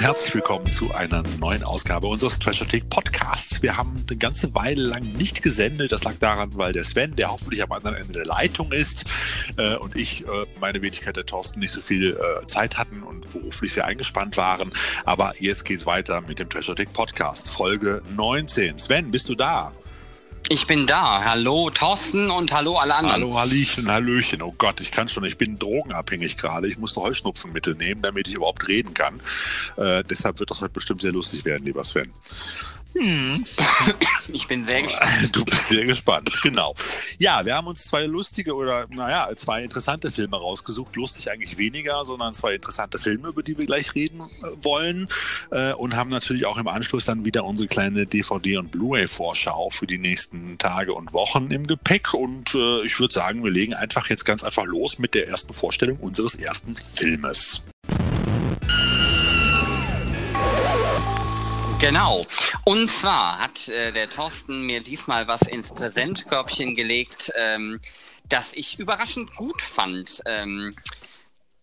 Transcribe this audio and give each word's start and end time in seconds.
herzlich 0.00 0.34
willkommen 0.34 0.66
zu 0.66 0.94
einer 0.94 1.22
neuen 1.40 1.62
Ausgabe 1.62 2.06
unseres 2.06 2.38
Treasure 2.38 2.68
Take 2.68 2.86
Podcasts. 2.86 3.60
Wir 3.62 3.76
haben 3.76 4.02
eine 4.08 4.16
ganze 4.16 4.54
Weile 4.54 4.80
lang 4.80 5.02
nicht 5.12 5.42
gesendet. 5.42 5.92
Das 5.92 6.04
lag 6.04 6.14
daran, 6.18 6.56
weil 6.56 6.72
der 6.72 6.84
Sven, 6.84 7.16
der 7.16 7.30
hoffentlich 7.30 7.62
am 7.62 7.70
anderen 7.70 7.96
Ende 7.98 8.12
der 8.14 8.24
Leitung 8.24 8.72
ist, 8.72 9.04
äh, 9.58 9.76
und 9.76 9.96
ich, 9.96 10.26
äh, 10.26 10.46
meine 10.58 10.80
Wenigkeit 10.80 11.16
der 11.16 11.26
Thorsten, 11.26 11.60
nicht 11.60 11.72
so 11.72 11.82
viel 11.82 12.16
äh, 12.16 12.46
Zeit 12.46 12.78
hatten 12.78 13.02
und 13.02 13.30
beruflich 13.30 13.74
sehr 13.74 13.84
eingespannt 13.84 14.38
waren. 14.38 14.72
Aber 15.04 15.34
jetzt 15.38 15.64
geht's 15.64 15.84
weiter 15.84 16.22
mit 16.22 16.38
dem 16.38 16.48
Treasure 16.48 16.76
Take 16.76 16.92
Podcast, 16.92 17.50
Folge 17.50 18.00
19. 18.16 18.78
Sven, 18.78 19.10
bist 19.10 19.28
du 19.28 19.34
da? 19.34 19.70
Ich 20.48 20.66
bin 20.66 20.86
da. 20.86 21.24
Hallo 21.24 21.70
Thorsten 21.70 22.30
und 22.30 22.52
hallo 22.52 22.76
alle 22.76 22.94
anderen. 22.94 23.22
Hallo 23.22 23.38
Hallöchen, 23.38 23.88
Hallöchen. 23.88 24.42
Oh 24.42 24.54
Gott, 24.56 24.80
ich 24.80 24.90
kann 24.90 25.08
schon, 25.08 25.24
ich 25.24 25.38
bin 25.38 25.58
drogenabhängig 25.58 26.36
gerade. 26.36 26.66
Ich 26.66 26.78
musste 26.78 27.00
Heuschnupfenmittel 27.00 27.74
nehmen, 27.76 28.02
damit 28.02 28.26
ich 28.26 28.34
überhaupt 28.34 28.66
reden 28.66 28.92
kann. 28.94 29.20
Äh, 29.76 30.02
deshalb 30.02 30.40
wird 30.40 30.50
das 30.50 30.60
heute 30.60 30.72
bestimmt 30.72 31.02
sehr 31.02 31.12
lustig 31.12 31.44
werden, 31.44 31.64
lieber 31.64 31.84
Sven. 31.84 32.12
Hm. 32.94 33.44
Ich 34.32 34.46
bin 34.46 34.64
sehr 34.64 34.82
gespannt. 34.82 35.10
Du 35.32 35.44
bist 35.44 35.68
sehr 35.68 35.84
gespannt, 35.84 36.30
genau. 36.42 36.74
Ja, 37.18 37.44
wir 37.44 37.54
haben 37.54 37.66
uns 37.66 37.84
zwei 37.84 38.04
lustige 38.04 38.54
oder, 38.54 38.86
naja, 38.90 39.28
zwei 39.36 39.62
interessante 39.62 40.10
Filme 40.10 40.36
rausgesucht. 40.36 40.96
Lustig 40.96 41.30
eigentlich 41.30 41.56
weniger, 41.58 42.04
sondern 42.04 42.34
zwei 42.34 42.54
interessante 42.54 42.98
Filme, 42.98 43.28
über 43.28 43.42
die 43.42 43.56
wir 43.56 43.64
gleich 43.64 43.94
reden 43.94 44.20
äh, 44.20 44.46
wollen. 44.62 45.08
Äh, 45.50 45.72
und 45.74 45.94
haben 45.96 46.10
natürlich 46.10 46.46
auch 46.46 46.58
im 46.58 46.68
Anschluss 46.68 47.04
dann 47.04 47.24
wieder 47.24 47.44
unsere 47.44 47.68
kleine 47.68 48.04
DVD- 48.04 48.58
und 48.58 48.72
Blu-ray-Vorschau 48.72 49.70
für 49.70 49.86
die 49.86 49.98
nächsten 49.98 50.58
Tage 50.58 50.94
und 50.94 51.12
Wochen 51.12 51.50
im 51.50 51.66
Gepäck. 51.66 52.14
Und 52.14 52.54
äh, 52.54 52.82
ich 52.82 52.98
würde 52.98 53.14
sagen, 53.14 53.44
wir 53.44 53.50
legen 53.50 53.74
einfach 53.74 54.08
jetzt 54.10 54.24
ganz 54.24 54.42
einfach 54.42 54.64
los 54.64 54.98
mit 54.98 55.14
der 55.14 55.28
ersten 55.28 55.54
Vorstellung 55.54 55.98
unseres 55.98 56.34
ersten 56.34 56.76
Filmes. 56.76 57.62
Genau. 61.80 62.20
Und 62.64 62.88
zwar 62.88 63.38
hat 63.38 63.66
äh, 63.68 63.90
der 63.90 64.10
Thorsten 64.10 64.66
mir 64.66 64.80
diesmal 64.80 65.26
was 65.28 65.40
ins 65.40 65.72
Präsentkörbchen 65.72 66.74
gelegt, 66.74 67.32
ähm, 67.36 67.80
das 68.28 68.52
ich 68.52 68.78
überraschend 68.78 69.34
gut 69.34 69.62
fand. 69.62 70.20
Ähm, 70.26 70.76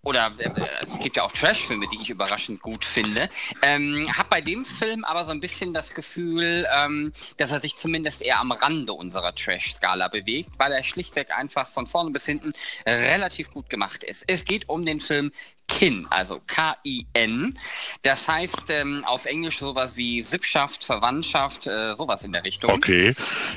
oder 0.03 0.33
äh, 0.39 0.49
es 0.81 0.97
gibt 0.97 1.17
ja 1.17 1.23
auch 1.23 1.31
Trash-Filme, 1.31 1.85
die 1.91 2.01
ich 2.01 2.09
überraschend 2.09 2.63
gut 2.63 2.83
finde. 2.83 3.29
Ähm, 3.61 4.07
hab 4.17 4.31
bei 4.31 4.41
dem 4.41 4.65
Film 4.65 5.03
aber 5.03 5.23
so 5.23 5.31
ein 5.31 5.39
bisschen 5.39 5.71
das 5.71 5.93
Gefühl, 5.93 6.65
ähm, 6.75 7.13
dass 7.37 7.51
er 7.51 7.59
sich 7.59 7.75
zumindest 7.75 8.23
eher 8.23 8.39
am 8.39 8.51
Rande 8.51 8.93
unserer 8.93 9.35
Trash-Skala 9.35 10.07
bewegt, 10.07 10.49
weil 10.57 10.71
er 10.71 10.83
schlichtweg 10.83 11.29
einfach 11.29 11.69
von 11.69 11.85
vorne 11.85 12.09
bis 12.09 12.25
hinten 12.25 12.53
relativ 12.87 13.51
gut 13.51 13.69
gemacht 13.69 14.03
ist. 14.03 14.23
Es 14.25 14.45
geht 14.45 14.67
um 14.67 14.83
den 14.83 14.99
Film 14.99 15.31
Kin, 15.67 16.07
also 16.09 16.41
K-I-N. 16.47 17.59
Das 18.01 18.27
heißt 18.27 18.69
ähm, 18.69 19.03
auf 19.05 19.25
Englisch 19.25 19.59
sowas 19.59 19.97
wie 19.97 20.21
Sippschaft, 20.21 20.83
Verwandtschaft, 20.83 21.67
äh, 21.67 21.95
sowas 21.95 22.23
in 22.23 22.31
der 22.31 22.43
Richtung. 22.43 22.71
Okay. 22.71 23.13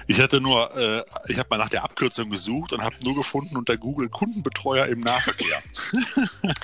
Ich 0.06 0.20
hatte 0.20 0.41
nur, 0.41 0.77
äh, 0.77 1.05
ich 1.28 1.39
habe 1.39 1.48
mal 1.50 1.58
nach 1.58 1.70
der 1.70 1.84
Abkürzung 1.84 2.28
gesucht 2.28 2.72
und 2.72 2.83
habe 2.83 2.97
nur 3.02 3.14
gefunden 3.14 3.56
unter 3.56 3.77
Google 3.77 4.08
Kundenbetreuer 4.08 4.86
im 4.86 5.00
Nahverkehr. 5.00 5.62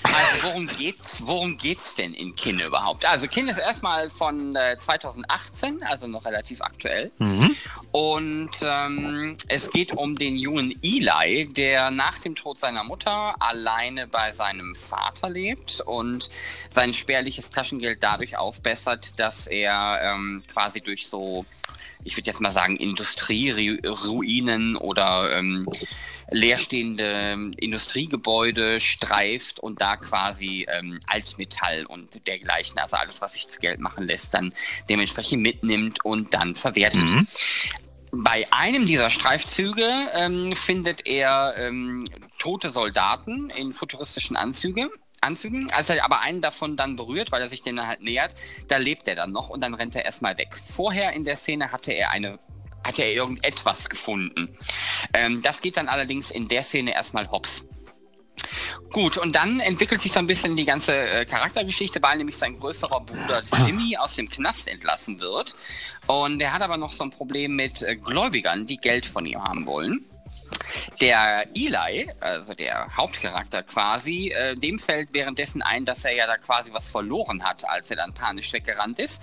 also 0.03 0.43
worum 0.43 0.67
geht's, 0.67 1.23
worum 1.25 1.57
geht's 1.57 1.95
denn 1.95 2.13
in 2.13 2.35
Kin 2.35 2.61
überhaupt? 2.61 3.07
Also 3.07 3.29
Kin 3.29 3.49
ist 3.49 3.59
erstmal 3.59 4.11
von 4.11 4.57
äh, 4.57 4.77
2018, 4.77 5.83
also 5.85 6.07
noch 6.07 6.25
relativ 6.25 6.61
aktuell. 6.61 7.13
Mhm. 7.19 7.57
Und 7.93 8.51
ähm, 8.63 9.37
es 9.49 9.71
geht 9.71 9.93
um 9.93 10.17
den 10.17 10.37
jungen 10.37 10.75
Eli, 10.83 11.49
der 11.53 11.91
nach 11.91 12.19
dem 12.19 12.35
Tod 12.35 12.61
seiner 12.61 12.85
Mutter 12.85 13.35
alleine 13.41 14.07
bei 14.07 14.33
seinem 14.33 14.75
Vater 14.75 15.31
lebt 15.37 15.81
und 15.81 16.31
sein 16.71 16.95
spärliches 16.95 17.51
Taschengeld 17.51 18.03
dadurch 18.03 18.37
aufbessert, 18.37 19.19
dass 19.19 19.47
er 19.47 20.01
ähm, 20.03 20.43
quasi 20.51 20.81
durch 20.81 21.07
so, 21.07 21.45
ich 22.05 22.17
würde 22.17 22.31
jetzt 22.31 22.41
mal 22.41 22.51
sagen, 22.51 22.77
Industrieruinen 22.77 24.77
oder 24.77 25.37
ähm, 25.37 25.69
leerstehende 26.31 27.53
Industriegebäude 27.59 28.81
streift 28.81 29.61
und 29.61 29.81
da 29.81 29.97
quasi 29.97 30.67
ähm, 30.69 30.99
Altmetall 31.07 31.87
und 31.87 32.27
dergleichen, 32.27 32.79
also 32.79 32.97
alles, 32.97 33.21
was 33.21 33.35
sich 33.35 33.49
zu 33.49 33.61
Geld 33.61 33.79
machen 33.79 34.07
lässt, 34.07 34.35
dann 34.35 34.53
dementsprechend 34.89 35.43
mitnimmt 35.43 36.05
und 36.05 36.35
dann 36.35 36.55
verwertet. 36.55 37.05
Mhm. 37.05 37.29
Bei 38.13 38.47
einem 38.51 38.87
dieser 38.87 39.11
Streifzüge 39.11 39.93
ähm, 40.15 40.55
findet 40.55 41.07
er 41.07 41.55
ähm, 41.59 42.07
tote 42.39 42.71
Soldaten 42.71 43.51
in 43.51 43.73
futuristischen 43.73 44.37
Anzügen 44.37 44.89
Anzügen. 45.23 45.71
Als 45.73 45.91
er 45.91 46.05
aber 46.05 46.21
einen 46.21 46.41
davon 46.41 46.77
dann 46.77 46.97
berührt, 46.97 47.33
weil 47.33 47.43
er 47.43 47.49
sich 47.49 47.63
denen 47.63 47.87
halt 47.87 48.03
nähert, 48.03 48.35
da 48.69 48.77
lebt 48.77 49.09
er 49.09 49.17
dann 49.17 49.33
noch 49.33 49.49
und 49.49 49.61
dann 49.61 49.75
rennt 49.75 49.97
er 49.97 50.05
erstmal 50.05 50.39
weg. 50.39 50.57
Vorher 50.67 51.13
in 51.13 51.25
der 51.25 51.37
Szene 51.37 51.73
hatte 51.73 51.93
er 51.93 52.11
eine 52.11 52.39
hatte 52.85 53.03
er 53.03 53.13
irgendetwas 53.13 53.89
gefunden. 53.89 54.57
Ähm, 55.13 55.43
das 55.43 55.61
geht 55.61 55.77
dann 55.77 55.89
allerdings 55.89 56.31
in 56.31 56.47
der 56.47 56.63
Szene 56.63 56.95
erstmal 56.95 57.29
hops. 57.33 57.67
Gut, 58.93 59.19
und 59.19 59.35
dann 59.35 59.61
entwickelt 59.61 60.01
sich 60.01 60.13
so 60.13 60.19
ein 60.19 60.27
bisschen 60.27 60.57
die 60.57 60.65
ganze 60.65 60.95
äh, 60.95 61.25
Charaktergeschichte, 61.25 62.01
weil 62.03 62.19
nämlich 62.19 62.37
sein 62.37 62.59
größerer 62.59 63.01
Bruder 63.01 63.43
Timmy 63.67 63.97
aus 63.97 64.15
dem 64.15 64.29
Knast 64.29 64.69
entlassen 64.69 65.19
wird. 65.19 65.57
Und 66.07 66.41
er 66.41 66.53
hat 66.53 66.63
aber 66.63 66.77
noch 66.77 66.93
so 66.93 67.05
ein 67.05 67.11
Problem 67.11 67.57
mit 67.57 67.83
äh, 67.83 67.97
Gläubigern, 67.97 68.67
die 68.67 68.77
Geld 68.77 69.07
von 69.07 69.27
ihm 69.27 69.43
haben 69.43 69.67
wollen. 69.67 70.05
Der 71.01 71.47
Eli, 71.55 72.11
also 72.21 72.55
der 72.55 72.97
Hauptcharakter 72.97 73.63
quasi, 73.63 74.29
äh, 74.29 74.57
dem 74.57 74.79
fällt 74.79 75.13
währenddessen 75.13 75.63
ein, 75.63 75.85
dass 75.85 76.05
er 76.05 76.15
ja 76.15 76.27
da 76.27 76.37
quasi 76.39 76.73
was 76.73 76.89
verloren 76.89 77.43
hat, 77.45 77.69
als 77.69 77.91
er 77.91 77.97
dann 77.97 78.15
panisch 78.15 78.53
weggerannt 78.53 78.99
ist. 78.99 79.23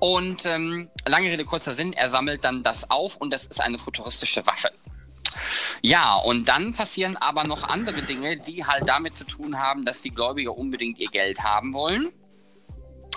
Und 0.00 0.46
ähm, 0.46 0.90
lange 1.06 1.30
Rede, 1.30 1.44
kurzer 1.44 1.74
Sinn, 1.74 1.92
er 1.92 2.10
sammelt 2.10 2.44
dann 2.44 2.62
das 2.62 2.90
auf 2.90 3.16
und 3.16 3.32
das 3.32 3.46
ist 3.46 3.60
eine 3.60 3.78
futuristische 3.78 4.44
Waffe. 4.46 4.70
Ja, 5.80 6.16
und 6.16 6.48
dann 6.48 6.74
passieren 6.74 7.16
aber 7.16 7.44
noch 7.44 7.62
andere 7.62 8.02
Dinge, 8.02 8.36
die 8.36 8.64
halt 8.64 8.88
damit 8.88 9.14
zu 9.14 9.24
tun 9.24 9.58
haben, 9.58 9.84
dass 9.84 10.02
die 10.02 10.10
Gläubiger 10.10 10.56
unbedingt 10.56 10.98
ihr 10.98 11.08
Geld 11.08 11.42
haben 11.42 11.72
wollen. 11.72 12.10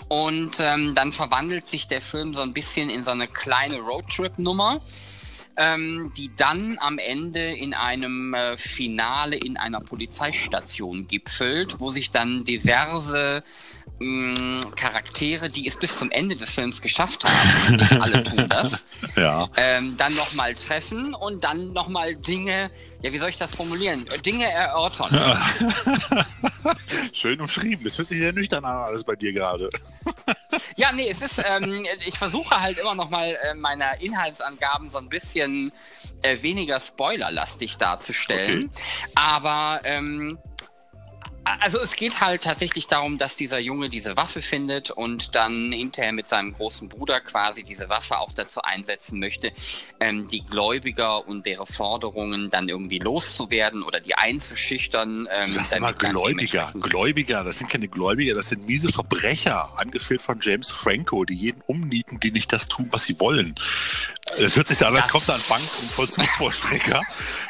Und 0.08 0.60
ähm, 0.60 0.94
dann 0.94 1.12
verwandelt 1.12 1.66
sich 1.66 1.88
der 1.88 2.02
Film 2.02 2.34
so 2.34 2.42
ein 2.42 2.54
bisschen 2.54 2.90
in 2.90 3.04
so 3.04 3.12
eine 3.12 3.28
kleine 3.28 3.80
Roadtrip-Nummer 3.80 4.80
ähm, 5.58 6.12
die 6.18 6.32
dann 6.36 6.78
am 6.80 6.98
Ende 6.98 7.56
in 7.56 7.74
einem 7.74 8.34
äh, 8.34 8.58
Finale 8.58 9.38
in 9.38 9.58
einer 9.58 9.80
Polizeistation 9.80 11.08
gipfelt, 11.08 11.80
wo 11.80 11.90
sich 11.90 12.12
dann 12.12 12.44
diverse 12.44 13.44
mh, 14.00 14.72
Charaktere, 14.76 15.50
die 15.50 15.68
es 15.68 15.78
bis 15.78 15.98
zum 15.98 16.12
Ende 16.12 16.36
des 16.36 16.50
Films 16.50 16.82
geschafft 16.82 17.24
haben, 17.24 17.76
nicht 17.78 17.92
alle 18.02 18.24
tun 18.24 18.50
das, 18.50 18.86
ja. 19.16 19.50
ähm, 19.56 19.96
dann 19.98 20.14
nochmal 20.16 20.54
treffen 20.56 21.14
und 21.14 21.44
dann 21.44 21.74
nochmal 21.74 22.16
Dinge, 22.16 22.68
ja, 23.02 23.12
wie 23.14 23.18
soll 23.18 23.30
ich 23.30 23.38
das 23.38 23.56
formulieren, 23.56 24.06
Dinge 24.26 24.50
erörtern. 24.50 25.14
Ja. 25.14 26.26
Schön 27.14 27.40
umschrieben. 27.40 27.84
Das 27.84 27.98
hört 27.98 28.08
sich 28.08 28.20
sehr 28.20 28.34
nüchtern 28.34 28.66
an, 28.66 28.78
alles 28.78 29.04
bei 29.04 29.16
dir 29.16 29.32
gerade. 29.32 29.70
ja, 30.76 30.92
nee, 30.92 31.10
es 31.10 31.22
ist, 31.22 31.42
ähm, 31.46 31.86
ich 32.06 32.18
versuche 32.18 32.60
halt 32.60 32.78
immer 32.78 32.96
nochmal 32.96 33.38
äh, 33.44 33.54
meine 33.54 33.86
Inhaltsangaben 34.00 34.90
so 34.90 34.98
ein 34.98 35.08
bisschen 35.08 35.72
äh, 36.22 36.42
weniger 36.42 36.80
spoilerlastig 36.80 37.78
darzustellen. 37.78 38.66
Okay. 38.66 39.12
Aber 39.16 39.82
ähm, 39.86 40.38
also 41.46 41.80
es 41.80 41.96
geht 41.96 42.22
halt 42.22 42.44
tatsächlich 42.44 42.88
darum, 42.88 43.18
dass 43.18 43.36
dieser 43.36 43.60
Junge 43.60 43.90
diese 43.90 44.18
Waffe 44.18 44.42
findet 44.42 44.92
und 44.92 45.36
dann 45.36 45.72
hinterher 45.72 46.12
mit 46.12 46.28
seinem 46.28 46.54
großen 46.54 46.90
Bruder 46.90 47.22
quasi 47.22 47.64
diese 47.64 47.88
Waffe 47.88 48.18
auch 48.18 48.34
dazu 48.34 48.62
einsetzen 48.62 49.20
möchte, 49.20 49.52
ähm, 50.00 50.28
die 50.28 50.42
Gläubiger 50.42 51.28
und 51.28 51.46
deren 51.46 51.68
Forderungen 51.68 52.50
dann 52.50 52.68
irgendwie 52.68 53.00
loszuwerden 53.00 53.84
oder 53.84 54.00
die 54.00 54.16
einzuschüchtern. 54.16 55.28
Ähm, 55.32 55.52
Sag 55.52 55.80
mal 55.80 55.94
Gläubiger, 55.94 56.74
Gläubiger, 56.74 57.44
das 57.44 57.60
sind 57.60 57.70
keine 57.70 57.88
Gläubiger, 57.88 58.34
das 58.34 58.48
sind 58.50 58.66
miese 58.66 58.92
Verbrecher, 58.92 59.78
angeführt 59.78 60.22
von 60.22 60.40
James 60.42 60.72
Franco, 60.72 61.26
die 61.26 61.36
jeden 61.36 61.62
umnieten, 61.68 62.20
die 62.20 62.32
nicht 62.32 62.52
das 62.52 62.68
tun, 62.68 62.88
was 62.92 63.04
sie 63.04 63.20
wollen. 63.20 63.56
Es 64.38 64.56
hört 64.56 64.68
sich 64.68 64.80
ja 64.80 64.88
an, 64.88 64.96
als 64.96 65.08
kommt 65.08 65.28
da 65.30 65.36
ein 65.36 65.42
Bank- 65.48 65.62
und 65.62 65.92
Vollzugsvollstrecker 65.92 67.02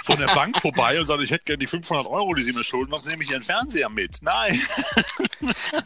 von 0.04 0.20
der 0.20 0.28
Bank 0.28 0.62
vorbei 0.62 1.00
und 1.00 1.08
sagt, 1.08 1.22
ich 1.24 1.32
hätte 1.32 1.46
gerne 1.46 1.58
die 1.58 1.68
500 1.68 2.06
Euro, 2.06 2.34
die 2.36 2.44
Sie 2.44 2.54
mir 2.54 2.64
schulden, 2.64 2.92
was 2.92 3.06
nehme 3.06 3.24
ich 3.24 3.32
Ihren 3.32 3.44
Fernseher 3.44 3.90
mit? 3.90 4.22
Nein. 4.22 4.62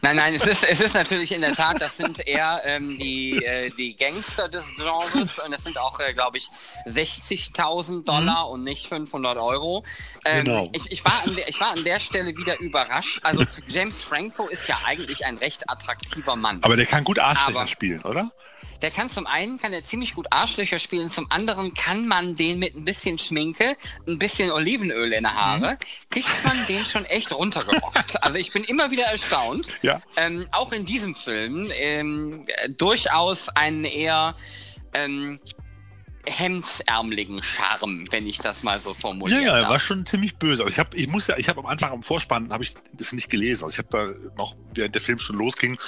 Nein, 0.02 0.16
nein, 0.16 0.34
es 0.34 0.46
ist, 0.46 0.64
es 0.64 0.80
ist 0.80 0.94
natürlich 0.94 1.32
in 1.32 1.40
der 1.40 1.54
Tat, 1.54 1.80
das 1.80 1.96
sind 1.96 2.26
eher 2.26 2.62
ähm, 2.64 2.98
die, 2.98 3.44
äh, 3.44 3.70
die 3.70 3.94
Gangster 3.94 4.48
des 4.48 4.64
Genres 4.76 5.38
und 5.38 5.50
das 5.50 5.64
sind 5.64 5.78
auch, 5.78 5.98
äh, 6.00 6.12
glaube 6.12 6.38
ich, 6.38 6.48
60.000 6.86 8.04
Dollar 8.04 8.46
mhm. 8.46 8.52
und 8.52 8.64
nicht 8.64 8.86
500 8.86 9.38
Euro. 9.38 9.84
Ähm, 10.24 10.44
genau. 10.44 10.64
Ich, 10.72 10.90
ich, 10.90 11.04
war 11.04 11.22
an 11.24 11.34
der, 11.34 11.48
ich 11.48 11.60
war 11.60 11.72
an 11.72 11.84
der 11.84 12.00
Stelle 12.00 12.36
wieder 12.36 12.58
überrascht. 12.60 13.20
Also 13.22 13.44
James 13.68 14.02
Franco 14.02 14.48
ist 14.48 14.68
ja 14.68 14.80
eigentlich 14.84 15.24
ein 15.24 15.36
recht 15.38 15.68
attraktiver 15.68 16.36
Mann. 16.36 16.58
Aber 16.62 16.76
der 16.76 16.86
kann 16.86 17.04
gut 17.04 17.18
Arschlöcher 17.18 17.66
spielen, 17.66 18.02
oder? 18.02 18.30
Der 18.82 18.90
kann 18.90 19.10
zum 19.10 19.26
einen 19.26 19.58
kann 19.58 19.72
er 19.72 19.82
ziemlich 19.82 20.14
gut 20.14 20.26
Arschlöcher 20.30 20.78
spielen, 20.78 21.10
zum 21.10 21.30
anderen 21.30 21.74
kann 21.74 22.06
man 22.06 22.36
den 22.36 22.58
mit 22.58 22.74
ein 22.74 22.84
bisschen 22.84 23.18
Schminke, 23.18 23.76
ein 24.06 24.18
bisschen 24.18 24.50
Olivenöl 24.50 25.12
in 25.12 25.22
der 25.22 25.34
Haare, 25.34 25.72
mhm. 25.72 26.10
kriegt 26.10 26.44
man 26.44 26.56
den 26.66 26.84
schon 26.84 27.04
echt 27.04 27.32
runtergerockt. 27.32 28.22
also 28.22 28.38
ich 28.38 28.52
bin 28.52 28.64
immer 28.64 28.90
wieder 28.90 29.04
erstaunt. 29.04 29.68
Ja. 29.82 30.00
Ähm, 30.16 30.46
auch 30.52 30.72
in 30.72 30.84
diesem 30.84 31.14
Film 31.14 31.70
ähm, 31.78 32.46
durchaus 32.76 33.48
einen 33.50 33.84
eher 33.84 34.34
ähm, 34.94 35.40
hemdsärmeligen 36.26 37.42
Charme, 37.42 38.06
wenn 38.10 38.26
ich 38.26 38.38
das 38.38 38.62
mal 38.62 38.80
so 38.80 38.94
formuliere. 38.94 39.40
Ja, 39.40 39.46
ja, 39.46 39.62
er 39.62 39.68
war 39.68 39.80
schon 39.80 40.04
ziemlich 40.06 40.36
böse. 40.36 40.62
Also 40.62 40.72
ich 40.72 40.78
habe, 40.78 40.96
ich 40.96 41.08
muss 41.08 41.26
ja, 41.26 41.36
ich 41.38 41.48
habe 41.48 41.60
am 41.60 41.66
Anfang 41.66 41.92
am 41.92 42.02
Vorspann 42.02 42.52
habe 42.52 42.62
ich 42.62 42.74
das 42.92 43.12
nicht 43.12 43.30
gelesen. 43.30 43.64
Also 43.64 43.74
ich 43.74 43.78
habe 43.78 43.88
da 43.90 44.30
noch, 44.36 44.54
während 44.74 44.94
der 44.94 45.02
Film 45.02 45.18
schon 45.18 45.36
losging, 45.36 45.78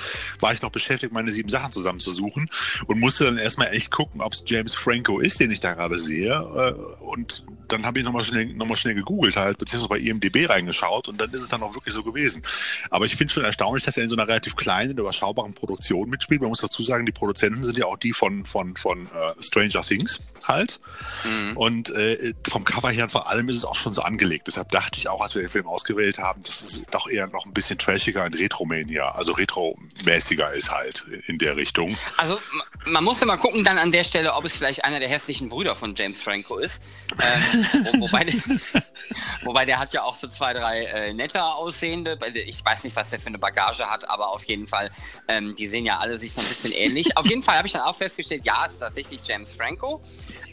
war 0.41 0.53
ich 0.53 0.63
noch 0.63 0.71
beschäftigt, 0.71 1.13
meine 1.13 1.31
sieben 1.31 1.49
Sachen 1.49 1.73
zusammenzusuchen 1.73 2.49
und 2.87 3.01
musste 3.01 3.25
dann 3.25 3.39
erstmal 3.39 3.69
echt 3.69 3.91
gucken, 3.91 4.21
ob 4.21 4.33
es 4.33 4.45
James 4.47 4.75
Franco 4.75 5.19
ist, 5.21 5.41
den 5.41 5.51
ich 5.51 5.61
da 5.61 5.75
gerade 5.75 5.99
sehe. 5.99 6.33
Äh, 6.33 7.03
und 7.03 7.45
dann 7.73 7.87
habe 7.87 7.99
ich 7.99 8.05
nochmal 8.05 8.25
schnell, 8.25 8.47
noch 8.47 8.67
mal 8.67 8.77
schnell 8.77 8.95
gegoogelt 8.95 9.37
halt, 9.37 9.59
beziehungsweise 9.59 9.89
bei 9.89 9.99
IMDB 9.99 10.49
reingeschaut 10.49 11.09
und 11.09 11.21
dann 11.21 11.31
ist 11.33 11.43
es 11.43 11.49
dann 11.49 11.63
auch 11.63 11.75
wirklich 11.75 11.95
so 11.95 12.03
gewesen. 12.03 12.43
Aber 12.91 13.05
ich 13.05 13.17
finde 13.17 13.33
schon 13.33 13.45
erstaunlich, 13.45 13.85
dass 13.85 13.97
er 13.97 14.05
in 14.05 14.11
so 14.11 14.17
einer 14.17 14.29
relativ 14.29 14.57
kleinen, 14.57 14.97
überschaubaren 14.97 15.55
Produktion 15.55 16.09
mitspielt. 16.09 16.41
Man 16.41 16.51
muss 16.51 16.61
dazu 16.61 16.83
sagen, 16.83 17.07
die 17.07 17.13
Produzenten 17.13 17.65
sind 17.65 17.79
ja 17.79 17.87
auch 17.87 17.97
die 17.97 18.13
von, 18.13 18.47
von, 18.47 18.75
von 18.75 19.03
uh, 19.07 19.43
Stranger 19.43 19.83
Things 19.83 20.21
halt. 20.47 20.81
Mhm. 21.25 21.57
Und 21.57 21.91
äh, 21.91 22.35
vom 22.49 22.65
Cover 22.65 22.91
her 22.91 23.05
und 23.05 23.13
vor 23.13 23.29
allem 23.29 23.49
ist 23.49 23.57
es 23.57 23.65
auch 23.65 23.77
schon 23.77 23.95
so 23.95 24.03
angelegt. 24.03 24.47
Deshalb 24.47 24.71
dachte 24.71 24.99
ich 24.99 25.09
auch, 25.09 25.21
als 25.21 25.35
wir 25.35 25.43
den 25.43 25.51
Film 25.51 25.67
ausgewählt 25.67 26.19
haben, 26.19 26.43
dass 26.43 26.63
es 26.63 26.85
doch 26.91 27.09
eher 27.09 27.27
noch 27.29 27.47
ein 27.47 27.53
bisschen 27.53 27.79
trashiger 27.79 28.27
in 28.27 28.35
Retromania, 28.35 29.11
also 29.11 29.33
retromäßiger 29.33 30.53
ist 30.53 30.71
halt 30.71 31.05
in 31.27 31.39
der 31.39 31.57
Richtung. 31.57 31.97
Also 32.17 32.39
man 32.87 33.05
muss 33.05 33.21
ja 33.21 33.27
mal 33.27 33.37
gucken 33.37 33.65
dann 33.65 33.79
an 33.79 33.93
der 33.93 34.05
Stelle, 34.05 34.35
ob 34.35 34.45
es 34.45 34.57
vielleicht 34.57 34.85
einer 34.85 35.01
der 35.01 35.09
hässlichen 35.09 35.49
Brüder 35.49 35.77
von 35.77 35.95
James 35.95 36.23
Franco 36.23 36.59
ist. 36.59 36.83
Ähm, 37.21 37.62
wo, 37.73 38.01
wobei, 38.01 38.25
der, 38.25 38.35
wobei 39.43 39.65
der 39.65 39.79
hat 39.79 39.93
ja 39.93 40.03
auch 40.03 40.15
so 40.15 40.29
zwei, 40.29 40.53
drei 40.53 40.85
äh, 40.85 41.13
netter 41.13 41.57
aussehende. 41.57 42.19
Ich 42.47 42.65
weiß 42.65 42.85
nicht, 42.85 42.97
was 42.97 43.11
der 43.11 43.21
für 43.21 43.29
eine 43.29 43.39
Bagage 43.39 43.89
hat, 43.89 44.09
aber 44.09 44.29
auf 44.29 44.45
jeden 44.45 44.67
Fall, 44.67 44.91
ähm, 45.29 45.55
die 45.55 45.67
sehen 45.67 45.85
ja 45.85 45.99
alle 45.99 46.19
sich 46.19 46.33
so 46.33 46.41
ein 46.41 46.47
bisschen 46.47 46.73
ähnlich. 46.73 47.17
auf 47.17 47.27
jeden 47.27 47.43
Fall 47.43 47.57
habe 47.57 47.67
ich 47.67 47.73
dann 47.73 47.83
auch 47.83 47.97
festgestellt, 47.97 48.45
ja, 48.45 48.65
es 48.67 48.75
ist 48.75 48.79
tatsächlich 48.81 49.21
James 49.25 49.55
Franco. 49.55 50.01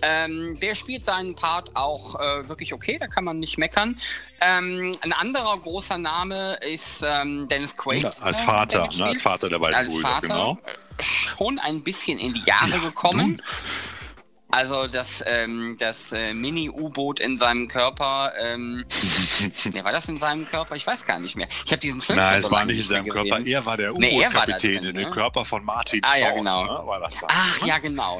Ähm, 0.01 0.59
der 0.59 0.75
spielt 0.75 1.05
seinen 1.05 1.35
Part 1.35 1.75
auch 1.75 2.19
äh, 2.19 2.47
wirklich 2.47 2.73
okay, 2.73 2.97
da 2.99 3.07
kann 3.07 3.23
man 3.23 3.39
nicht 3.39 3.57
meckern. 3.57 3.97
Ähm, 4.41 4.95
ein 5.01 5.13
anderer 5.13 5.57
großer 5.57 5.97
Name 5.97 6.57
ist 6.61 7.03
ähm, 7.03 7.47
Dennis 7.47 7.75
Quaid. 7.75 8.03
Ja, 8.03 8.11
als 8.21 8.39
Vater, 8.39 8.89
ne, 8.95 9.05
als 9.05 9.21
Vater 9.21 9.49
der 9.49 9.59
beiden 9.59 9.91
Brüder, 9.91 10.19
genau. 10.21 10.57
Äh, 10.65 11.03
schon 11.03 11.59
ein 11.59 11.81
bisschen 11.81 12.19
in 12.19 12.33
die 12.33 12.43
Jahre 12.43 12.71
ja, 12.71 12.77
gekommen. 12.77 13.27
Nun. 13.27 13.41
Also 14.51 14.87
das, 14.87 15.23
ähm, 15.27 15.75
das 15.77 16.11
äh, 16.11 16.33
Mini-U-Boot 16.33 17.19
in 17.19 17.37
seinem 17.37 17.67
Körper, 17.67 18.33
ähm, 18.41 18.83
nee, 19.73 19.83
war 19.83 19.91
das 19.91 20.09
in 20.09 20.17
seinem 20.17 20.45
Körper? 20.45 20.75
Ich 20.75 20.87
weiß 20.87 21.05
gar 21.05 21.19
nicht 21.19 21.35
mehr. 21.35 21.47
Ich 21.65 21.71
habe 21.71 21.79
diesen 21.79 22.01
Film 22.01 22.17
Nein, 22.17 22.39
es 22.39 22.49
war 22.49 22.65
nicht 22.65 22.79
in 22.79 22.87
seinem 22.87 23.09
Körper. 23.09 23.37
Gesehen. 23.37 23.53
Er 23.53 23.65
war 23.65 23.77
der 23.77 23.93
U-Boot-Kapitän 23.93 24.81
nee, 24.81 24.89
in 24.89 24.95
dem 24.95 25.11
Körper 25.11 25.45
von 25.45 25.63
Martin 25.63 26.01
Ah 26.03 26.17
ja, 26.17 26.31
genau. 26.31 26.63
Ne? 26.63 26.87
War 26.87 26.99
das 26.99 27.15
da, 27.19 27.27
Ach 27.29 27.61
ne? 27.61 27.67
ja, 27.67 27.77
genau. 27.77 28.19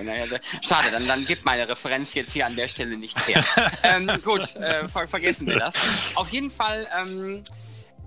Schade, 0.61 0.91
dann, 0.91 1.07
dann 1.07 1.25
gibt 1.25 1.45
meine 1.45 1.67
Referenz 1.67 2.13
jetzt 2.13 2.33
hier 2.33 2.45
an 2.45 2.55
der 2.55 2.67
Stelle 2.67 2.95
nichts 2.95 3.27
her. 3.27 3.43
ähm, 3.83 4.09
gut, 4.23 4.55
äh, 4.57 4.87
ver 4.87 5.07
vergessen 5.07 5.47
wir 5.47 5.57
das. 5.57 5.73
Auf 6.13 6.29
jeden 6.29 6.51
Fall 6.51 6.87
ähm, 7.01 7.43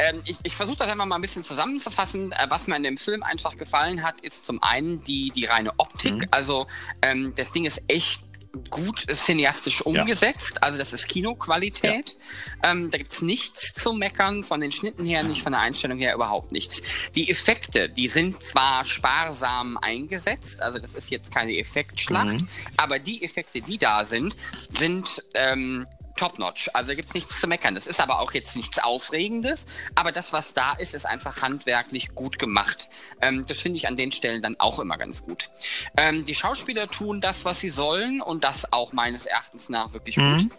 ähm, 0.03 0.23
ich, 0.25 0.37
ich 0.43 0.57
versuche 0.57 0.79
das 0.79 0.89
einfach 0.89 1.07
mal 1.07 1.17
ein 1.17 1.23
bisschen 1.23 1.45
zusammenzufassen. 1.45 2.33
Äh, 2.33 2.47
was 2.49 2.67
mir 2.67 2.77
in 2.77 2.83
dem 2.83 2.99
Film 2.99 3.23
einfach 3.23 3.57
gefallen 3.57 4.03
hat, 4.03 4.21
ist 4.21 4.47
zum 4.47 4.63
einen 4.63 5.03
die, 5.05 5.31
die 5.35 5.45
reine 5.45 5.73
Optik. 5.79 6.15
Mhm. 6.15 6.29
Also 6.31 6.67
ähm, 7.03 7.33
das 7.37 7.53
Ding 7.53 7.65
ist 7.65 7.83
echt 7.89 8.23
gut 8.71 9.05
cineastisch 9.11 9.81
umgesetzt. 9.83 10.57
Ja. 10.57 10.63
Also 10.63 10.79
das 10.79 10.93
ist 10.93 11.09
Kinoqualität. 11.09 12.17
Ja. 12.63 12.73
Ähm, 12.73 12.91
da 12.91 12.99
gibt's 12.99 13.23
nichts 13.23 13.73
zu 13.73 13.93
meckern, 13.93 14.43
von 14.43 14.61
den 14.61 14.73
Schnitten 14.73 15.05
her 15.05 15.23
nicht, 15.23 15.43
von 15.43 15.53
der 15.53 15.63
Einstellung 15.63 15.99
her 15.99 16.15
überhaupt 16.15 16.53
nichts. 16.53 16.83
Die 17.15 17.31
Effekte, 17.31 17.89
die 17.89 18.09
sind 18.09 18.43
zwar 18.43 18.85
sparsam 18.85 19.79
eingesetzt, 19.79 20.63
also 20.63 20.79
das 20.79 20.95
ist 20.95 21.11
jetzt 21.11 21.33
keine 21.33 21.57
Effektschlacht, 21.57 22.41
mhm. 22.41 22.49
aber 22.77 22.99
die 22.99 23.23
Effekte, 23.23 23.61
die 23.61 23.79
da 23.79 24.05
sind, 24.05 24.37
sind 24.79 25.23
ähm, 25.35 25.87
top-notch. 26.17 26.71
Also 26.75 26.95
gibt 26.95 27.09
es 27.09 27.15
nichts 27.15 27.41
zu 27.41 27.47
meckern. 27.47 27.75
Das 27.75 27.87
ist 27.87 28.01
aber 28.01 28.21
auch 28.21 28.33
jetzt 28.33 28.57
nichts 28.57 28.79
Aufregendes. 28.79 29.67
Aber 29.95 30.13
das, 30.13 30.33
was 30.33 30.55
da 30.55 30.73
ist, 30.73 30.95
ist 30.95 31.07
einfach 31.07 31.43
handwerklich 31.43 32.15
gut 32.15 32.39
gemacht. 32.39 32.89
Ähm, 33.21 33.45
das 33.47 33.61
finde 33.61 33.79
ich 33.79 33.89
an 33.89 33.97
den 33.97 34.13
Stellen 34.13 34.43
dann 34.43 34.57
auch 34.59 34.79
immer 34.79 34.97
ganz 34.97 35.25
gut. 35.25 35.51
Ähm, 35.97 36.25
die 36.25 36.35
Schauspieler 36.35 36.89
tun 36.89 37.21
das, 37.21 37.45
was 37.45 37.61
sie 37.61 37.69
sollen 37.69 38.21
und 38.21 38.45
das 38.45 38.73
auch 38.73 38.93
meines 38.93 39.27
Erachtens 39.27 39.69
nach 39.69 39.93
wirklich 39.93 40.17
mhm. 40.17 40.39
gut. 40.39 40.51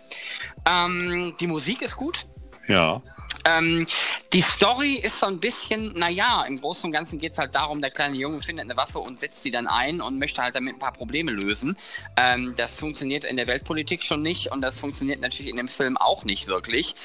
Ähm, 0.65 1.35
die 1.39 1.47
Musik 1.47 1.81
ist 1.81 1.95
gut. 1.95 2.25
Ja. 2.67 3.01
Ähm, 3.45 3.85
die 4.31 4.41
Story 4.41 4.95
ist 4.95 5.19
so 5.19 5.25
ein 5.25 5.39
bisschen, 5.39 5.93
naja, 5.93 6.43
im 6.43 6.59
Großen 6.59 6.87
und 6.87 6.91
Ganzen 6.91 7.19
geht 7.19 7.33
es 7.33 7.37
halt 7.37 7.53
darum, 7.55 7.81
der 7.81 7.91
kleine 7.91 8.15
Junge 8.15 8.39
findet 8.39 8.65
eine 8.65 8.77
Waffe 8.77 8.99
und 8.99 9.19
setzt 9.19 9.43
sie 9.43 9.51
dann 9.51 9.67
ein 9.67 10.01
und 10.01 10.19
möchte 10.19 10.41
halt 10.41 10.55
damit 10.55 10.75
ein 10.75 10.79
paar 10.79 10.93
Probleme 10.93 11.31
lösen. 11.31 11.77
Ähm, 12.17 12.53
das 12.55 12.79
funktioniert 12.79 13.25
in 13.25 13.37
der 13.37 13.47
Weltpolitik 13.47 14.03
schon 14.03 14.21
nicht 14.21 14.51
und 14.51 14.61
das 14.61 14.79
funktioniert 14.79 15.21
natürlich 15.21 15.49
in 15.49 15.57
dem 15.57 15.67
Film 15.67 15.97
auch 15.97 16.23
nicht 16.23 16.47
wirklich. 16.47 16.95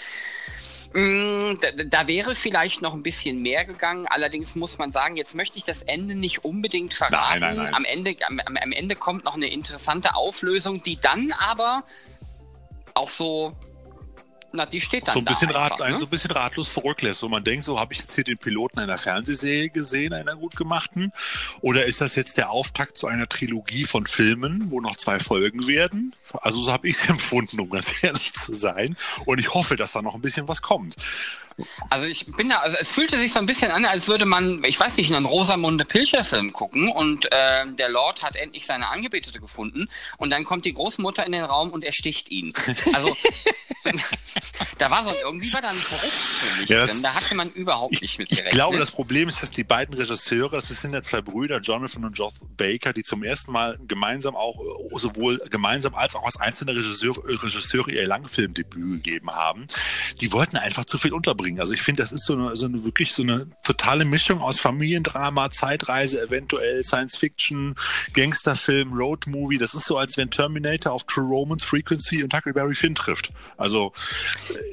Mm, 0.94 1.58
da, 1.61 1.70
da, 1.85 2.08
wäre 2.08 2.35
vielleicht 2.35 2.82
noch 2.82 2.94
ein 2.94 3.02
bisschen 3.02 3.43
mehr 3.43 3.64
gegangen. 3.64 4.06
Allerdings 4.08 4.55
muss 4.55 4.79
man 4.79 4.93
sagen, 4.93 5.17
jetzt 5.17 5.34
möchte 5.34 5.58
ich 5.58 5.64
das 5.64 5.82
Ende 5.82 6.14
nicht 6.14 6.44
unbedingt 6.44 6.94
verraten. 6.94 7.41
Nein, 7.41 7.56
nein, 7.56 7.64
nein. 7.64 7.75
Am, 7.75 7.84
Ende, 7.84 8.14
am, 8.26 8.41
am 8.41 8.73
Ende 8.73 8.96
kommt 8.96 9.25
noch 9.25 9.34
eine 9.34 9.49
interessante 9.49 10.14
Auflösung, 10.14 10.82
die 10.82 10.99
dann 10.99 11.32
aber 11.32 11.84
auch 12.94 13.11
so 13.11 13.52
na, 14.52 14.66
die 14.66 14.80
steht 14.80 15.06
dann 15.06 15.14
so 15.14 15.20
ein 15.20 15.24
bisschen, 15.24 15.48
da 15.50 15.64
einfach, 15.64 15.80
rat, 15.80 15.90
ne? 15.90 15.98
so 15.98 16.06
ein 16.06 16.10
bisschen 16.10 16.30
ratlos 16.30 16.72
zurücklässt. 16.72 17.20
So 17.20 17.28
man 17.28 17.44
denkt, 17.44 17.64
so 17.64 17.78
habe 17.78 17.92
ich 17.92 18.00
jetzt 18.00 18.14
hier 18.14 18.24
den 18.24 18.38
Piloten 18.38 18.78
einer 18.78 18.96
Fernsehserie 18.96 19.68
gesehen, 19.68 20.12
einer 20.12 20.34
gut 20.36 20.56
gemachten, 20.56 21.12
oder 21.60 21.84
ist 21.84 22.00
das 22.00 22.14
jetzt 22.14 22.36
der 22.36 22.50
Auftakt 22.50 22.96
zu 22.96 23.06
einer 23.06 23.28
Trilogie 23.28 23.84
von 23.84 24.06
Filmen, 24.06 24.70
wo 24.70 24.80
noch 24.80 24.96
zwei 24.96 25.20
Folgen 25.20 25.66
werden? 25.66 26.14
Also 26.32 26.62
so 26.62 26.72
habe 26.72 26.88
ich 26.88 26.96
es 26.96 27.04
empfunden, 27.08 27.60
um 27.60 27.70
ganz 27.70 28.02
ehrlich 28.02 28.34
zu 28.34 28.54
sein. 28.54 28.96
Und 29.26 29.38
ich 29.38 29.52
hoffe, 29.54 29.76
dass 29.76 29.92
da 29.92 30.02
noch 30.02 30.14
ein 30.14 30.22
bisschen 30.22 30.48
was 30.48 30.62
kommt. 30.62 30.96
Also 31.90 32.06
ich 32.06 32.26
bin 32.37 32.49
da, 32.49 32.58
also 32.58 32.76
es 32.81 32.93
fühlte 32.93 33.19
sich 33.19 33.32
so 33.32 33.38
ein 33.38 33.46
bisschen 33.46 33.70
an, 33.70 33.84
als 33.84 34.08
würde 34.08 34.25
man, 34.25 34.62
ich 34.64 34.78
weiß 34.78 34.96
nicht, 34.96 35.12
einen 35.12 35.26
Rosamunde 35.26 35.84
Pilcher-Film 35.84 36.52
gucken 36.52 36.90
und 36.90 37.31
äh, 37.32 37.66
der 37.78 37.88
Lord 37.88 38.22
hat 38.22 38.37
endlich 38.37 38.66
seine 38.66 38.88
Angebetete 38.88 39.40
gefunden 39.40 39.88
und 40.16 40.31
dann 40.31 40.44
kommt 40.44 40.65
die 40.65 40.72
Großmutter 40.72 41.24
in 41.27 41.32
den 41.32 41.44
Raum 41.44 41.70
und 41.70 41.84
ersticht 41.84 42.31
ihn. 42.31 42.53
Also 42.93 43.17
da 44.79 44.91
war 44.91 45.05
so 45.05 45.12
irgendwie 45.22 45.53
war 45.53 45.62
da 45.62 45.70
ein 45.70 45.81
Bruch 45.81 45.98
für 45.98 46.60
mich 46.60 46.69
ja, 46.69 46.84
drin. 46.84 47.03
Da 47.03 47.15
hatte 47.15 47.34
man 47.34 47.50
überhaupt 47.50 48.00
nicht 48.00 48.19
mit 48.19 48.29
gerechnet. 48.29 48.53
Ich 48.53 48.55
glaube, 48.55 48.77
das 48.77 48.91
Problem 48.91 49.29
ist, 49.29 49.43
dass 49.43 49.50
die 49.50 49.65
beiden 49.65 49.94
Regisseure, 49.94 50.56
das 50.56 50.69
sind 50.69 50.93
ja 50.93 51.03
zwei 51.03 51.20
Brüder, 51.20 51.60
Jonathan 51.60 52.05
und 52.05 52.15
Geoff 52.15 52.34
Baker, 52.56 52.93
die 52.93 53.03
zum 53.03 53.22
ersten 53.22 53.53
Mal 53.53 53.79
gemeinsam 53.86 54.36
auch 54.36 54.58
sowohl 54.94 55.38
gemeinsam 55.50 55.94
als 55.94 56.17
auch 56.17 56.24
als 56.24 56.38
einzelne 56.38 56.72
Regisseure, 56.72 57.20
Regisseure 57.43 57.91
ihr 57.91 58.06
Langfilmdebüt 58.06 59.05
gegeben 59.05 59.31
haben, 59.31 59.67
die 60.20 60.32
wollten 60.32 60.56
einfach 60.56 60.84
zu 60.84 60.98
viel 60.98 61.12
unterbringen 61.12 61.47
bringen. 61.48 61.60
Also 61.60 61.72
ich 61.72 61.82
finde, 61.82 62.02
das 62.02 62.12
ist 62.12 62.24
so 62.24 62.34
eine, 62.34 62.55
so 62.56 62.67
eine 62.67 62.84
wirklich 62.84 63.12
so 63.12 63.22
eine 63.22 63.46
totale 63.62 64.05
Mischung 64.05 64.40
aus 64.40 64.60
Familiendrama, 64.60 65.50
Zeitreise, 65.50 66.20
eventuell 66.22 66.84
Science 66.84 67.17
Fiction, 67.17 67.74
Gangsterfilm, 68.12 68.93
Roadmovie. 68.93 69.58
Das 69.58 69.74
ist 69.74 69.86
so, 69.86 69.96
als 69.96 70.17
wenn 70.17 70.31
Terminator 70.31 70.93
auf 70.93 71.05
True 71.05 71.26
Romance 71.26 71.64
Frequency 71.64 72.22
und 72.22 72.34
Huckleberry 72.34 72.74
Finn 72.74 72.94
trifft. 72.94 73.31
Also 73.56 73.93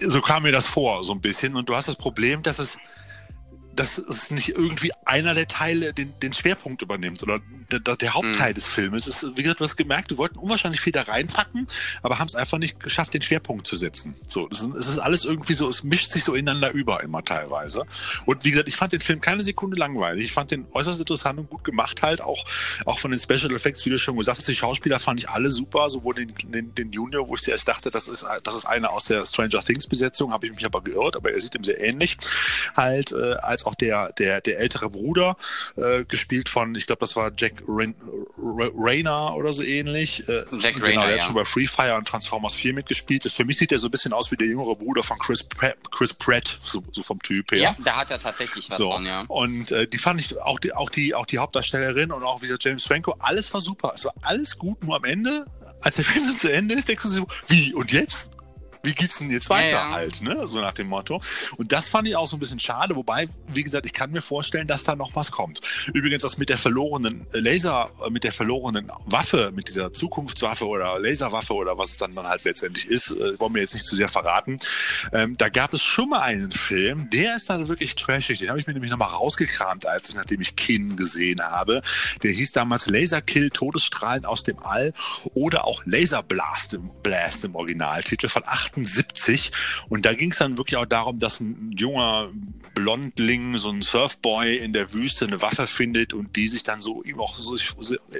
so 0.05 0.21
kam 0.21 0.43
mir 0.43 0.51
das 0.51 0.67
vor, 0.67 1.03
so 1.03 1.13
ein 1.13 1.21
bisschen. 1.21 1.55
Und 1.55 1.69
du 1.69 1.75
hast 1.75 1.87
das 1.87 1.95
Problem, 1.95 2.43
dass 2.43 2.59
es 2.59 2.77
dass 3.75 3.97
es 3.97 4.31
nicht 4.31 4.49
irgendwie 4.49 4.91
einer 5.05 5.33
der 5.33 5.47
Teile 5.47 5.93
den, 5.93 6.17
den 6.19 6.33
Schwerpunkt 6.33 6.81
übernimmt 6.81 7.23
oder 7.23 7.39
der, 7.71 7.95
der 7.95 8.13
Hauptteil 8.13 8.51
mhm. 8.51 8.55
des 8.55 8.67
Filmes. 8.67 9.07
Ist, 9.07 9.25
wie 9.35 9.43
gesagt, 9.43 9.59
du 9.59 9.65
hast 9.65 9.75
gemerkt, 9.75 10.11
wir 10.11 10.17
wollten 10.17 10.37
unwahrscheinlich 10.37 10.81
viel 10.81 10.93
da 10.93 11.01
reinpacken, 11.01 11.67
aber 12.01 12.19
haben 12.19 12.27
es 12.27 12.35
einfach 12.35 12.57
nicht 12.57 12.79
geschafft, 12.79 13.13
den 13.13 13.21
Schwerpunkt 13.21 13.67
zu 13.67 13.75
setzen. 13.75 14.15
So, 14.27 14.47
es 14.51 14.61
ist, 14.61 14.73
ist 14.75 14.99
alles 14.99 15.25
irgendwie 15.25 15.53
so, 15.53 15.67
es 15.67 15.83
mischt 15.83 16.11
sich 16.11 16.23
so 16.23 16.33
ineinander 16.33 16.71
über 16.71 17.03
immer 17.03 17.23
teilweise. 17.23 17.85
Und 18.25 18.43
wie 18.45 18.51
gesagt, 18.51 18.67
ich 18.67 18.75
fand 18.75 18.93
den 18.93 19.01
Film 19.01 19.19
keine 19.21 19.43
Sekunde 19.43 19.77
langweilig. 19.77 20.25
Ich 20.25 20.33
fand 20.33 20.51
den 20.51 20.67
äußerst 20.71 20.99
interessant 20.99 21.39
und 21.39 21.49
gut 21.49 21.63
gemacht 21.63 22.01
halt, 22.01 22.21
auch, 22.21 22.45
auch 22.85 22.99
von 22.99 23.11
den 23.11 23.19
Special 23.19 23.53
Effects, 23.53 23.85
wie 23.85 23.89
du 23.89 23.99
schon 23.99 24.15
gesagt 24.15 24.37
hast, 24.37 24.47
die 24.47 24.55
Schauspieler 24.55 24.99
fand 24.99 25.19
ich 25.19 25.29
alle 25.29 25.51
super, 25.51 25.89
sowohl 25.89 26.15
den, 26.15 26.33
den, 26.45 26.73
den 26.73 26.91
Junior, 26.91 27.27
wo 27.27 27.35
ich 27.35 27.41
zuerst 27.41 27.67
dachte, 27.67 27.91
das 27.91 28.07
ist, 28.07 28.25
das 28.43 28.55
ist 28.55 28.65
einer 28.65 28.91
aus 28.91 29.05
der 29.05 29.25
Stranger 29.25 29.61
Things 29.61 29.87
Besetzung, 29.87 30.31
habe 30.31 30.47
ich 30.47 30.53
mich 30.53 30.65
aber 30.65 30.81
geirrt, 30.81 31.15
aber 31.15 31.31
er 31.31 31.39
sieht 31.39 31.55
ihm 31.55 31.63
sehr 31.63 31.79
ähnlich, 31.81 32.17
halt, 32.75 33.11
äh, 33.11 33.33
als 33.41 33.64
als 33.65 33.67
auch 33.67 33.75
der, 33.75 34.11
der, 34.13 34.41
der 34.41 34.59
ältere 34.59 34.89
Bruder, 34.89 35.37
äh, 35.75 36.03
gespielt 36.05 36.49
von, 36.49 36.75
ich 36.75 36.85
glaube, 36.87 36.99
das 36.99 37.15
war 37.15 37.31
Jack 37.35 37.53
Rain, 37.67 37.95
Rayner 38.37 39.35
oder 39.35 39.51
so 39.53 39.63
ähnlich. 39.63 40.27
Äh, 40.27 40.45
Jack 40.59 40.75
genau, 40.75 40.85
Rayner, 40.85 41.07
der 41.07 41.17
hat 41.17 41.25
schon 41.25 41.35
bei 41.35 41.45
Free 41.45 41.67
Fire 41.67 41.95
und 41.95 42.07
Transformers 42.07 42.55
4 42.55 42.73
mitgespielt. 42.73 43.23
Für 43.31 43.45
mich 43.45 43.57
sieht 43.57 43.71
er 43.71 43.79
so 43.79 43.87
ein 43.87 43.91
bisschen 43.91 44.13
aus 44.13 44.31
wie 44.31 44.35
der 44.35 44.47
jüngere 44.47 44.75
Bruder 44.75 45.03
von 45.03 45.17
Chris 45.19 45.43
Pratt, 45.43 45.77
Chris 45.91 46.13
Pratt 46.13 46.59
so, 46.63 46.81
so 46.91 47.03
vom 47.03 47.21
Typ 47.21 47.51
her. 47.51 47.59
Ja, 47.59 47.77
da 47.83 47.97
hat 47.97 48.11
er 48.11 48.19
tatsächlich 48.19 48.69
was 48.69 48.77
so. 48.77 48.91
von, 48.91 49.05
ja. 49.05 49.23
Und 49.27 49.71
äh, 49.71 49.87
die 49.87 49.97
fand 49.97 50.19
ich, 50.19 50.37
auch 50.39 50.59
die, 50.59 50.73
auch 50.73 50.89
die, 50.89 51.15
auch 51.15 51.25
die 51.25 51.39
Hauptdarstellerin 51.39 52.11
und 52.11 52.23
auch 52.23 52.41
wieder 52.41 52.57
James 52.59 52.85
Franco, 52.85 53.15
alles 53.19 53.53
war 53.53 53.61
super. 53.61 53.93
Es 53.95 54.05
war 54.05 54.13
alles 54.21 54.57
gut, 54.57 54.83
nur 54.83 54.95
am 54.95 55.03
Ende, 55.03 55.45
als 55.81 55.97
der 55.97 56.05
Film 56.05 56.35
zu 56.35 56.51
Ende 56.51 56.75
ist, 56.75 56.87
denkst 56.87 57.03
du 57.03 57.09
so, 57.09 57.27
wie, 57.47 57.73
und 57.73 57.91
jetzt? 57.91 58.31
Wie 58.85 58.93
geht's 58.93 59.19
denn 59.19 59.31
jetzt 59.31 59.49
weiter 59.49 59.69
ja, 59.69 59.89
ja. 59.89 59.91
halt, 59.91 60.21
ne? 60.21 60.47
So 60.47 60.59
nach 60.61 60.73
dem 60.73 60.87
Motto. 60.87 61.21
Und 61.57 61.71
das 61.71 61.89
fand 61.89 62.07
ich 62.07 62.15
auch 62.15 62.27
so 62.27 62.37
ein 62.37 62.39
bisschen 62.39 62.59
schade, 62.59 62.95
wobei, 62.95 63.27
wie 63.47 63.63
gesagt, 63.63 63.85
ich 63.85 63.93
kann 63.93 64.11
mir 64.11 64.21
vorstellen, 64.21 64.67
dass 64.67 64.83
da 64.83 64.95
noch 64.95 65.15
was 65.15 65.31
kommt. 65.31 65.61
Übrigens, 65.93 66.21
das 66.21 66.37
mit 66.37 66.49
der 66.49 66.57
verlorenen 66.57 67.25
Laser, 67.31 67.89
äh, 68.05 68.09
mit 68.09 68.23
der 68.23 68.31
verlorenen 68.31 68.91
Waffe, 69.05 69.51
mit 69.53 69.67
dieser 69.67 69.93
Zukunftswaffe 69.93 70.65
oder 70.65 70.99
Laserwaffe 70.99 71.53
oder 71.53 71.77
was 71.77 71.91
es 71.91 71.97
dann, 71.97 72.15
dann 72.15 72.27
halt 72.27 72.43
letztendlich 72.43 72.87
ist, 72.87 73.11
äh, 73.11 73.39
wollen 73.39 73.53
wir 73.53 73.61
jetzt 73.61 73.73
nicht 73.73 73.85
zu 73.85 73.95
sehr 73.95 74.09
verraten. 74.09 74.59
Ähm, 75.11 75.35
da 75.37 75.49
gab 75.49 75.73
es 75.73 75.83
schon 75.83 76.09
mal 76.09 76.21
einen 76.21 76.51
Film, 76.51 77.09
der 77.09 77.35
ist 77.35 77.49
dann 77.49 77.67
wirklich 77.67 77.95
trashig. 77.95 78.39
Den 78.39 78.49
habe 78.49 78.59
ich 78.59 78.67
mir 78.67 78.73
nämlich 78.73 78.91
nochmal 78.91 79.09
rausgekramt, 79.09 79.85
als 79.85 80.09
ich, 80.09 80.15
nachdem 80.15 80.41
ich 80.41 80.55
Kin 80.55 80.95
gesehen 80.97 81.41
habe. 81.41 81.81
Der 82.23 82.31
hieß 82.31 82.51
damals 82.51 82.87
Laserkill, 82.87 83.49
Todesstrahlen 83.49 84.25
aus 84.25 84.43
dem 84.43 84.59
All 84.59 84.93
oder 85.33 85.65
auch 85.65 85.83
Laserblast 85.85 86.73
im, 86.73 86.91
Blast 87.03 87.43
im 87.43 87.55
Originaltitel 87.55 88.27
von 88.27 88.43
8 88.45 88.74
78. 88.77 89.51
Und 89.89 90.05
da 90.05 90.13
ging 90.13 90.31
es 90.31 90.37
dann 90.37 90.57
wirklich 90.57 90.77
auch 90.77 90.85
darum, 90.85 91.19
dass 91.19 91.39
ein 91.39 91.71
junger 91.75 92.29
Blondling, 92.73 93.57
so 93.57 93.69
ein 93.69 93.81
Surfboy 93.81 94.57
in 94.57 94.73
der 94.73 94.93
Wüste 94.93 95.25
eine 95.25 95.41
Waffe 95.41 95.67
findet 95.67 96.13
und 96.13 96.35
die 96.35 96.47
sich 96.47 96.63
dann 96.63 96.81
so 96.81 97.03
ihm 97.03 97.19
auch 97.19 97.39
so, 97.39 97.55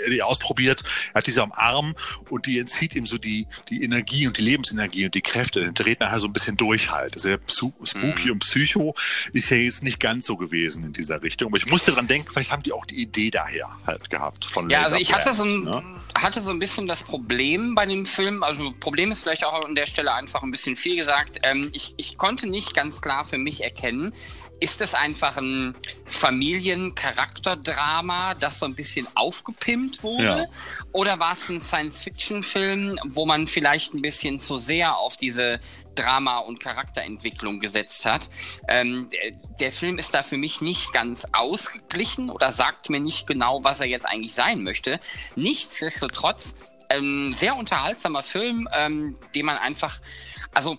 die 0.10 0.22
ausprobiert. 0.22 0.84
Er 1.14 1.20
hat 1.20 1.28
diese 1.28 1.44
am 1.44 1.52
Arm 1.52 1.94
und 2.30 2.46
die 2.46 2.60
entzieht 2.60 2.96
ihm 2.96 3.06
so 3.06 3.18
die, 3.18 3.48
die 3.70 3.84
Energie 3.84 4.28
und 4.28 4.38
die 4.38 4.42
Lebensenergie 4.42 5.06
und 5.06 5.16
die 5.16 5.22
Kräfte. 5.22 5.62
Der 5.62 5.72
dreht 5.72 6.00
nachher 6.00 6.20
so 6.20 6.28
ein 6.28 6.34
bisschen 6.34 6.58
durch 6.58 6.92
halt. 6.92 7.20
Sehr 7.20 7.40
spooky 7.48 8.26
mhm. 8.26 8.32
und 8.32 8.40
psycho 8.40 8.96
ist 9.34 9.50
ja 9.50 9.58
jetzt 9.58 9.84
nicht 9.84 10.00
ganz 10.00 10.26
so 10.26 10.38
gewesen 10.38 10.86
in 10.86 10.94
dieser 10.94 11.22
Richtung. 11.22 11.50
Aber 11.50 11.58
ich 11.58 11.68
musste 11.68 11.92
dran 11.92 12.08
denken, 12.08 12.30
vielleicht 12.32 12.52
haben 12.52 12.64
die 12.64 12.72
auch 12.72 12.86
die 12.86 13.02
Idee 13.02 13.32
daher 13.32 13.68
halt 13.86 14.10
gehabt 14.10 14.46
von 14.46 14.70
Ja, 14.70 14.84
also 14.84 14.96
ich 14.96 15.14
hatte 15.14 15.34
so, 15.34 15.44
ein, 15.44 15.64
ne? 15.64 15.84
Hatte 16.16 16.42
so 16.42 16.50
ein 16.52 16.60
bisschen 16.60 16.88
das 16.88 17.04
Problem 17.04 17.76
bei 17.76 17.86
dem 17.86 18.06
Film, 18.06 18.42
also 18.42 18.74
Problem 18.80 19.12
ist 19.12 19.24
vielleicht 19.24 19.44
auch 19.46 19.66
an 19.66 19.76
der 19.76 19.86
Stelle 19.86 20.14
einfach 20.14 20.44
ein 20.44 20.52
bisschen 20.52 20.78
viel 20.78 20.96
gesagt. 20.96 21.40
Ähm, 21.44 21.70
ich, 21.74 21.94
ich 21.98 22.18
konnte 22.18 22.48
nicht 22.48 22.74
ganz 22.74 23.02
klar 23.02 23.26
für 23.26 23.38
mich 23.38 23.62
erkennen, 23.64 24.16
ist 24.62 24.80
das 24.80 24.94
einfach 24.94 25.36
ein 25.38 25.76
Familiencharakterdrama, 26.06 28.36
das 28.36 28.60
so 28.60 28.66
ein 28.66 28.76
bisschen 28.76 29.06
aufgepimpt 29.16 30.04
wurde? 30.04 30.24
Ja. 30.24 30.46
Oder 30.94 31.20
war 31.20 31.34
es 31.34 31.50
ein 31.50 31.60
Science-Fiction-Film, 31.60 32.98
wo 33.10 33.26
man 33.26 33.48
vielleicht 33.48 33.94
ein 33.94 34.02
bisschen 34.02 34.40
zu 34.40 34.56
sehr 34.56 34.98
auf 34.98 35.18
diese 35.18 35.60
Drama- 35.96 36.40
und 36.40 36.60
Charakterentwicklung 36.60 37.60
gesetzt 37.60 38.06
hat? 38.06 38.30
Ähm, 38.68 39.10
der, 39.12 39.32
der 39.60 39.72
Film 39.72 39.98
ist 39.98 40.14
da 40.14 40.24
für 40.24 40.38
mich 40.38 40.62
nicht 40.62 40.94
ganz 40.94 41.26
ausgeglichen 41.32 42.30
oder 42.30 42.52
sagt 42.52 42.90
mir 42.90 43.00
nicht 43.00 43.28
genau, 43.28 43.64
was 43.64 43.80
er 43.80 43.88
jetzt 43.88 44.06
eigentlich 44.06 44.34
sein 44.34 44.64
möchte. 44.64 44.98
Nichtsdestotrotz, 45.36 46.56
ähm, 46.90 47.34
sehr 47.34 47.56
unterhaltsamer 47.56 48.24
Film, 48.24 48.68
ähm, 48.74 49.16
den 49.34 49.46
man 49.46 49.58
einfach 49.58 50.00
also 50.56 50.78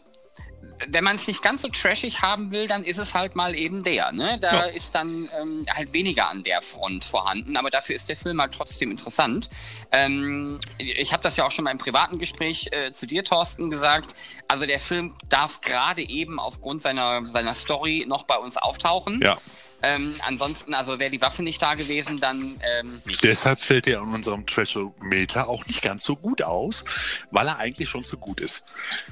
wenn 0.89 1.05
man 1.05 1.17
es 1.17 1.27
nicht 1.27 1.43
ganz 1.43 1.63
so 1.63 1.69
trashig 1.69 2.23
haben 2.23 2.51
will, 2.51 2.67
dann 2.67 2.85
ist 2.85 2.99
es 2.99 3.15
halt 3.15 3.37
mal 3.37 3.55
eben 3.55 3.83
der. 3.83 4.13
Ne? 4.13 4.39
Da 4.41 4.67
ja. 4.67 4.73
ist 4.73 4.95
dann 4.95 5.29
ähm, 5.41 5.67
halt 5.69 5.93
weniger 5.93 6.29
an 6.31 6.43
der 6.43 6.63
Front 6.63 7.05
vorhanden, 7.05 7.57
aber 7.57 7.71
dafür 7.71 7.97
ist 7.97 8.09
der 8.09 8.17
Film 8.17 8.41
halt 8.41 8.53
trotzdem 8.53 8.91
interessant. 8.91 9.49
Ähm, 9.93 10.61
ich 10.79 11.13
habe 11.13 11.23
das 11.23 11.37
ja 11.37 11.45
auch 11.45 11.51
schon 11.51 11.65
mal 11.65 11.71
im 11.71 11.79
privaten 11.79 12.19
Gespräch 12.19 12.69
äh, 12.73 12.93
zu 12.93 13.07
dir, 13.07 13.25
Thorsten, 13.25 13.71
gesagt. 13.71 14.15
Also 14.49 14.67
der 14.67 14.81
Film 14.81 15.15
darf 15.29 15.61
gerade 15.61 16.03
eben 16.03 16.39
aufgrund 16.39 16.83
seiner, 16.83 17.27
seiner 17.27 17.55
Story 17.55 18.05
noch 18.07 18.25
bei 18.25 18.37
uns 18.37 18.57
auftauchen. 18.57 19.21
Ja. 19.23 19.39
Ähm, 19.83 20.15
ansonsten, 20.25 20.75
also 20.75 20.99
wäre 20.99 21.11
die 21.11 21.21
Waffe 21.21 21.43
nicht 21.43 21.61
da 21.61 21.75
gewesen, 21.75 22.19
dann 22.19 22.61
ähm, 22.81 23.03
nicht. 23.05 23.23
Deshalb 23.23 23.59
fällt 23.59 23.87
er 23.87 24.03
in 24.03 24.15
unserem 24.15 24.47
Treasure-Meter 24.47 25.49
auch 25.49 25.67
nicht 25.67 25.83
ganz 25.83 26.05
so 26.05 26.15
gut 26.15 26.43
aus, 26.43 26.85
weil 27.31 27.47
er 27.47 27.59
eigentlich 27.59 27.89
schon 27.89 28.05
zu 28.05 28.17
gut 28.17 28.41
ist. 28.41 28.65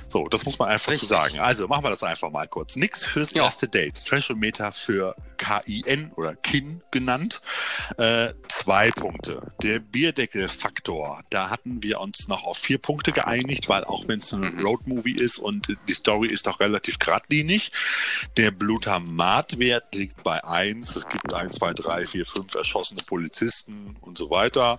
So, 0.09 0.27
das 0.27 0.45
muss 0.45 0.59
man 0.59 0.69
einfach 0.69 0.93
Richtig. 0.93 1.09
so 1.09 1.15
sagen. 1.15 1.41
Also 1.41 1.69
machen 1.69 1.85
wir 1.85 1.91
das 1.91 2.03
einfach 2.03 2.31
mal 2.31 2.47
kurz. 2.47 2.77
Nix 2.77 3.05
fürs 3.05 3.33
ja. 3.33 3.45
erste 3.45 3.69
Date. 3.69 4.05
Treasure-Meter 4.05 4.73
für 4.73 5.15
KIN 5.37 6.11
oder 6.17 6.35
KIN 6.37 6.81
genannt. 6.91 7.43
Äh, 7.99 8.33
zwei 8.49 8.91
Punkte. 8.91 9.53
Der 9.63 9.81
Bierdeckel-Faktor, 9.81 11.23
da 11.31 11.51
hatten 11.51 11.83
wir 11.83 12.01
uns 12.01 12.29
noch 12.29 12.45
auf 12.45 12.59
vier 12.59 12.79
Punkte 12.79 13.13
geeinigt, 13.13 13.69
weil 13.69 13.85
auch 13.85 14.09
wenn 14.09 14.19
es 14.19 14.33
ein 14.33 14.41
mhm. 14.41 14.65
Roadmovie 14.65 15.17
ist 15.17 15.39
und 15.39 15.77
die 15.89 15.95
Story 15.95 16.29
ist 16.29 16.49
auch 16.49 16.61
relativ 16.61 16.99
geradlinig, 16.99 17.73
der 18.37 18.51
Blutamatwert 18.51 19.95
liegt 19.95 20.23
bei 20.23 20.43
1. 20.43 20.54
Es 20.97 21.09
gibt 21.09 21.35
1, 21.35 21.57
2, 21.57 21.75
3, 21.75 22.07
4, 22.07 22.27
5 22.27 22.55
erschossene 22.55 23.01
Polizisten 23.07 23.97
und 24.01 24.17
so 24.19 24.31
weiter. 24.31 24.79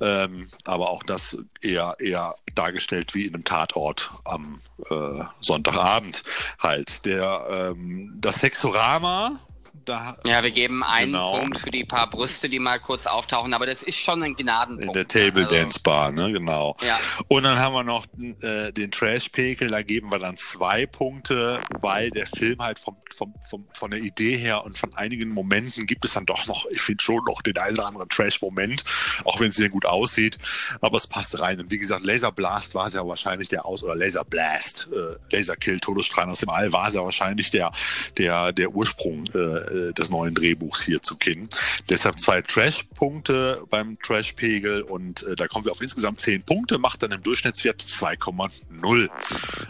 Ähm, 0.00 0.50
aber 0.64 0.90
auch 0.90 1.02
das 1.02 1.36
eher, 1.60 1.96
eher 1.98 2.34
dargestellt 2.54 3.14
wie 3.14 3.26
in 3.26 3.34
einem 3.34 3.44
Tatort 3.44 4.10
am 4.24 4.60
äh, 4.90 5.24
Sonntagabend 5.40 6.22
halt. 6.58 7.04
Der, 7.06 7.46
ähm, 7.50 8.14
das 8.20 8.40
Sexorama, 8.40 9.40
da, 9.84 10.16
ja, 10.26 10.42
wir 10.42 10.50
geben 10.50 10.82
einen 10.82 11.12
genau. 11.12 11.38
Punkt 11.38 11.58
für 11.58 11.70
die 11.70 11.84
paar 11.84 12.08
Brüste, 12.08 12.48
die 12.48 12.58
mal 12.58 12.80
kurz 12.80 13.06
auftauchen, 13.06 13.54
aber 13.54 13.66
das 13.66 13.82
ist 13.82 13.98
schon 13.98 14.22
ein 14.22 14.34
Gnadenpunkt. 14.34 14.84
In 14.84 14.92
der 14.92 15.08
Table 15.08 15.44
also. 15.44 15.54
Dance 15.54 15.80
Bar, 15.80 16.12
ne, 16.12 16.32
genau. 16.32 16.76
Ja. 16.80 16.98
Und 17.28 17.44
dann 17.44 17.58
haben 17.58 17.74
wir 17.74 17.84
noch 17.84 18.06
äh, 18.42 18.72
den 18.72 18.90
Trash-Pekel, 18.90 19.68
da 19.68 19.82
geben 19.82 20.10
wir 20.10 20.18
dann 20.18 20.36
zwei 20.36 20.86
Punkte, 20.86 21.60
weil 21.80 22.10
der 22.10 22.26
Film 22.26 22.60
halt 22.60 22.78
vom, 22.78 22.96
vom, 23.14 23.34
vom, 23.48 23.66
von 23.74 23.90
der 23.90 24.00
Idee 24.00 24.36
her 24.36 24.64
und 24.64 24.78
von 24.78 24.94
einigen 24.94 25.28
Momenten 25.28 25.86
gibt 25.86 26.04
es 26.04 26.14
dann 26.14 26.26
doch 26.26 26.46
noch, 26.46 26.66
ich 26.70 26.80
finde 26.80 27.02
schon 27.02 27.22
noch 27.24 27.42
den 27.42 27.56
einen 27.58 27.76
oder 27.78 27.86
anderen 27.86 28.08
Trash-Moment, 28.08 28.84
auch 29.24 29.40
wenn 29.40 29.50
es 29.50 29.56
sehr 29.56 29.68
gut 29.68 29.86
aussieht, 29.86 30.38
aber 30.80 30.96
es 30.96 31.06
passt 31.06 31.38
rein. 31.38 31.60
Und 31.60 31.70
wie 31.70 31.78
gesagt, 31.78 32.04
Laser 32.04 32.32
Blast 32.32 32.74
war 32.74 32.86
es 32.86 32.94
ja 32.94 33.06
wahrscheinlich 33.06 33.48
der 33.48 33.64
Aus- 33.64 33.84
oder 33.84 33.94
Laser 33.94 34.24
Blast, 34.24 34.88
äh, 34.92 35.34
Laser 35.34 35.56
Kill, 35.56 35.80
Todesstrahlen 35.80 36.30
aus 36.30 36.40
dem 36.40 36.48
All 36.48 36.72
war 36.72 36.88
es 36.88 36.94
ja 36.94 37.02
wahrscheinlich 37.02 37.50
der, 37.50 37.72
der, 38.16 38.52
der 38.52 38.70
Ursprung 38.70 39.26
äh, 39.34 39.38
äh, 39.74 39.92
des 39.92 40.10
neuen 40.10 40.34
Drehbuchs 40.34 40.82
hier 40.82 41.02
zu 41.02 41.16
kennen. 41.16 41.48
Deshalb 41.88 42.18
zwei 42.18 42.42
Trash-Punkte 42.42 43.64
beim 43.70 43.98
Trash-Pegel 44.00 44.82
und 44.82 45.22
äh, 45.24 45.36
da 45.36 45.48
kommen 45.48 45.64
wir 45.64 45.72
auf 45.72 45.80
insgesamt 45.80 46.20
zehn 46.20 46.42
Punkte, 46.42 46.78
macht 46.78 47.02
dann 47.02 47.12
im 47.12 47.22
Durchschnittswert 47.22 47.82
2,0 47.82 49.08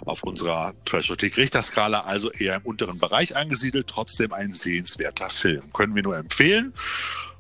auf 0.07 0.23
unserer 0.23 0.73
Trash-Richterskala, 0.85 2.01
also 2.01 2.31
eher 2.31 2.57
im 2.57 2.63
unteren 2.63 2.99
Bereich 2.99 3.37
angesiedelt, 3.37 3.87
trotzdem 3.87 4.33
ein 4.33 4.55
sehenswerter 4.55 5.29
Film. 5.29 5.73
Können 5.73 5.95
wir 5.95 6.03
nur 6.03 6.17
empfehlen. 6.17 6.73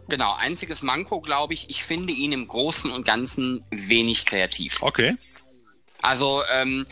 Genau, 0.09 0.35
einziges 0.35 0.83
Manko, 0.83 1.21
glaube 1.21 1.55
ich, 1.55 1.71
ich 1.71 1.85
finde 1.85 2.13
ihn 2.13 2.33
im 2.33 2.47
Großen 2.47 2.91
und 2.91 3.07
Ganzen 3.07 3.65
wenig 3.71 4.27
kreativ. 4.27 4.83
Okay. 4.83 5.17
Also 6.05 6.43
ähm, 6.53 6.87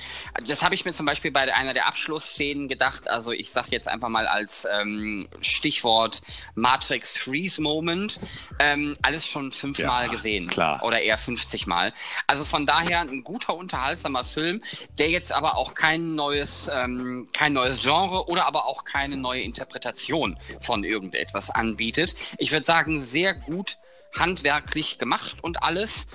das 0.46 0.62
habe 0.62 0.74
ich 0.74 0.86
mir 0.86 0.94
zum 0.94 1.04
Beispiel 1.04 1.30
bei 1.30 1.54
einer 1.54 1.74
der 1.74 1.86
Abschlussszenen 1.86 2.66
gedacht. 2.66 3.10
Also 3.10 3.30
ich 3.30 3.50
sage 3.50 3.68
jetzt 3.70 3.86
einfach 3.86 4.08
mal 4.08 4.26
als 4.26 4.66
ähm, 4.80 5.28
Stichwort 5.42 6.22
Matrix 6.54 7.18
Freeze 7.18 7.60
Moment. 7.60 8.18
Ähm, 8.58 8.96
alles 9.02 9.26
schon 9.26 9.50
fünfmal 9.50 10.06
ja, 10.06 10.10
gesehen. 10.10 10.48
Klar. 10.48 10.82
Oder 10.82 11.02
eher 11.02 11.18
50 11.18 11.66
Mal. 11.66 11.92
Also 12.26 12.46
von 12.46 12.64
daher 12.64 13.00
ein 13.00 13.22
guter, 13.22 13.54
unterhaltsamer 13.54 14.24
Film, 14.24 14.62
der 14.98 15.10
jetzt 15.10 15.30
aber 15.30 15.58
auch 15.58 15.74
kein 15.74 16.14
neues, 16.14 16.70
ähm, 16.72 17.28
kein 17.34 17.52
neues 17.52 17.82
Genre 17.82 18.28
oder 18.28 18.46
aber 18.46 18.66
auch 18.66 18.86
keine 18.86 19.18
neue 19.18 19.42
Interpretation 19.42 20.38
von 20.62 20.84
irgendetwas 20.84 21.50
anbietet. 21.50 22.16
Ich 22.38 22.50
würde 22.50 22.64
sagen, 22.64 22.98
sehr 22.98 23.34
gut 23.34 23.76
handwerklich 24.18 24.96
gemacht 24.96 25.36
und 25.42 25.62
alles. 25.62 26.06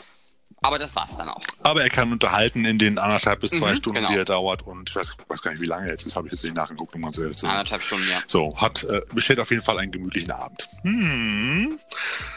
Aber 0.62 0.80
das 0.80 0.96
war's 0.96 1.16
dann 1.16 1.30
auch. 1.30 1.42
Aber 1.62 1.84
er 1.84 1.90
kann 1.90 2.12
unterhalten 2.12 2.66
in 2.66 2.80
den 2.80 2.98
anderthalb 2.98 3.42
bis 3.42 3.52
zwei 3.52 3.72
mhm, 3.72 3.78
Stunden, 3.78 4.00
genau. 4.00 4.10
die 4.10 4.18
er 4.18 4.26
dauert. 4.26 4.64
Und 4.66 4.90
ich 4.90 4.96
weiß, 4.96 5.16
weiß, 5.28 5.42
gar 5.44 5.52
nicht, 5.52 5.62
wie 5.62 5.68
lange 5.68 5.86
er 5.86 5.92
jetzt 5.92 6.08
ist, 6.08 6.16
habe 6.16 6.28
ich 6.28 6.34
jetzt 6.34 6.44
nicht 6.44 6.56
nachgeguckt, 6.56 6.96
um 6.96 7.04
ganz 7.04 7.18
ehrlich 7.20 7.38
zu 7.38 7.46
sein. 7.46 7.52
Anderthalb 7.52 7.84
Stunden, 7.84 8.10
ja. 8.10 8.22
So, 8.26 8.54
hat, 8.58 8.84
äh, 8.84 9.02
besteht 9.14 9.40
auf 9.40 9.52
jeden 9.52 9.62
Fall 9.62 9.78
einen 9.78 9.92
gemütlichen 9.92 10.32
Abend. 10.32 10.68
Hm. 10.82 11.80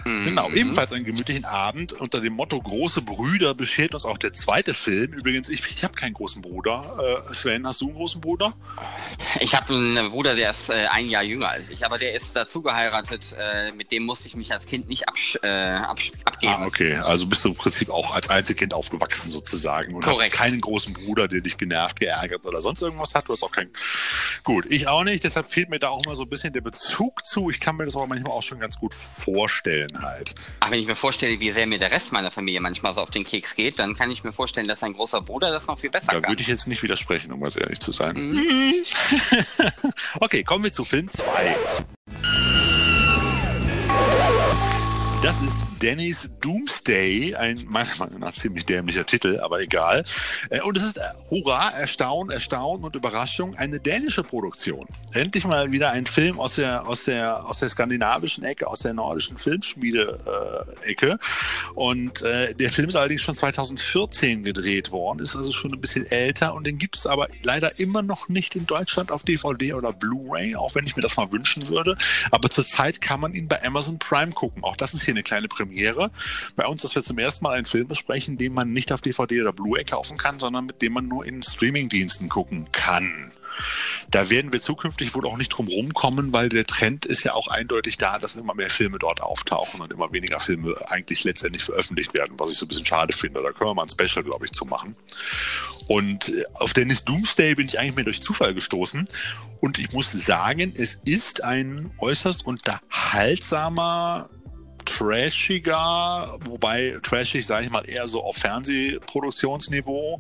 Mhm. 0.05 0.25
Genau, 0.25 0.51
ebenfalls 0.51 0.93
einen 0.93 1.05
gemütlichen 1.05 1.47
Abend. 1.47 1.95
Unter 1.95 2.21
dem 2.21 2.35
Motto 2.35 2.61
Große 2.61 3.01
Brüder 3.03 3.55
beschert 3.55 3.95
uns 3.95 4.05
auch 4.05 4.19
der 4.19 4.35
zweite 4.35 4.75
Film. 4.75 5.13
Übrigens, 5.15 5.49
ich, 5.49 5.63
ich 5.75 5.83
habe 5.83 5.95
keinen 5.95 6.15
großen 6.15 6.43
Bruder. 6.43 7.25
Äh, 7.31 7.35
Sven, 7.35 7.67
hast 7.67 7.81
du 7.81 7.87
einen 7.87 7.97
großen 7.97 8.21
Bruder? 8.21 8.53
Ich 9.41 9.55
habe 9.55 9.75
einen 9.75 10.11
Bruder, 10.11 10.35
der 10.35 10.51
ist 10.51 10.69
äh, 10.69 10.87
ein 10.91 11.09
Jahr 11.09 11.23
jünger 11.23 11.49
als 11.49 11.71
ich, 11.71 11.87
aber 11.87 11.99
der 11.99 12.15
ist 12.15 12.37
dazu 12.37 12.61
geheiratet. 12.61 13.35
Äh, 13.39 13.73
mit 13.73 13.91
dem 13.93 14.05
musste 14.05 14.29
ich 14.29 14.37
mich 14.37 14.53
als 14.53 14.67
Kind 14.67 14.89
nicht 14.89 15.09
absch 15.09 15.39
äh, 15.43 15.49
abgeben. 15.49 16.53
Ah, 16.53 16.67
okay. 16.67 16.97
Also 16.97 17.27
bist 17.27 17.45
du 17.45 17.49
im 17.49 17.55
Prinzip 17.55 17.89
auch 17.91 18.10
auch 18.11 18.15
als 18.15 18.29
Einzelkind 18.29 18.75
aufgewachsen 18.75 19.31
sozusagen 19.31 19.95
und 19.95 20.05
Korrekt. 20.05 20.33
hast 20.33 20.39
keinen 20.39 20.61
großen 20.61 20.93
Bruder, 20.93 21.29
der 21.29 21.41
dich 21.41 21.57
genervt, 21.57 22.01
geärgert 22.01 22.45
oder 22.45 22.61
sonst 22.61 22.83
irgendwas 22.83 23.15
hat. 23.15 23.29
Du 23.29 23.33
hast 23.33 23.43
auch 23.43 23.53
keinen. 23.53 23.71
Gut, 24.45 24.67
ich 24.69 24.89
auch 24.89 25.05
nicht. 25.05 25.25
Deshalb 25.25 25.51
fehlt 25.51 25.71
mir 25.71 25.79
da 25.79 25.89
auch 25.89 26.05
immer 26.05 26.15
so 26.15 26.25
ein 26.25 26.29
bisschen 26.29 26.53
der 26.53 26.61
Bezug 26.61 27.25
zu. 27.25 27.51
Ich 27.51 27.61
kann 27.61 27.77
mir 27.77 27.85
das 27.85 27.97
aber 27.97 28.07
manchmal 28.07 28.33
auch 28.33 28.43
schon 28.43 28.59
ganz 28.59 28.79
gut 28.79 28.95
vorstellen 28.95 30.03
halt. 30.03 30.35
Ach, 30.61 30.71
wenn 30.71 30.81
ich 30.81 30.87
mir 30.87 30.97
vorstelle, 30.97 31.39
wie 31.41 31.51
sehr 31.53 31.67
mir 31.67 31.79
der 31.79 31.91
Rest 31.91 32.13
meiner 32.13 32.31
Familie 32.31 32.61
manchmal 32.61 32.93
so 32.95 33.01
auf 33.01 33.11
den 33.11 33.25
Keks 33.25 33.55
geht, 33.55 33.79
dann 33.79 33.95
kann 33.95 34.11
ich 34.11 34.25
mir 34.25 34.33
vorstellen, 34.33 34.69
dass 34.69 34.83
ein 34.83 34.93
großer 34.93 35.21
Bruder 35.23 35.51
das 35.51 35.67
noch 35.67 35.79
viel 35.79 35.91
besser 35.91 36.07
da 36.07 36.13
kann. 36.15 36.23
Da 36.23 36.29
würde 36.29 36.43
ich 36.43 36.49
jetzt 36.49 36.67
nicht 36.67 36.83
widersprechen, 36.83 37.33
um 37.33 37.41
ganz 37.41 37.57
ehrlich 37.57 37.81
zu 37.81 37.93
sein. 37.93 38.17
Mhm. 38.17 38.75
okay, 40.21 40.43
kommen 40.43 40.65
wir 40.65 40.73
zu 40.73 40.85
Film 40.85 41.09
2. 41.09 41.57
Das 45.23 45.43
ist 45.43 45.59
Dennis 45.83 46.31
Doomsday, 46.41 47.35
ein 47.35 47.59
meiner 47.69 47.95
Meinung 47.99 48.21
nach 48.21 48.33
ziemlich 48.33 48.65
dämlicher 48.65 49.05
Titel, 49.05 49.39
aber 49.41 49.61
egal. 49.61 50.03
Äh, 50.49 50.63
und 50.63 50.79
es 50.79 50.83
ist, 50.83 50.97
äh, 50.97 51.03
hurra, 51.29 51.69
Erstaunen, 51.71 52.31
Erstaunen 52.31 52.85
und 52.85 52.97
Überraschung, 52.97 53.55
eine 53.57 53.79
dänische 53.81 54.23
Produktion. 54.23 54.87
Endlich 55.13 55.45
mal 55.45 55.73
wieder 55.73 55.91
ein 55.91 56.07
Film 56.07 56.41
aus 56.41 56.55
der, 56.55 56.89
aus 56.89 57.05
der, 57.05 57.45
aus 57.47 57.59
der 57.59 57.69
skandinavischen 57.69 58.45
Ecke, 58.45 58.67
aus 58.67 58.81
der 58.81 58.95
nordischen 58.95 59.37
Filmschmiede-Ecke. 59.37 61.19
Und 61.75 62.23
äh, 62.23 62.55
der 62.55 62.71
Film 62.71 62.89
ist 62.89 62.97
allerdings 62.97 63.21
schon 63.21 63.35
2014 63.35 64.43
gedreht 64.43 64.91
worden, 64.91 65.19
ist 65.19 65.37
also 65.37 65.53
schon 65.53 65.75
ein 65.75 65.81
bisschen 65.81 66.07
älter 66.11 66.55
und 66.55 66.67
den 66.67 66.79
gibt 66.79 66.97
es 66.97 67.07
aber 67.07 67.29
leider 67.43 67.79
immer 67.79 68.01
noch 68.01 68.31
nicht 68.31 68.57
in 68.57 68.65
Deutschland 68.65 69.13
auf 69.13 69.23
DVD 69.23 69.75
oder 69.75 69.93
Blu-ray, 69.93 70.57
auch 70.57 70.75
wenn 70.75 70.87
ich 70.87 70.97
mir 70.97 71.03
das 71.03 71.19
mal 71.19 71.31
wünschen 71.31 71.69
würde. 71.69 71.99
Aber 72.31 72.49
zurzeit 72.49 73.03
kann 73.03 73.21
man 73.21 73.35
ihn 73.35 73.47
bei 73.47 73.63
Amazon 73.63 73.99
Prime 73.99 74.33
gucken. 74.33 74.65
Auch 74.65 74.77
das 74.77 74.95
ist 74.95 75.05
hier 75.05 75.10
hier 75.11 75.17
eine 75.17 75.23
kleine 75.23 75.49
Premiere 75.49 76.09
bei 76.57 76.67
uns, 76.67 76.83
dass 76.83 76.95
wir 76.95 77.03
zum 77.03 77.19
ersten 77.19 77.45
Mal 77.45 77.57
einen 77.57 77.67
Film 77.67 77.89
besprechen, 77.89 78.39
den 78.39 78.55
man 78.55 78.69
nicht 78.69 78.93
auf 78.93 79.01
DVD 79.01 79.41
oder 79.41 79.53
Blu-ray 79.53 79.85
kaufen 79.85 80.17
kann, 80.17 80.39
sondern 80.39 80.65
mit 80.65 80.83
dem 80.83 80.93
man 80.93 81.07
nur 81.07 81.25
in 81.25 81.43
Streaming-Diensten 81.43 82.29
gucken 82.29 82.71
kann. 82.73 83.33
Da 84.11 84.31
werden 84.31 84.53
wir 84.53 84.61
zukünftig 84.61 85.15
wohl 85.15 85.27
auch 85.27 85.37
nicht 85.37 85.51
drum 85.51 85.69
rumkommen, 85.69 86.33
weil 86.33 86.49
der 86.49 86.67
Trend 86.67 87.07
ist 87.07 87.25
ja 87.25 87.35
auch 87.35 87.49
eindeutig 87.49 87.99
da, 87.99 88.19
dass 88.19 88.37
immer 88.37 88.55
mehr 88.55 88.71
Filme 88.71 88.99
dort 88.99 89.21
auftauchen 89.21 89.81
und 89.81 89.93
immer 89.93 90.13
weniger 90.13 90.41
Filme 90.41 90.75
eigentlich 90.87 91.25
letztendlich 91.25 91.65
veröffentlicht 91.65 92.15
werden, 92.15 92.35
was 92.39 92.51
ich 92.51 92.57
so 92.57 92.65
ein 92.65 92.69
bisschen 92.69 92.87
schade 92.87 93.13
finde. 93.13 93.43
Da 93.43 93.53
können 93.53 93.71
wir 93.71 93.75
mal 93.75 93.83
ein 93.83 93.89
Special, 93.89 94.25
glaube 94.25 94.47
ich, 94.47 94.53
zu 94.53 94.65
machen. 94.65 94.97
Und 95.89 96.29
äh, 96.29 96.45
auf 96.55 96.73
Dennis 96.73 97.05
Doomsday 97.05 97.55
bin 97.55 97.67
ich 97.67 97.79
eigentlich 97.79 97.97
mehr 97.97 98.05
durch 98.05 98.23
Zufall 98.23 98.55
gestoßen. 98.55 99.09
Und 99.61 99.79
ich 99.79 99.93
muss 99.93 100.11
sagen, 100.13 100.73
es 100.77 100.95
ist 100.95 101.45
ein 101.45 101.91
äußerst 101.99 102.47
unterhaltsamer 102.47 104.31
trashiger, 104.85 106.39
wobei 106.45 106.99
trashig, 107.03 107.47
sage 107.47 107.67
ich 107.67 107.71
mal, 107.71 107.89
eher 107.89 108.07
so 108.07 108.23
auf 108.23 108.37
Fernsehproduktionsniveau, 108.37 110.19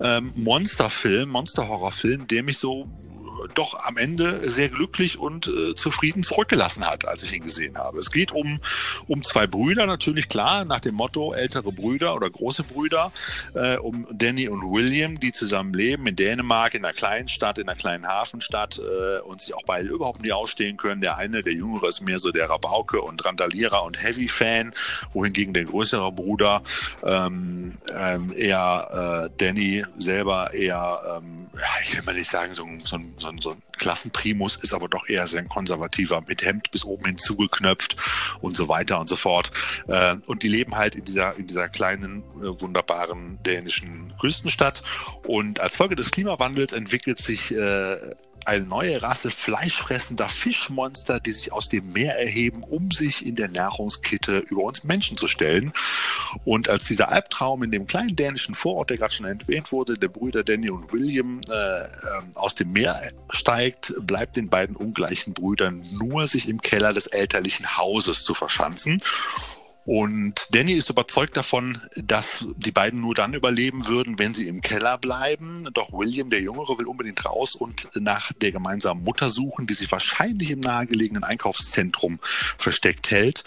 ähm, 0.00 0.32
Monsterfilm, 0.34 1.30
Monsterhorrorfilm, 1.30 2.26
der 2.26 2.42
mich 2.42 2.58
so 2.58 2.84
doch 3.54 3.78
am 3.84 3.96
Ende 3.96 4.50
sehr 4.50 4.68
glücklich 4.68 5.18
und 5.18 5.48
äh, 5.48 5.74
zufrieden 5.74 6.22
zurückgelassen 6.22 6.86
hat, 6.86 7.06
als 7.06 7.22
ich 7.22 7.32
ihn 7.32 7.42
gesehen 7.42 7.78
habe. 7.78 7.98
Es 7.98 8.10
geht 8.10 8.32
um, 8.32 8.60
um 9.08 9.22
zwei 9.22 9.46
Brüder, 9.46 9.86
natürlich 9.86 10.28
klar, 10.28 10.64
nach 10.64 10.80
dem 10.80 10.94
Motto 10.94 11.32
ältere 11.32 11.72
Brüder 11.72 12.14
oder 12.14 12.30
große 12.30 12.64
Brüder, 12.64 13.12
äh, 13.54 13.76
um 13.76 14.06
Danny 14.10 14.48
und 14.48 14.62
William, 14.72 15.20
die 15.20 15.32
zusammen 15.32 15.72
leben 15.72 16.06
in 16.06 16.16
Dänemark, 16.16 16.74
in 16.74 16.84
einer 16.84 16.94
kleinen 16.94 17.28
Stadt, 17.28 17.58
in 17.58 17.68
einer 17.68 17.78
kleinen 17.78 18.06
Hafenstadt 18.06 18.78
äh, 18.78 19.20
und 19.20 19.40
sich 19.40 19.54
auch 19.54 19.64
beide 19.64 19.88
überhaupt 19.88 20.22
nie 20.22 20.32
ausstehen 20.32 20.76
können. 20.76 21.00
Der 21.00 21.16
eine, 21.16 21.42
der 21.42 21.52
Jüngere, 21.52 21.88
ist 21.88 22.00
mehr 22.00 22.18
so 22.18 22.32
der 22.32 22.48
Rabauke 22.48 23.00
und 23.00 23.24
Randalierer 23.24 23.82
und 23.84 24.02
Heavy-Fan, 24.02 24.72
wohingegen 25.12 25.52
der 25.52 25.64
größere 25.64 26.12
Bruder 26.12 26.62
ähm, 27.04 27.74
ähm, 27.94 28.32
eher 28.36 29.26
äh, 29.26 29.30
Danny 29.38 29.84
selber 29.98 30.52
eher, 30.54 31.20
ähm, 31.22 31.48
ja, 31.54 31.66
ich 31.82 31.94
will 31.94 32.02
mal 32.04 32.14
nicht 32.14 32.30
sagen, 32.30 32.54
so, 32.54 32.66
so, 32.84 32.98
so 33.18 33.25
ein, 33.28 33.40
so 33.40 33.50
ein 33.50 33.62
Klassenprimus, 33.78 34.56
ist 34.56 34.74
aber 34.74 34.88
doch 34.88 35.08
eher 35.08 35.26
sehr 35.26 35.40
ein 35.40 35.48
konservativer, 35.48 36.22
mit 36.26 36.42
Hemd 36.42 36.70
bis 36.70 36.84
oben 36.84 37.06
hin 37.06 37.18
zugeknöpft 37.18 37.96
und 38.40 38.56
so 38.56 38.68
weiter 38.68 39.00
und 39.00 39.08
so 39.08 39.16
fort. 39.16 39.50
Äh, 39.88 40.16
und 40.26 40.42
die 40.42 40.48
leben 40.48 40.76
halt 40.76 40.96
in 40.96 41.04
dieser, 41.04 41.36
in 41.36 41.46
dieser 41.46 41.68
kleinen, 41.68 42.22
äh, 42.42 42.60
wunderbaren 42.60 43.38
dänischen 43.42 44.14
Küstenstadt. 44.20 44.82
Und 45.26 45.60
als 45.60 45.76
Folge 45.76 45.96
des 45.96 46.10
Klimawandels 46.10 46.72
entwickelt 46.72 47.18
sich 47.18 47.52
äh, 47.52 47.96
eine 48.46 48.64
neue 48.64 49.02
Rasse 49.02 49.30
fleischfressender 49.30 50.28
Fischmonster, 50.28 51.20
die 51.20 51.32
sich 51.32 51.52
aus 51.52 51.68
dem 51.68 51.92
Meer 51.92 52.18
erheben, 52.18 52.62
um 52.62 52.90
sich 52.90 53.24
in 53.26 53.36
der 53.36 53.48
Nahrungskette 53.48 54.38
über 54.38 54.62
uns 54.62 54.84
Menschen 54.84 55.16
zu 55.16 55.28
stellen. 55.28 55.72
Und 56.44 56.68
als 56.68 56.84
dieser 56.84 57.10
Albtraum 57.10 57.62
in 57.62 57.70
dem 57.70 57.86
kleinen 57.86 58.16
dänischen 58.16 58.54
Vorort, 58.54 58.90
der 58.90 58.98
gerade 58.98 59.14
schon 59.14 59.26
erwähnt 59.26 59.72
wurde, 59.72 59.94
der 59.94 60.08
Brüder 60.08 60.44
Danny 60.44 60.70
und 60.70 60.92
William 60.92 61.40
äh, 61.48 61.52
äh, 61.52 61.88
aus 62.34 62.54
dem 62.54 62.72
Meer 62.72 63.12
steigt, 63.30 63.94
bleibt 64.00 64.36
den 64.36 64.48
beiden 64.48 64.76
ungleichen 64.76 65.34
Brüdern 65.34 65.82
nur, 65.92 66.26
sich 66.26 66.48
im 66.48 66.60
Keller 66.60 66.92
des 66.92 67.06
elterlichen 67.06 67.76
Hauses 67.76 68.24
zu 68.24 68.34
verschanzen. 68.34 69.00
Und 69.86 70.48
Danny 70.52 70.72
ist 70.72 70.90
überzeugt 70.90 71.36
davon, 71.36 71.80
dass 71.94 72.44
die 72.56 72.72
beiden 72.72 73.00
nur 73.00 73.14
dann 73.14 73.34
überleben 73.34 73.86
würden, 73.86 74.18
wenn 74.18 74.34
sie 74.34 74.48
im 74.48 74.60
Keller 74.60 74.98
bleiben. 74.98 75.68
Doch 75.74 75.92
William, 75.92 76.28
der 76.28 76.40
Jüngere, 76.40 76.76
will 76.76 76.86
unbedingt 76.86 77.24
raus 77.24 77.54
und 77.54 77.88
nach 77.94 78.32
der 78.32 78.50
gemeinsamen 78.50 79.04
Mutter 79.04 79.30
suchen, 79.30 79.68
die 79.68 79.74
sich 79.74 79.92
wahrscheinlich 79.92 80.50
im 80.50 80.58
nahegelegenen 80.58 81.22
Einkaufszentrum 81.22 82.18
versteckt 82.58 83.12
hält. 83.12 83.44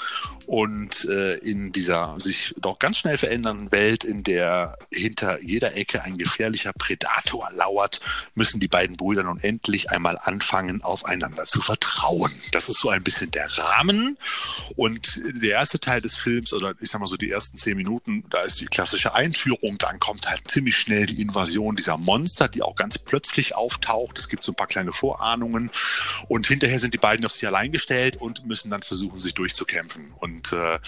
Und 0.49 1.05
äh, 1.05 1.35
in 1.35 1.71
dieser 1.71 2.15
sich 2.19 2.55
doch 2.57 2.79
ganz 2.79 2.97
schnell 2.97 3.19
verändernden 3.19 3.71
Welt, 3.71 4.03
in 4.03 4.23
der 4.23 4.79
hinter 4.91 5.39
jeder 5.43 5.75
Ecke 5.75 6.01
ein 6.01 6.17
gefährlicher 6.17 6.73
Predator 6.73 7.51
lauert, 7.51 7.99
müssen 8.33 8.59
die 8.59 8.67
beiden 8.67 8.97
Brüder 8.97 9.21
nun 9.21 9.39
endlich 9.39 9.91
einmal 9.91 10.17
anfangen, 10.19 10.81
aufeinander 10.81 11.45
zu 11.45 11.61
vertrauen. 11.61 12.33
Das 12.51 12.67
ist 12.67 12.79
so 12.79 12.89
ein 12.89 13.03
bisschen 13.03 13.29
der 13.29 13.47
Rahmen. 13.59 14.17
Und 14.75 15.21
der 15.23 15.51
erste 15.51 15.79
Teil 15.79 16.01
des 16.01 16.17
Films, 16.17 16.51
oder 16.51 16.73
ich 16.81 16.89
sag 16.89 16.99
mal 16.99 17.05
so 17.05 17.17
die 17.17 17.29
ersten 17.29 17.59
zehn 17.59 17.77
Minuten, 17.77 18.23
da 18.31 18.41
ist 18.41 18.59
die 18.59 18.65
klassische 18.65 19.13
Einführung. 19.13 19.77
Dann 19.77 19.99
kommt 19.99 20.27
halt 20.27 20.49
ziemlich 20.49 20.77
schnell 20.77 21.05
die 21.05 21.21
Invasion 21.21 21.75
dieser 21.75 21.99
Monster, 21.99 22.47
die 22.47 22.63
auch 22.63 22.75
ganz 22.75 22.97
plötzlich 22.97 23.55
auftaucht. 23.55 24.17
Es 24.17 24.29
gibt 24.29 24.43
so 24.43 24.53
ein 24.53 24.55
paar 24.55 24.65
kleine 24.65 24.93
Vorahnungen. 24.93 25.69
Und 26.27 26.47
hinterher 26.47 26.79
sind 26.79 26.95
die 26.95 26.97
beiden 26.97 27.23
auf 27.23 27.33
sich 27.33 27.45
allein 27.45 27.71
gestellt 27.71 28.17
und 28.17 28.47
müssen 28.47 28.71
dann 28.71 28.81
versuchen, 28.81 29.19
sich 29.19 29.35
durchzukämpfen. 29.35 30.11
Und 30.17 30.38
und 30.39 30.53
äh, 30.53 30.79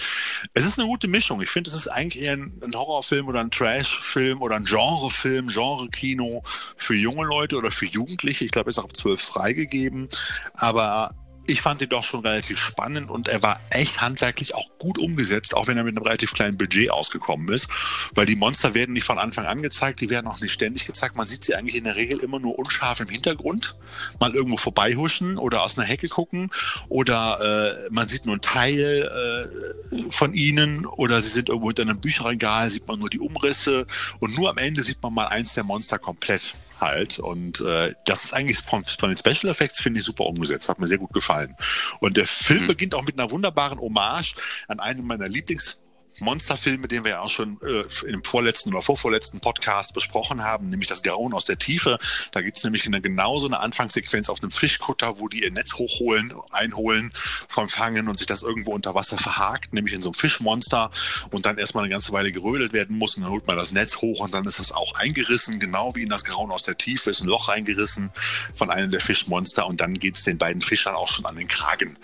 es 0.54 0.64
ist 0.64 0.78
eine 0.78 0.88
gute 0.88 1.08
Mischung. 1.08 1.42
Ich 1.42 1.50
finde, 1.50 1.68
es 1.68 1.76
ist 1.76 1.88
eigentlich 1.88 2.22
eher 2.22 2.34
ein, 2.34 2.52
ein 2.64 2.74
Horrorfilm 2.74 3.28
oder 3.28 3.40
ein 3.40 3.50
Trashfilm 3.50 4.40
oder 4.40 4.56
ein 4.56 4.64
Genrefilm, 4.64 5.48
Genre-Kino 5.48 6.42
für 6.76 6.94
junge 6.94 7.24
Leute 7.24 7.56
oder 7.56 7.70
für 7.70 7.86
Jugendliche. 7.86 8.44
Ich 8.44 8.50
glaube, 8.50 8.70
es 8.70 8.76
ist 8.76 8.80
auch 8.80 8.88
ab 8.88 8.96
zwölf 8.96 9.20
freigegeben. 9.20 10.08
Aber 10.54 11.10
ich 11.46 11.60
fand 11.60 11.82
ihn 11.82 11.88
doch 11.88 12.04
schon 12.04 12.20
relativ 12.20 12.58
spannend 12.58 13.10
und 13.10 13.28
er 13.28 13.42
war 13.42 13.60
echt 13.70 14.00
handwerklich 14.00 14.54
auch 14.54 14.78
gut 14.78 14.98
umgesetzt, 14.98 15.56
auch 15.56 15.66
wenn 15.66 15.76
er 15.76 15.84
mit 15.84 15.96
einem 15.96 16.04
relativ 16.04 16.32
kleinen 16.34 16.56
Budget 16.56 16.90
ausgekommen 16.90 17.48
ist. 17.48 17.68
Weil 18.14 18.26
die 18.26 18.36
Monster 18.36 18.74
werden 18.74 18.92
nicht 18.92 19.04
von 19.04 19.18
Anfang 19.18 19.46
an 19.46 19.60
gezeigt, 19.60 20.00
die 20.00 20.10
werden 20.10 20.26
auch 20.26 20.40
nicht 20.40 20.52
ständig 20.52 20.86
gezeigt. 20.86 21.16
Man 21.16 21.26
sieht 21.26 21.44
sie 21.44 21.54
eigentlich 21.54 21.74
in 21.74 21.84
der 21.84 21.96
Regel 21.96 22.20
immer 22.20 22.38
nur 22.38 22.58
unscharf 22.58 23.00
im 23.00 23.08
Hintergrund, 23.08 23.76
mal 24.20 24.34
irgendwo 24.34 24.56
vorbeihuschen 24.56 25.36
oder 25.36 25.62
aus 25.62 25.76
einer 25.76 25.86
Hecke 25.86 26.08
gucken 26.08 26.50
oder 26.88 27.86
äh, 27.86 27.90
man 27.90 28.08
sieht 28.08 28.24
nur 28.24 28.34
einen 28.34 28.42
Teil 28.42 29.50
äh, 29.90 30.10
von 30.10 30.34
ihnen 30.34 30.86
oder 30.86 31.20
sie 31.20 31.30
sind 31.30 31.48
irgendwo 31.48 31.68
hinter 31.68 31.82
einem 31.82 32.00
Bücherregal, 32.00 32.70
sieht 32.70 32.86
man 32.86 32.98
nur 32.98 33.10
die 33.10 33.20
Umrisse 33.20 33.86
und 34.20 34.36
nur 34.36 34.50
am 34.50 34.58
Ende 34.58 34.82
sieht 34.82 35.02
man 35.02 35.12
mal 35.14 35.26
eins 35.26 35.54
der 35.54 35.64
Monster 35.64 35.98
komplett 35.98 36.54
halt. 36.82 37.18
Und 37.18 37.60
äh, 37.60 37.94
das 38.04 38.24
ist 38.24 38.34
eigentlich 38.34 38.58
von, 38.58 38.84
von 38.84 39.08
den 39.08 39.16
Special 39.16 39.50
Effects, 39.50 39.80
finde 39.80 40.00
ich, 40.00 40.04
super 40.04 40.26
umgesetzt. 40.26 40.68
Hat 40.68 40.78
mir 40.78 40.86
sehr 40.86 40.98
gut 40.98 41.12
gefallen. 41.12 41.56
Und 42.00 42.16
der 42.16 42.26
Film 42.26 42.64
mhm. 42.64 42.68
beginnt 42.68 42.94
auch 42.94 43.04
mit 43.04 43.18
einer 43.18 43.30
wunderbaren 43.30 43.80
Hommage 43.80 44.34
an 44.68 44.80
einen 44.80 45.06
meiner 45.06 45.26
Lieblings- 45.26 45.81
Monsterfilme, 46.18 46.88
den 46.88 47.04
wir 47.04 47.12
ja 47.12 47.20
auch 47.20 47.30
schon 47.30 47.58
äh, 47.62 47.84
im 48.06 48.22
vorletzten 48.24 48.70
oder 48.70 48.82
vorvorletzten 48.82 49.40
Podcast 49.40 49.94
besprochen 49.94 50.44
haben, 50.44 50.68
nämlich 50.68 50.88
das 50.88 51.02
Grauen 51.02 51.32
aus 51.32 51.44
der 51.44 51.58
Tiefe. 51.58 51.98
Da 52.32 52.42
gibt 52.42 52.58
es 52.58 52.64
nämlich 52.64 52.86
eine, 52.86 53.00
genauso 53.00 53.46
eine 53.46 53.60
Anfangssequenz 53.60 54.28
auf 54.28 54.42
einem 54.42 54.52
Fischkutter, 54.52 55.18
wo 55.18 55.28
die 55.28 55.42
ihr 55.42 55.50
Netz 55.50 55.74
hochholen, 55.74 56.34
einholen 56.50 57.12
vom 57.48 57.68
Fangen 57.68 58.08
und 58.08 58.18
sich 58.18 58.26
das 58.26 58.42
irgendwo 58.42 58.72
unter 58.72 58.94
Wasser 58.94 59.18
verhakt, 59.18 59.72
nämlich 59.72 59.94
in 59.94 60.02
so 60.02 60.10
einem 60.10 60.14
Fischmonster 60.14 60.90
und 61.30 61.46
dann 61.46 61.58
erstmal 61.58 61.84
eine 61.84 61.90
ganze 61.90 62.12
Weile 62.12 62.32
gerödelt 62.32 62.72
werden 62.72 62.98
muss 62.98 63.16
und 63.16 63.22
dann 63.22 63.32
holt 63.32 63.46
man 63.46 63.56
das 63.56 63.72
Netz 63.72 63.96
hoch 63.98 64.20
und 64.20 64.34
dann 64.34 64.44
ist 64.44 64.58
das 64.58 64.72
auch 64.72 64.94
eingerissen, 64.94 65.60
genau 65.60 65.94
wie 65.94 66.02
in 66.02 66.08
das 66.08 66.24
Grauen 66.24 66.50
aus 66.50 66.62
der 66.62 66.76
Tiefe 66.76 67.10
ist 67.10 67.22
ein 67.22 67.28
Loch 67.28 67.48
eingerissen 67.48 68.10
von 68.54 68.70
einem 68.70 68.90
der 68.90 69.00
Fischmonster 69.00 69.66
und 69.66 69.80
dann 69.80 69.94
geht 69.94 70.16
es 70.16 70.24
den 70.24 70.38
beiden 70.38 70.62
Fischern 70.62 70.94
auch 70.94 71.08
schon 71.08 71.26
an 71.26 71.36
den 71.36 71.48
Kragen 71.48 71.96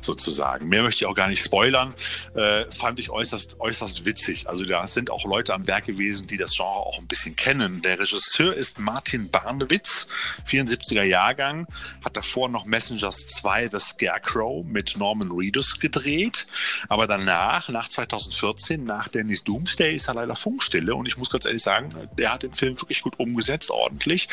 sozusagen. 0.00 0.68
Mehr 0.68 0.82
möchte 0.82 1.04
ich 1.04 1.06
auch 1.06 1.14
gar 1.14 1.28
nicht 1.28 1.42
spoilern. 1.42 1.94
Äh, 2.34 2.70
fand 2.70 2.98
ich 2.98 3.10
äußerst 3.10 3.55
äußerst 3.60 4.04
witzig. 4.04 4.48
Also 4.48 4.64
da 4.64 4.86
sind 4.86 5.10
auch 5.10 5.24
Leute 5.24 5.54
am 5.54 5.66
Werk 5.66 5.86
gewesen, 5.86 6.26
die 6.26 6.36
das 6.36 6.56
Genre 6.56 6.70
auch 6.70 6.98
ein 6.98 7.06
bisschen 7.06 7.36
kennen. 7.36 7.82
Der 7.82 7.98
Regisseur 7.98 8.54
ist 8.54 8.78
Martin 8.78 9.30
Barnewitz, 9.30 10.08
74er 10.48 11.02
Jahrgang, 11.02 11.66
hat 12.04 12.16
davor 12.16 12.48
noch 12.48 12.64
Messengers 12.64 13.26
2 13.26 13.68
The 13.68 13.80
Scarecrow 13.80 14.64
mit 14.64 14.96
Norman 14.96 15.30
Reedus 15.30 15.78
gedreht. 15.78 16.46
Aber 16.88 17.06
danach, 17.06 17.68
nach 17.68 17.88
2014, 17.88 18.84
nach 18.84 19.08
Dennis 19.08 19.44
Doomsday, 19.44 19.96
ist 19.96 20.08
er 20.08 20.14
leider 20.14 20.36
Funkstille. 20.36 20.94
Und 20.94 21.06
ich 21.06 21.16
muss 21.16 21.30
ganz 21.30 21.46
ehrlich 21.46 21.62
sagen, 21.62 21.94
der 22.18 22.32
hat 22.32 22.42
den 22.42 22.54
Film 22.54 22.80
wirklich 22.80 23.02
gut 23.02 23.18
umgesetzt, 23.18 23.70
ordentlich. 23.70 24.28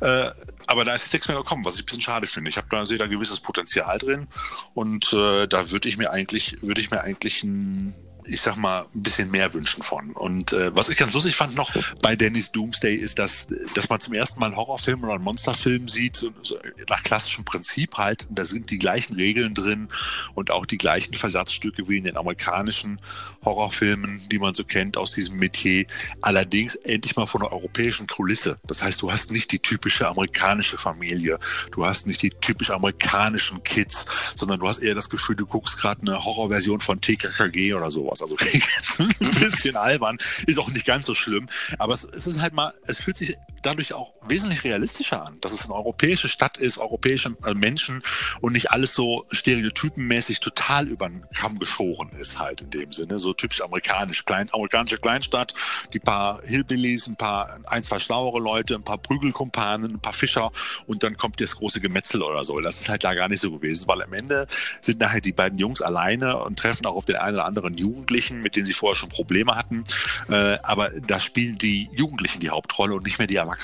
Äh, 0.00 0.30
aber 0.66 0.84
da 0.84 0.94
ist 0.94 1.04
jetzt 1.04 1.12
nichts 1.12 1.28
mehr 1.28 1.36
gekommen, 1.36 1.64
was 1.64 1.76
ich 1.76 1.82
ein 1.82 1.86
bisschen 1.86 2.02
schade 2.02 2.26
finde. 2.26 2.50
Ich 2.50 2.56
habe 2.56 2.68
da 2.70 2.84
sehe 2.84 2.98
da 2.98 3.06
gewisses 3.06 3.40
Potenzial 3.40 3.98
drin 3.98 4.28
und 4.74 5.12
äh, 5.12 5.46
da 5.46 5.70
würde 5.70 5.88
ich 5.88 5.96
mir 5.96 6.10
eigentlich 6.10 6.62
würde 6.62 6.80
ich 6.80 6.90
mir 6.90 7.00
eigentlich 7.00 7.42
ein 7.42 7.94
ich 8.28 8.42
sag 8.42 8.56
mal, 8.56 8.86
ein 8.94 9.02
bisschen 9.02 9.30
mehr 9.30 9.52
wünschen 9.54 9.82
von. 9.82 10.10
Und 10.12 10.52
äh, 10.52 10.74
was 10.74 10.88
ich 10.88 10.96
ganz 10.96 11.14
lustig 11.14 11.34
fand 11.36 11.54
noch 11.54 11.72
bei 12.02 12.14
Dennis 12.14 12.52
Doomsday 12.52 12.94
ist, 12.94 13.18
dass, 13.18 13.48
dass 13.74 13.88
man 13.88 14.00
zum 14.00 14.14
ersten 14.14 14.38
Mal 14.38 14.46
einen 14.46 14.56
Horrorfilm 14.56 15.02
oder 15.02 15.14
einen 15.14 15.24
Monsterfilm 15.24 15.88
sieht, 15.88 16.16
so, 16.16 16.30
so 16.42 16.56
nach 16.88 17.02
klassischem 17.02 17.44
Prinzip 17.44 17.94
halt. 17.96 18.28
Da 18.30 18.44
sind 18.44 18.70
die 18.70 18.78
gleichen 18.78 19.14
Regeln 19.14 19.54
drin 19.54 19.88
und 20.34 20.50
auch 20.50 20.66
die 20.66 20.76
gleichen 20.76 21.14
Versatzstücke 21.14 21.88
wie 21.88 21.98
in 21.98 22.04
den 22.04 22.16
amerikanischen 22.16 23.00
Horrorfilmen, 23.44 24.28
die 24.30 24.38
man 24.38 24.54
so 24.54 24.64
kennt 24.64 24.96
aus 24.96 25.12
diesem 25.12 25.38
Metier. 25.38 25.86
Allerdings 26.20 26.74
endlich 26.76 27.16
mal 27.16 27.26
von 27.26 27.42
einer 27.42 27.52
europäischen 27.52 28.06
Kulisse. 28.06 28.58
Das 28.66 28.82
heißt, 28.82 29.00
du 29.00 29.10
hast 29.10 29.30
nicht 29.32 29.50
die 29.52 29.58
typische 29.58 30.06
amerikanische 30.06 30.76
Familie. 30.76 31.38
Du 31.72 31.86
hast 31.86 32.06
nicht 32.06 32.22
die 32.22 32.30
typisch 32.30 32.70
amerikanischen 32.70 33.62
Kids, 33.62 34.06
sondern 34.34 34.60
du 34.60 34.68
hast 34.68 34.78
eher 34.78 34.94
das 34.94 35.08
Gefühl, 35.08 35.36
du 35.36 35.46
guckst 35.46 35.78
gerade 35.78 36.02
eine 36.02 36.24
Horrorversion 36.24 36.80
von 36.80 37.00
TKKG 37.00 37.74
oder 37.74 37.90
sowas 37.90 38.17
aus. 38.22 38.32
Also 38.32 38.36
jetzt 38.52 39.00
ein 39.00 39.10
bisschen 39.18 39.76
albern, 39.76 40.18
ist 40.46 40.58
auch 40.58 40.70
nicht 40.70 40.86
ganz 40.86 41.06
so 41.06 41.14
schlimm. 41.14 41.48
Aber 41.78 41.94
es, 41.94 42.04
es, 42.04 42.26
ist 42.26 42.40
halt 42.40 42.52
mal, 42.52 42.72
es 42.86 43.00
fühlt 43.00 43.16
sich 43.16 43.36
dadurch 43.62 43.92
auch 43.92 44.12
wesentlich 44.26 44.64
realistischer 44.64 45.24
an, 45.24 45.40
dass 45.40 45.52
es 45.52 45.64
eine 45.66 45.74
europäische 45.74 46.28
Stadt 46.28 46.56
ist, 46.56 46.78
europäische 46.78 47.34
äh, 47.44 47.54
Menschen 47.54 48.02
und 48.40 48.52
nicht 48.52 48.70
alles 48.70 48.94
so 48.94 49.26
stereotypenmäßig 49.30 50.40
total 50.40 50.88
über 50.88 51.08
den 51.08 51.24
Kamm 51.36 51.58
geschoren 51.58 52.10
ist 52.18 52.38
halt 52.38 52.60
in 52.62 52.70
dem 52.70 52.92
Sinne. 52.92 53.18
So 53.18 53.32
typisch 53.32 53.60
amerikanisch, 53.60 54.24
klein, 54.24 54.48
amerikanische 54.52 54.98
Kleinstadt, 54.98 55.54
die 55.92 55.98
paar 55.98 56.40
Hillbillies, 56.42 57.06
ein 57.06 57.16
paar, 57.16 57.58
ein, 57.66 57.82
zwei 57.82 57.98
schlauere 57.98 58.38
Leute, 58.38 58.74
ein 58.74 58.82
paar 58.82 58.98
Prügelkumpanen, 58.98 59.92
ein 59.92 60.00
paar 60.00 60.12
Fischer 60.12 60.50
und 60.86 61.02
dann 61.02 61.16
kommt 61.16 61.40
das 61.40 61.56
große 61.56 61.80
Gemetzel 61.80 62.22
oder 62.22 62.44
so. 62.44 62.58
Das 62.60 62.80
ist 62.80 62.88
halt 62.88 63.04
da 63.04 63.14
gar 63.14 63.28
nicht 63.28 63.40
so 63.40 63.50
gewesen, 63.50 63.86
weil 63.86 64.02
am 64.02 64.12
Ende 64.12 64.46
sind 64.80 65.00
nachher 65.00 65.20
die 65.20 65.32
beiden 65.32 65.58
Jungs 65.58 65.82
alleine 65.82 66.38
und 66.38 66.58
treffen 66.58 66.86
auch 66.86 66.96
auf 66.96 67.04
den 67.04 67.16
einen 67.16 67.36
oder 67.36 67.44
anderen 67.44 67.74
Jugend 67.74 67.98
Jugendlichen, 67.98 68.40
mit 68.40 68.56
denen 68.56 68.66
sie 68.66 68.74
vorher 68.74 68.96
schon 68.96 69.08
Probleme 69.08 69.54
hatten. 69.54 69.84
Äh, 70.28 70.58
aber 70.62 70.90
da 71.06 71.20
spielen 71.20 71.58
die 71.58 71.88
Jugendlichen 71.92 72.40
die 72.40 72.50
Hauptrolle 72.50 72.94
und 72.94 73.04
nicht 73.04 73.18
mehr 73.18 73.26
die 73.26 73.36
Erwachsenen. 73.36 73.57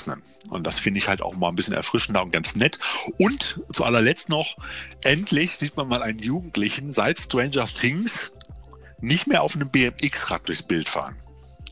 Und 0.49 0.65
das 0.65 0.79
finde 0.79 0.99
ich 0.99 1.07
halt 1.07 1.21
auch 1.21 1.35
mal 1.35 1.49
ein 1.49 1.55
bisschen 1.55 1.73
erfrischender 1.73 2.21
und 2.21 2.31
ganz 2.31 2.55
nett. 2.55 2.79
Und 3.17 3.59
zu 3.73 3.83
allerletzt 3.83 4.29
noch, 4.29 4.55
endlich 5.03 5.57
sieht 5.57 5.75
man 5.75 5.87
mal 5.87 6.03
einen 6.03 6.19
Jugendlichen 6.19 6.91
seit 6.91 7.19
Stranger 7.19 7.65
Things 7.65 8.31
nicht 9.01 9.27
mehr 9.27 9.43
auf 9.43 9.55
einem 9.55 9.69
BMX-Rad 9.69 10.47
durchs 10.47 10.63
Bild 10.63 10.89
fahren. 10.89 11.15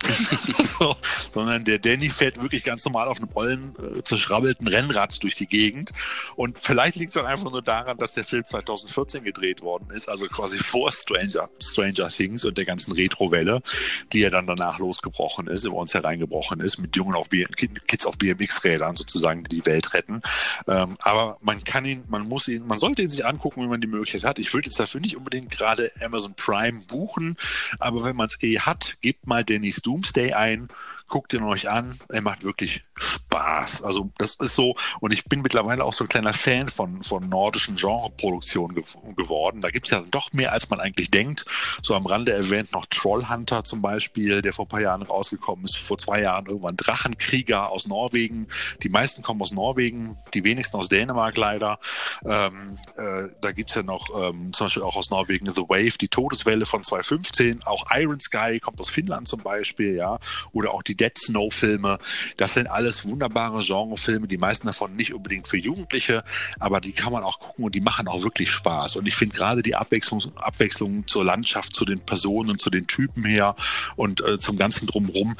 so, 0.63 0.95
sondern 1.33 1.63
der 1.63 1.79
Danny 1.79 2.09
fährt 2.09 2.41
wirklich 2.41 2.63
ganz 2.63 2.83
normal 2.85 3.07
auf 3.07 3.17
einem 3.17 3.29
ollen, 3.33 3.75
äh, 3.77 4.03
zerschrabbelten 4.03 4.67
Rennrad 4.67 5.21
durch 5.23 5.35
die 5.35 5.47
Gegend. 5.47 5.91
Und 6.35 6.57
vielleicht 6.57 6.95
liegt 6.95 7.11
es 7.11 7.17
auch 7.17 7.25
einfach 7.25 7.51
nur 7.51 7.61
daran, 7.61 7.97
dass 7.97 8.13
der 8.13 8.25
Film 8.25 8.45
2014 8.45 9.23
gedreht 9.23 9.61
worden 9.61 9.89
ist, 9.91 10.09
also 10.09 10.27
quasi 10.27 10.59
vor 10.59 10.91
Stranger, 10.91 11.49
Stranger 11.61 12.09
Things 12.09 12.45
und 12.45 12.57
der 12.57 12.65
ganzen 12.65 12.93
Retro-Welle, 12.93 13.61
die 14.11 14.19
ja 14.19 14.29
dann 14.29 14.47
danach 14.47 14.79
losgebrochen 14.79 15.47
ist, 15.47 15.65
über 15.65 15.77
uns 15.77 15.93
hereingebrochen 15.93 16.59
ist, 16.59 16.77
mit 16.79 16.95
Jungen 16.95 17.15
auf 17.15 17.29
Kids 17.29 18.05
auf 18.05 18.17
BMX-Rädern 18.17 18.95
sozusagen, 18.95 19.43
die 19.43 19.53
die 19.53 19.65
Welt 19.65 19.93
retten. 19.93 20.21
Ähm, 20.67 20.97
aber 20.99 21.37
man 21.43 21.63
kann 21.63 21.85
ihn, 21.85 22.03
man 22.09 22.27
muss 22.27 22.47
ihn, 22.47 22.65
man 22.67 22.77
sollte 22.77 23.01
ihn 23.01 23.09
sich 23.09 23.25
angucken, 23.25 23.61
wenn 23.61 23.69
man 23.69 23.81
die 23.81 23.87
Möglichkeit 23.87 24.23
hat. 24.23 24.39
Ich 24.39 24.53
würde 24.53 24.67
jetzt 24.67 24.79
dafür 24.79 25.01
nicht 25.01 25.17
unbedingt 25.17 25.51
gerade 25.51 25.91
Amazon 26.01 26.33
Prime 26.35 26.81
buchen, 26.87 27.37
aber 27.79 28.03
wenn 28.03 28.15
man 28.15 28.27
es 28.27 28.41
eh 28.41 28.59
hat, 28.59 28.95
gebt 29.01 29.27
mal 29.27 29.43
Dennis 29.43 29.81
Doomsday 29.93 30.33
ein, 30.33 30.67
guckt 31.07 31.33
ihn 31.33 31.43
euch 31.43 31.69
an. 31.69 31.99
Er 32.09 32.21
macht 32.21 32.43
wirklich 32.43 32.83
Spaß. 32.97 33.83
Also 33.83 34.11
das 34.17 34.35
ist 34.35 34.55
so, 34.55 34.75
und 34.99 35.11
ich 35.11 35.25
bin 35.25 35.41
mittlerweile 35.41 35.83
auch 35.83 35.93
so 35.93 36.03
ein 36.03 36.09
kleiner 36.09 36.33
Fan 36.33 36.69
von, 36.69 37.03
von 37.03 37.27
nordischen 37.29 37.75
Genreproduktionen 37.75 38.75
ge 38.75 38.83
geworden. 39.15 39.61
Da 39.61 39.69
gibt 39.69 39.87
es 39.87 39.91
ja 39.91 40.01
doch 40.01 40.31
mehr, 40.33 40.51
als 40.53 40.69
man 40.69 40.79
eigentlich 40.79 41.11
denkt. 41.11 41.45
So 41.81 41.95
am 41.95 42.05
Rande 42.05 42.33
erwähnt 42.33 42.71
noch 42.71 42.85
Trollhunter 42.87 43.63
zum 43.63 43.81
Beispiel, 43.81 44.41
der 44.41 44.53
vor 44.53 44.65
ein 44.65 44.69
paar 44.69 44.81
Jahren 44.81 45.03
rausgekommen 45.03 45.65
ist. 45.65 45.77
Vor 45.77 45.97
zwei 45.97 46.21
Jahren 46.21 46.45
irgendwann 46.45 46.77
Drachenkrieger 46.77 47.71
aus 47.71 47.87
Norwegen. 47.87 48.47
Die 48.81 48.89
meisten 48.89 49.21
kommen 49.23 49.41
aus 49.41 49.51
Norwegen, 49.51 50.17
die 50.33 50.43
wenigsten 50.43 50.77
aus 50.77 50.89
Dänemark 50.89 51.37
leider. 51.37 51.79
Ähm, 52.25 52.77
äh, 52.97 53.29
da 53.41 53.51
gibt 53.51 53.69
es 53.69 53.75
ja 53.75 53.83
noch 53.83 54.07
ähm, 54.21 54.53
zum 54.53 54.67
Beispiel 54.67 54.83
auch 54.83 54.95
aus 54.95 55.09
Norwegen 55.09 55.45
The 55.45 55.61
Wave, 55.61 55.97
die 55.99 56.07
Todeswelle 56.07 56.65
von 56.65 56.83
2015. 56.83 57.63
Auch 57.63 57.85
Iron 57.91 58.19
Sky 58.19 58.59
kommt 58.59 58.79
aus 58.79 58.89
Finnland 58.89 59.27
zum 59.27 59.41
Beispiel, 59.41 59.95
ja. 59.95 60.19
Oder 60.53 60.73
auch 60.73 60.83
die 60.83 60.95
Dead 61.03 61.17
Snow 61.17 61.53
Filme. 61.53 61.97
Das 62.37 62.53
sind 62.53 62.67
alles 62.67 63.03
wunderbare 63.05 63.61
Genrefilme, 63.61 64.27
die 64.27 64.37
meisten 64.37 64.67
davon 64.67 64.91
nicht 64.93 65.13
unbedingt 65.13 65.47
für 65.49 65.57
Jugendliche, 65.57 66.23
aber 66.59 66.79
die 66.79 66.93
kann 66.93 67.11
man 67.11 67.23
auch 67.23 67.39
gucken 67.39 67.65
und 67.65 67.75
die 67.75 67.81
machen 67.81 68.07
auch 68.07 68.23
wirklich 68.23 68.51
Spaß. 68.51 68.95
Und 68.95 69.05
ich 69.07 69.15
finde 69.15 69.35
gerade 69.35 69.61
die 69.61 69.75
Abwechslung, 69.75 70.21
Abwechslung 70.37 71.05
zur 71.07 71.25
Landschaft, 71.25 71.75
zu 71.75 71.83
den 71.83 71.99
Personen, 71.99 72.57
zu 72.57 72.69
den 72.69 72.87
Typen 72.87 73.25
her 73.25 73.55
und 73.97 74.25
äh, 74.25 74.39
zum 74.39 74.57
ganzen 74.57 74.87
Drumherum 74.87 75.35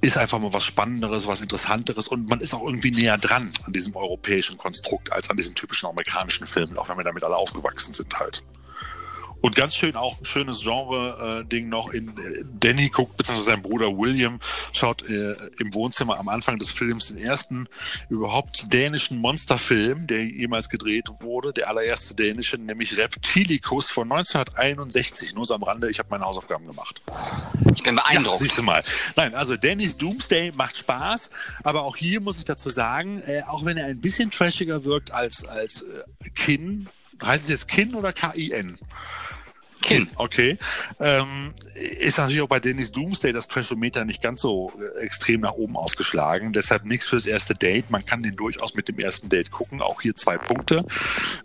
ist 0.00 0.16
einfach 0.16 0.38
mal 0.38 0.52
was 0.52 0.64
Spannenderes, 0.64 1.26
was 1.26 1.40
Interessanteres 1.40 2.08
und 2.08 2.28
man 2.28 2.40
ist 2.40 2.54
auch 2.54 2.64
irgendwie 2.64 2.90
näher 2.90 3.18
dran 3.18 3.52
an 3.64 3.72
diesem 3.72 3.94
europäischen 3.96 4.56
Konstrukt 4.56 5.10
als 5.12 5.30
an 5.30 5.36
diesen 5.36 5.54
typischen 5.54 5.88
amerikanischen 5.88 6.46
Filmen, 6.46 6.78
auch 6.78 6.88
wenn 6.88 6.96
wir 6.96 7.04
damit 7.04 7.24
alle 7.24 7.36
aufgewachsen 7.36 7.94
sind 7.94 8.14
halt. 8.18 8.42
Und 9.42 9.56
ganz 9.56 9.74
schön 9.74 9.96
auch 9.96 10.18
ein 10.20 10.24
schönes 10.24 10.62
Genre-Ding 10.62 11.68
noch 11.68 11.90
in 11.90 12.08
äh, 12.08 12.44
Danny 12.60 12.88
guckt, 12.88 13.16
beziehungsweise 13.16 13.50
sein 13.50 13.62
Bruder 13.62 13.98
William 13.98 14.38
schaut 14.72 15.02
äh, 15.02 15.32
im 15.58 15.74
Wohnzimmer 15.74 16.18
am 16.18 16.28
Anfang 16.28 16.58
des 16.58 16.70
Films 16.70 17.08
den 17.08 17.18
ersten 17.18 17.66
überhaupt 18.08 18.72
dänischen 18.72 19.18
Monsterfilm, 19.18 20.06
der 20.06 20.24
jemals 20.24 20.68
gedreht 20.68 21.08
wurde, 21.20 21.52
der 21.52 21.68
allererste 21.68 22.14
dänische, 22.14 22.56
nämlich 22.56 22.96
Reptilicus 22.96 23.90
von 23.90 24.10
1961. 24.12 25.34
Nur 25.34 25.44
so 25.44 25.54
am 25.54 25.64
Rande, 25.64 25.90
ich 25.90 25.98
habe 25.98 26.08
meine 26.10 26.24
Hausaufgaben 26.24 26.66
gemacht. 26.66 27.02
Ich 27.74 27.82
bin 27.82 27.96
beeindruckt. 27.96 28.40
Ja, 28.40 28.46
siehst 28.46 28.58
du 28.58 28.62
mal. 28.62 28.84
Nein, 29.16 29.34
also 29.34 29.56
Danny's 29.56 29.96
Doomsday 29.96 30.52
macht 30.52 30.76
Spaß, 30.76 31.30
aber 31.64 31.82
auch 31.82 31.96
hier 31.96 32.20
muss 32.20 32.38
ich 32.38 32.44
dazu 32.44 32.70
sagen, 32.70 33.22
äh, 33.26 33.42
auch 33.42 33.64
wenn 33.64 33.76
er 33.76 33.86
ein 33.86 34.00
bisschen 34.00 34.30
trashiger 34.30 34.84
wirkt 34.84 35.10
als, 35.10 35.44
als 35.44 35.82
äh, 35.82 36.30
Kin, 36.30 36.88
heißt 37.20 37.44
es 37.44 37.50
jetzt 37.50 37.68
Kin 37.68 37.94
oder 37.94 38.12
K-I-N? 38.12 38.78
Kin. 39.82 40.08
Okay. 40.16 40.58
Ähm, 41.00 41.52
ist 42.00 42.18
natürlich 42.18 42.42
auch 42.42 42.48
bei 42.48 42.60
Dennis 42.60 42.92
Doomsday 42.92 43.32
das 43.32 43.48
Trashometer 43.48 44.04
nicht 44.04 44.22
ganz 44.22 44.40
so 44.40 44.72
äh, 44.78 45.00
extrem 45.00 45.40
nach 45.40 45.52
oben 45.52 45.76
ausgeschlagen. 45.76 46.52
Deshalb 46.52 46.84
nichts 46.84 47.08
fürs 47.08 47.26
erste 47.26 47.54
Date. 47.54 47.90
Man 47.90 48.04
kann 48.04 48.22
den 48.22 48.36
durchaus 48.36 48.74
mit 48.74 48.88
dem 48.88 48.98
ersten 48.98 49.28
Date 49.28 49.50
gucken. 49.50 49.82
Auch 49.82 50.00
hier 50.00 50.14
zwei 50.14 50.38
Punkte. 50.38 50.84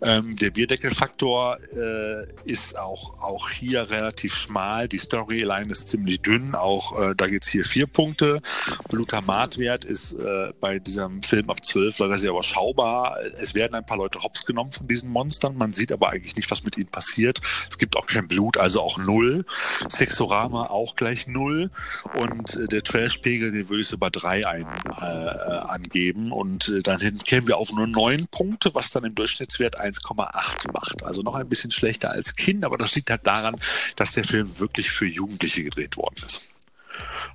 Ähm, 0.02 0.36
der 0.36 0.50
Bierdeckelfaktor 0.50 1.56
äh, 1.72 2.26
ist 2.44 2.78
auch, 2.78 3.18
auch 3.20 3.50
hier 3.50 3.90
relativ 3.90 4.34
schmal. 4.34 4.88
Die 4.88 4.98
Storyline 4.98 5.70
ist 5.70 5.88
ziemlich 5.88 6.20
dünn. 6.20 6.54
Auch 6.54 6.98
äh, 6.98 7.14
da 7.16 7.26
es 7.26 7.48
hier 7.48 7.64
vier 7.64 7.86
Punkte. 7.86 8.40
Blutamatwert 8.88 9.84
ist 9.84 10.12
äh, 10.12 10.50
bei 10.60 10.78
diesem 10.78 11.22
Film 11.22 11.50
ab 11.50 11.64
12 11.64 11.98
leider 11.98 12.18
sehr 12.18 12.30
überschaubar. 12.30 13.16
Es 13.38 13.54
werden 13.54 13.74
ein 13.74 13.86
paar 13.86 13.98
Leute 13.98 14.20
hops 14.20 14.44
genommen 14.44 14.72
von 14.72 14.88
diesen 14.88 15.10
Monstern. 15.10 15.56
Man 15.56 15.72
sieht 15.72 15.92
aber 15.92 16.10
eigentlich 16.10 16.36
nicht, 16.36 16.50
was 16.50 16.64
mit 16.64 16.76
ihnen 16.76 16.88
passiert. 16.88 17.40
Es 17.68 17.78
gibt 17.78 17.96
auch 17.96 18.06
kein 18.06 18.27
Blut, 18.28 18.56
also 18.56 18.80
auch 18.80 18.98
null. 18.98 19.44
Sexorama 19.88 20.64
auch 20.64 20.94
gleich 20.94 21.26
null. 21.26 21.70
Und 22.14 22.56
äh, 22.56 22.66
der 22.66 22.82
Trashpegel, 22.82 23.52
den 23.52 23.68
würde 23.68 23.80
ich 23.80 23.88
so 23.88 23.98
bei 23.98 24.10
drei 24.10 24.46
ein, 24.46 24.66
äh, 25.00 25.04
äh 25.04 25.58
angeben. 25.68 26.30
Und 26.32 26.68
äh, 26.68 26.82
dann 26.82 27.00
kämen 27.18 27.48
wir 27.48 27.56
auf 27.56 27.72
nur 27.72 27.86
neun 27.86 28.28
Punkte, 28.30 28.74
was 28.74 28.90
dann 28.90 29.04
im 29.04 29.14
Durchschnittswert 29.14 29.80
1,8 29.80 30.72
macht. 30.72 31.02
Also 31.02 31.22
noch 31.22 31.34
ein 31.34 31.48
bisschen 31.48 31.70
schlechter 31.70 32.10
als 32.10 32.36
Kind, 32.36 32.64
aber 32.64 32.78
das 32.78 32.94
liegt 32.94 33.10
halt 33.10 33.26
daran, 33.26 33.56
dass 33.96 34.12
der 34.12 34.24
Film 34.24 34.58
wirklich 34.58 34.90
für 34.90 35.06
Jugendliche 35.06 35.64
gedreht 35.64 35.96
worden 35.96 36.16
ist 36.26 36.42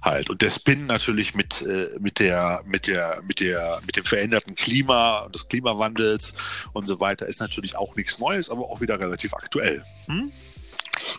halt. 0.03 0.29
Und 0.29 0.41
der 0.41 0.49
Spin 0.49 0.85
natürlich 0.85 1.33
mit, 1.33 1.61
äh, 1.61 1.89
mit 1.99 2.19
der, 2.19 2.61
mit 2.65 2.87
der, 2.87 3.21
mit 3.25 3.39
der, 3.39 3.81
mit 3.85 3.95
dem 3.95 4.05
veränderten 4.05 4.55
Klima, 4.55 5.27
des 5.33 5.47
Klimawandels 5.47 6.33
und 6.73 6.85
so 6.85 6.99
weiter 6.99 7.27
ist 7.27 7.39
natürlich 7.39 7.75
auch 7.75 7.95
nichts 7.95 8.19
Neues, 8.19 8.49
aber 8.49 8.63
auch 8.63 8.81
wieder 8.81 8.99
relativ 8.99 9.33
aktuell. 9.33 9.83
Hm? 10.07 10.31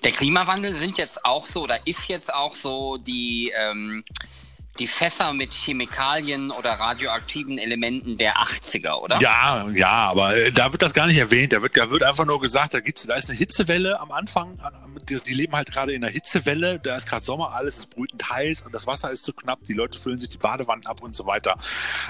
Der 0.03 0.13
Klimawandel 0.13 0.75
sind 0.75 0.99
jetzt 0.99 1.25
auch 1.25 1.47
so 1.47 1.63
oder 1.63 1.87
ist 1.87 2.09
jetzt 2.09 2.33
auch 2.33 2.55
so 2.55 2.97
die, 2.99 3.53
ähm, 3.57 4.05
die 4.79 4.87
Fässer 4.87 5.33
mit 5.33 5.55
Chemikalien 5.55 6.51
oder 6.51 6.73
radioaktiven 6.73 7.59
Elementen 7.59 8.17
der 8.17 8.37
80er, 8.37 8.95
oder? 8.95 9.21
Ja, 9.21 9.69
ja, 9.75 10.11
aber 10.11 10.37
äh, 10.37 10.51
da 10.51 10.73
wird 10.73 10.83
das 10.83 10.95
gar 10.95 11.07
nicht 11.07 11.19
erwähnt. 11.19 11.53
Da 11.53 11.63
wird, 11.63 11.77
da 11.77 11.91
wird 11.91 12.03
einfach 12.03 12.27
nur 12.27 12.41
gesagt, 12.41 12.75
da 12.75 12.81
gibt's, 12.81 13.07
da 13.07 13.15
ist 13.15 13.29
eine 13.29 13.39
Hitzewelle 13.39 14.01
am 14.01 14.11
Anfang. 14.11 14.59
Die, 15.09 15.35
leben 15.35 15.55
halt 15.55 15.71
gerade 15.71 15.93
in 15.93 16.03
einer 16.03 16.13
Hitzewelle. 16.13 16.81
Da 16.81 16.97
ist 16.97 17.09
gerade 17.09 17.25
Sommer, 17.25 17.53
alles 17.53 17.79
ist 17.79 17.91
brütend 17.91 18.29
heiß 18.29 18.63
und 18.63 18.75
das 18.75 18.87
Wasser 18.87 19.11
ist 19.11 19.23
zu 19.23 19.33
knapp. 19.33 19.63
Die 19.65 19.75
Leute 19.75 19.99
füllen 19.99 20.19
sich 20.19 20.29
die 20.29 20.39
Badewand 20.39 20.87
ab 20.87 21.03
und 21.03 21.15
so 21.15 21.27
weiter. 21.27 21.55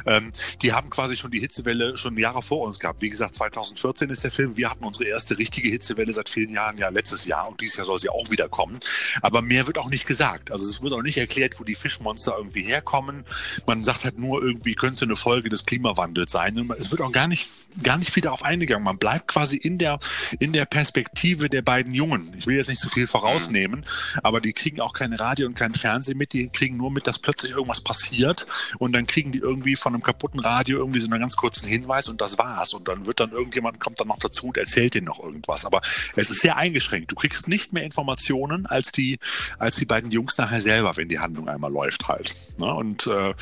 Ähm, 0.06 0.32
die 0.62 0.72
haben 0.72 0.88
quasi 0.90 1.16
schon 1.16 1.30
die 1.30 1.40
Hitzewelle 1.40 1.98
schon 1.98 2.16
Jahre 2.16 2.42
vor 2.42 2.60
uns 2.60 2.78
gehabt. 2.78 3.02
Wie 3.02 3.10
gesagt, 3.10 3.34
2014 3.34 4.08
ist 4.08 4.24
der 4.24 4.30
Film. 4.30 4.56
Wir 4.56 4.70
hatten 4.70 4.84
unsere 4.84 5.04
erste 5.04 5.36
richtige 5.36 5.68
Hitzewelle 5.68 6.12
seit 6.12 6.28
vielen 6.28 6.54
Jahren, 6.54 6.78
ja 6.78 6.88
letztes 6.88 7.26
Jahr 7.26 7.48
und 7.48 7.60
dieses 7.60 7.76
Jahr 7.76 7.86
soll 7.86 7.98
sie 7.98 8.08
auch 8.08 8.30
wieder 8.30 8.48
kommen. 8.48 8.80
Aber 9.20 9.42
mehr 9.42 9.66
wird 9.66 9.76
auch 9.76 9.90
nicht 9.90 10.06
gesagt. 10.06 10.50
Also 10.50 10.68
es 10.68 10.80
wird 10.80 10.92
auch 10.94 11.02
nicht 11.02 11.18
erklärt, 11.18 11.60
wo 11.60 11.64
die 11.64 11.74
Fischmonster 11.74 12.34
irgendwie 12.36 12.53
herkommen. 12.62 13.24
Man 13.66 13.84
sagt 13.84 14.04
halt 14.04 14.18
nur 14.18 14.42
irgendwie, 14.42 14.74
könnte 14.74 15.04
eine 15.04 15.16
Folge 15.16 15.48
des 15.48 15.66
Klimawandels 15.66 16.32
sein. 16.32 16.70
Es 16.78 16.90
wird 16.90 17.00
auch 17.00 17.12
gar 17.12 17.28
nicht, 17.28 17.48
gar 17.82 17.98
nicht 17.98 18.10
viel 18.10 18.22
darauf 18.22 18.42
eingegangen. 18.44 18.84
Man 18.84 18.98
bleibt 18.98 19.28
quasi 19.28 19.56
in 19.56 19.78
der, 19.78 19.98
in 20.38 20.52
der 20.52 20.64
Perspektive 20.64 21.48
der 21.48 21.62
beiden 21.62 21.94
Jungen. 21.94 22.34
Ich 22.38 22.46
will 22.46 22.56
jetzt 22.56 22.68
nicht 22.68 22.80
so 22.80 22.88
viel 22.88 23.06
vorausnehmen, 23.06 23.84
aber 24.22 24.40
die 24.40 24.52
kriegen 24.52 24.80
auch 24.80 24.92
kein 24.92 25.12
Radio 25.12 25.46
und 25.46 25.56
kein 25.56 25.74
Fernsehen 25.74 26.18
mit. 26.18 26.32
Die 26.32 26.48
kriegen 26.48 26.76
nur 26.76 26.90
mit, 26.90 27.06
dass 27.06 27.18
plötzlich 27.18 27.52
irgendwas 27.52 27.80
passiert 27.80 28.46
und 28.78 28.92
dann 28.92 29.06
kriegen 29.06 29.32
die 29.32 29.38
irgendwie 29.38 29.76
von 29.76 29.94
einem 29.94 30.02
kaputten 30.02 30.40
Radio 30.40 30.78
irgendwie 30.78 31.00
so 31.00 31.06
einen 31.10 31.20
ganz 31.20 31.36
kurzen 31.36 31.68
Hinweis 31.68 32.08
und 32.08 32.20
das 32.20 32.38
war's. 32.38 32.74
Und 32.74 32.88
dann 32.88 33.06
wird 33.06 33.20
dann 33.20 33.32
irgendjemand, 33.32 33.80
kommt 33.80 34.00
dann 34.00 34.08
noch 34.08 34.18
dazu 34.18 34.46
und 34.46 34.56
erzählt 34.56 34.94
denen 34.94 35.06
noch 35.06 35.22
irgendwas. 35.22 35.64
Aber 35.64 35.80
es 36.16 36.30
ist 36.30 36.40
sehr 36.40 36.56
eingeschränkt. 36.56 37.10
Du 37.10 37.16
kriegst 37.16 37.48
nicht 37.48 37.72
mehr 37.72 37.84
Informationen 37.84 38.66
als 38.66 38.92
die, 38.92 39.18
als 39.58 39.76
die 39.76 39.84
beiden 39.84 40.10
Jungs 40.10 40.38
nachher 40.38 40.60
selber, 40.60 40.96
wenn 40.96 41.08
die 41.08 41.18
Handlung 41.18 41.48
einmal 41.48 41.72
läuft 41.72 42.08
halt. 42.08 42.34
Ne? 42.58 42.72
Und 42.74 43.06
äh, 43.06 43.34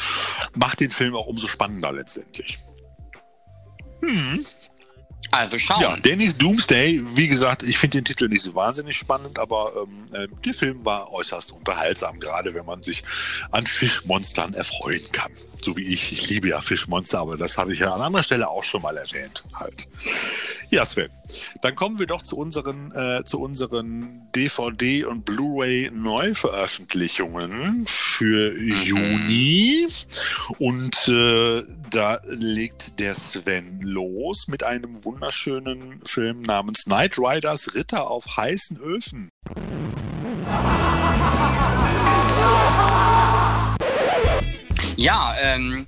macht 0.54 0.80
den 0.80 0.90
Film 0.90 1.14
auch 1.14 1.26
umso 1.26 1.48
spannender 1.48 1.92
letztendlich. 1.92 2.58
Hm. 4.00 4.44
Also 5.32 5.58
schauen. 5.58 5.80
Ja, 5.80 5.96
Danny's 5.96 6.36
Doomsday, 6.36 7.00
wie 7.14 7.26
gesagt, 7.26 7.62
ich 7.62 7.78
finde 7.78 7.98
den 7.98 8.04
Titel 8.04 8.28
nicht 8.28 8.42
so 8.42 8.54
wahnsinnig 8.54 8.98
spannend, 8.98 9.38
aber 9.38 9.72
ähm, 9.82 10.14
äh, 10.14 10.28
der 10.44 10.52
Film 10.52 10.84
war 10.84 11.10
äußerst 11.10 11.52
unterhaltsam, 11.52 12.20
gerade 12.20 12.52
wenn 12.52 12.66
man 12.66 12.82
sich 12.82 13.02
an 13.50 13.66
Fischmonstern 13.66 14.52
erfreuen 14.52 15.10
kann. 15.12 15.32
So 15.62 15.74
wie 15.74 15.86
ich. 15.86 16.12
Ich 16.12 16.28
liebe 16.28 16.48
ja 16.48 16.60
Fischmonster, 16.60 17.20
aber 17.20 17.38
das 17.38 17.56
habe 17.56 17.72
ich 17.72 17.78
ja 17.78 17.94
an 17.94 18.02
anderer 18.02 18.22
Stelle 18.22 18.46
auch 18.46 18.62
schon 18.62 18.82
mal 18.82 18.94
erwähnt. 18.94 19.42
Halt. 19.54 19.88
Ja, 20.68 20.84
Sven. 20.84 21.10
Dann 21.60 21.74
kommen 21.74 21.98
wir 21.98 22.06
doch 22.06 22.22
zu 22.22 22.36
unseren, 22.36 22.92
äh, 22.92 23.24
zu 23.24 23.40
unseren 23.40 24.28
DVD- 24.34 25.04
und 25.04 25.24
Blu-ray-Neuveröffentlichungen 25.24 27.86
für 27.88 28.52
mhm. 28.52 28.82
Juni. 28.82 29.88
Und 30.58 31.08
äh, 31.08 31.64
da 31.90 32.20
legt 32.26 32.98
der 32.98 33.14
Sven 33.14 33.80
los 33.82 34.48
mit 34.48 34.62
einem 34.62 35.02
wunderschönen 35.04 36.00
Film 36.04 36.42
namens 36.42 36.84
Knight 36.84 37.18
Riders 37.18 37.74
Ritter 37.74 38.10
auf 38.10 38.36
heißen 38.36 38.78
Öfen. 38.78 39.30
Ja, 44.96 45.34
ähm, 45.40 45.86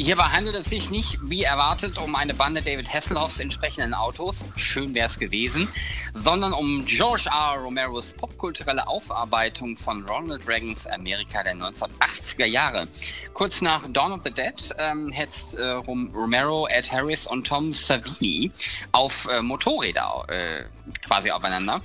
Hierbei 0.00 0.26
handelt 0.26 0.54
es 0.54 0.66
sich 0.66 0.90
nicht, 0.90 1.18
wie 1.22 1.42
erwartet, 1.42 1.98
um 1.98 2.14
eine 2.14 2.32
Bande 2.32 2.62
David 2.62 2.88
Hasselhoffs 2.94 3.40
entsprechenden 3.40 3.94
Autos, 3.94 4.44
schön 4.54 4.94
wäre 4.94 5.08
es 5.08 5.18
gewesen, 5.18 5.66
sondern 6.14 6.52
um 6.52 6.84
George 6.86 7.24
R. 7.26 7.60
Romeros 7.60 8.12
popkulturelle 8.12 8.86
Aufarbeitung 8.86 9.76
von 9.76 10.06
Ronald 10.06 10.46
Reagans 10.46 10.86
Amerika 10.86 11.42
der 11.42 11.56
1980er 11.56 12.46
Jahre. 12.46 12.86
Kurz 13.34 13.60
nach 13.60 13.88
Dawn 13.88 14.12
of 14.12 14.20
the 14.22 14.30
Dead 14.30 14.54
ähm, 14.78 15.10
hetzt 15.10 15.56
äh, 15.56 15.68
Romero, 15.68 16.68
Ed 16.68 16.92
Harris 16.92 17.26
und 17.26 17.48
Tom 17.48 17.72
Savini 17.72 18.52
auf 18.92 19.26
äh, 19.28 19.42
Motorräder 19.42 20.26
äh, 20.28 20.64
quasi 21.04 21.32
aufeinander. 21.32 21.80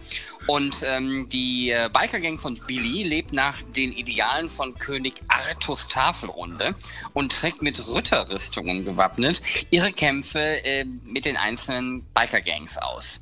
Und 0.48 0.84
ähm, 0.86 1.30
die 1.30 1.72
äh, 1.72 1.90
Bikergang 1.94 2.38
von 2.38 2.56
Billy 2.68 3.04
lebt 3.04 3.34
nach 3.34 3.62
den 3.62 3.94
Idealen 3.94 4.50
von 4.50 4.76
König 4.76 5.16
Artus 5.28 5.88
Tafelrunde 5.88 6.76
und 7.14 7.32
trägt 7.32 7.62
mit 7.62 7.88
Ritterrüstungen 7.88 8.84
gewappnet 8.84 9.42
ihre 9.72 9.92
Kämpfe 9.92 10.64
äh, 10.66 10.86
mit 11.06 11.26
den 11.26 11.38
einzelnen 11.38 12.04
Bikergangs 12.14 12.78
aus. 12.78 13.20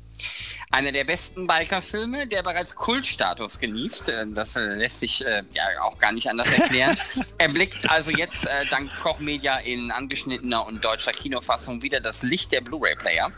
Einer 0.72 0.90
der 0.90 1.04
besten 1.04 1.46
Biker-Filme, 1.46 2.26
der 2.26 2.42
bereits 2.42 2.74
Kultstatus 2.74 3.58
genießt. 3.58 4.08
Äh, 4.08 4.26
das 4.28 4.56
äh, 4.56 4.74
lässt 4.76 5.00
sich 5.00 5.24
äh, 5.24 5.42
ja 5.54 5.64
auch 5.82 5.98
gar 5.98 6.12
nicht 6.12 6.30
anders 6.30 6.50
erklären. 6.50 6.96
er 7.38 7.50
blickt 7.50 7.90
also 7.90 8.10
jetzt 8.10 8.46
äh, 8.46 8.64
dank 8.70 8.90
Koch 9.02 9.18
Media 9.18 9.58
in 9.58 9.90
angeschnittener 9.90 10.66
und 10.66 10.82
deutscher 10.82 11.12
Kinofassung 11.12 11.82
wieder 11.82 12.00
das 12.00 12.22
Licht 12.22 12.52
der 12.52 12.62
Blu-ray-Player. 12.62 13.30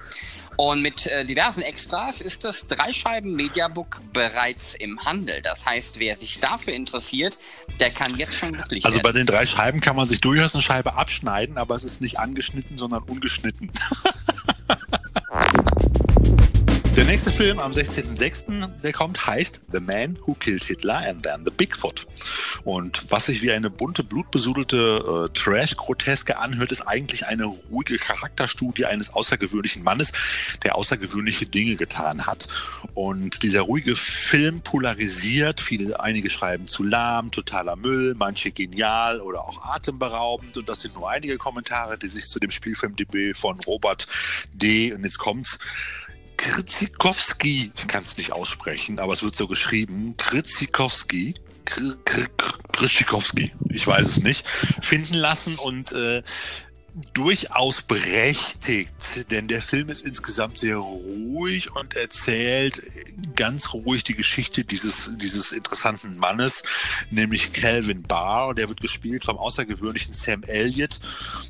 Und 0.56 0.82
mit 0.82 1.06
äh, 1.06 1.24
diversen 1.24 1.62
Extras 1.62 2.20
ist 2.20 2.44
das 2.44 2.66
Dreischeiben-Mediabook 2.66 4.00
bereits 4.12 4.74
im 4.74 5.04
Handel. 5.04 5.42
Das 5.42 5.66
heißt, 5.66 5.98
wer 5.98 6.16
sich 6.16 6.40
dafür 6.40 6.74
interessiert, 6.74 7.38
der 7.80 7.90
kann 7.90 8.16
jetzt 8.16 8.34
schon 8.36 8.52
glücklich 8.52 8.84
Also 8.84 8.96
werden. 8.98 9.02
bei 9.04 9.12
den 9.12 9.26
drei 9.26 9.46
Scheiben 9.46 9.80
kann 9.80 9.96
man 9.96 10.06
sich 10.06 10.20
durchaus 10.20 10.54
eine 10.54 10.62
Scheibe 10.62 10.94
abschneiden, 10.94 11.58
aber 11.58 11.74
es 11.74 11.84
ist 11.84 12.00
nicht 12.00 12.18
angeschnitten, 12.18 12.78
sondern 12.78 13.02
ungeschnitten. 13.02 13.70
Der 16.96 17.04
nächste 17.04 17.32
Film 17.32 17.58
am 17.58 17.72
16.06., 17.72 18.68
der 18.82 18.92
kommt, 18.92 19.26
heißt 19.26 19.60
The 19.72 19.80
Man 19.80 20.16
Who 20.24 20.34
Killed 20.34 20.62
Hitler 20.62 20.98
and 20.98 21.24
Then 21.24 21.44
the 21.44 21.50
Bigfoot. 21.50 22.06
Und 22.62 23.10
was 23.10 23.26
sich 23.26 23.42
wie 23.42 23.50
eine 23.50 23.68
bunte, 23.68 24.04
blutbesudelte 24.04 25.26
äh, 25.28 25.32
Trash-Groteske 25.36 26.38
anhört, 26.38 26.70
ist 26.70 26.82
eigentlich 26.82 27.26
eine 27.26 27.46
ruhige 27.46 27.98
Charakterstudie 27.98 28.86
eines 28.86 29.12
außergewöhnlichen 29.12 29.82
Mannes, 29.82 30.12
der 30.62 30.76
außergewöhnliche 30.76 31.46
Dinge 31.46 31.74
getan 31.74 32.26
hat. 32.26 32.46
Und 32.94 33.42
dieser 33.42 33.62
ruhige 33.62 33.96
Film 33.96 34.60
polarisiert. 34.60 35.60
Viele, 35.60 35.98
einige 35.98 36.30
schreiben 36.30 36.68
zu 36.68 36.84
lahm, 36.84 37.32
totaler 37.32 37.74
Müll, 37.74 38.14
manche 38.16 38.52
genial 38.52 39.20
oder 39.20 39.40
auch 39.40 39.64
atemberaubend. 39.64 40.56
Und 40.56 40.68
das 40.68 40.82
sind 40.82 40.94
nur 40.94 41.10
einige 41.10 41.38
Kommentare, 41.38 41.98
die 41.98 42.08
sich 42.08 42.28
zu 42.28 42.38
dem 42.38 42.52
Spielfilmdebüt 42.52 43.36
von 43.36 43.58
Robert 43.66 44.06
D. 44.52 44.92
Und 44.92 45.02
jetzt 45.02 45.18
kommt's 45.18 45.58
Krizikowski, 46.36 47.72
ich 47.76 47.88
kann 47.88 48.02
es 48.02 48.16
nicht 48.16 48.32
aussprechen, 48.32 48.98
aber 48.98 49.12
es 49.12 49.22
wird 49.22 49.36
so 49.36 49.46
geschrieben, 49.46 50.16
Krizikowski, 50.16 51.34
Krizikowski, 52.72 53.52
ich 53.70 53.86
weiß 53.86 54.06
es 54.06 54.22
nicht, 54.22 54.46
finden 54.82 55.14
lassen 55.14 55.56
und 55.56 55.92
äh, 55.92 56.22
durchaus 57.12 57.82
berechtigt, 57.82 59.30
denn 59.30 59.48
der 59.48 59.62
Film 59.62 59.88
ist 59.88 60.02
insgesamt 60.02 60.60
sehr 60.60 60.76
ruhig 60.76 61.74
und 61.74 61.96
erzählt 61.96 62.82
ganz 63.34 63.72
ruhig 63.72 64.04
die 64.04 64.14
Geschichte 64.14 64.64
dieses, 64.64 65.10
dieses 65.16 65.50
interessanten 65.50 66.16
Mannes, 66.18 66.62
nämlich 67.10 67.52
Calvin 67.52 68.02
Barr. 68.02 68.54
Der 68.54 68.68
wird 68.68 68.80
gespielt 68.80 69.24
vom 69.24 69.38
außergewöhnlichen 69.38 70.14
Sam 70.14 70.44
Elliott 70.44 71.00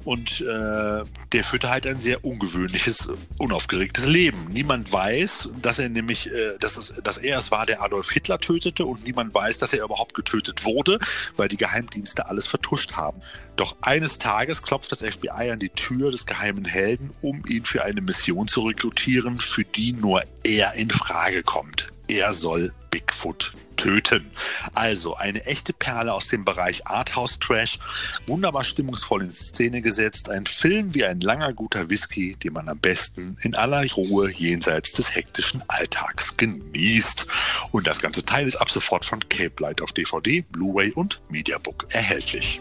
und 0.04 0.40
äh, 0.40 1.02
der 1.33 1.44
führte 1.44 1.68
halt 1.68 1.87
ein 1.87 2.00
sehr 2.00 2.24
ungewöhnliches, 2.24 3.09
unaufgeregtes 3.38 4.07
Leben. 4.07 4.48
Niemand 4.50 4.90
weiß, 4.92 5.50
dass 5.61 5.78
er 5.78 5.90
nämlich, 5.90 6.33
äh, 6.33 6.57
dass, 6.59 6.78
es, 6.78 6.94
dass 7.04 7.18
er 7.18 7.37
es 7.37 7.50
war, 7.50 7.66
der 7.66 7.83
Adolf 7.83 8.11
Hitler 8.11 8.38
tötete 8.38 8.87
und 8.87 9.04
niemand 9.04 9.35
weiß, 9.35 9.59
dass 9.59 9.74
er 9.74 9.85
überhaupt 9.85 10.14
getötet 10.14 10.64
wurde, 10.64 10.98
weil 11.37 11.48
die 11.48 11.59
Geheimdienste 11.59 12.26
alles 12.28 12.46
vertuscht 12.46 12.92
haben. 12.92 13.20
Doch 13.57 13.77
eines 13.83 14.19
Tages 14.19 14.62
klopft 14.62 14.90
das 14.90 15.01
FBI 15.01 15.51
an 15.51 15.61
die 15.61 15.69
Tür 15.69 16.11
des 16.11 16.27
geheimen 16.27 16.64
Helden, 16.64 17.11
um 17.21 17.45
ihn 17.47 17.64
für 17.64 17.85
eine 17.85 18.01
Mission 18.01 18.49
zu 18.49 18.62
rekrutieren, 18.62 19.40
für 19.40 19.64
die 19.64 19.93
nur 19.93 20.23
er 20.43 20.75
in 20.75 20.90
Frage 20.90 21.43
kommt. 21.43 21.88
Er 22.09 22.33
soll 22.33 22.73
Bigfoot 22.90 23.55
töten. 23.77 24.31
Also 24.75 25.17
eine 25.17 25.45
echte 25.47 25.73
Perle 25.73 26.13
aus 26.13 26.29
dem 26.29 26.45
Bereich 26.45 26.87
Arthouse 26.87 27.39
Trash, 27.39 27.79
wunderbar 28.27 28.65
stimmungsvoll 28.65 29.23
in 29.23 29.33
Szene 29.33 29.83
gesetzt, 29.83 30.31
ein 30.31 30.47
Film 30.47 30.95
wie 30.95 31.05
ein 31.05 31.21
langer 31.21 31.53
guter 31.53 31.91
Whisky, 31.91 32.37
den 32.37 32.53
man 32.53 32.69
am 32.69 32.79
besten 32.79 33.37
in 33.43 33.55
aller 33.55 33.85
Ruhe 33.93 34.33
jenseits 34.33 34.93
des 34.93 35.15
hektischen 35.15 35.63
Alltags 35.69 36.37
genießt. 36.37 37.27
Und 37.71 37.87
das 37.87 38.01
ganze 38.01 38.25
Teil 38.25 38.47
ist 38.47 38.57
ab 38.57 38.71
sofort 38.71 39.05
von 39.05 39.29
Cape 39.29 39.63
Light 39.63 39.81
auf 39.81 39.93
DVD, 39.93 40.43
Blu-ray 40.43 40.93
und 40.93 41.21
Mediabook 41.29 41.87
erhältlich. 41.91 42.61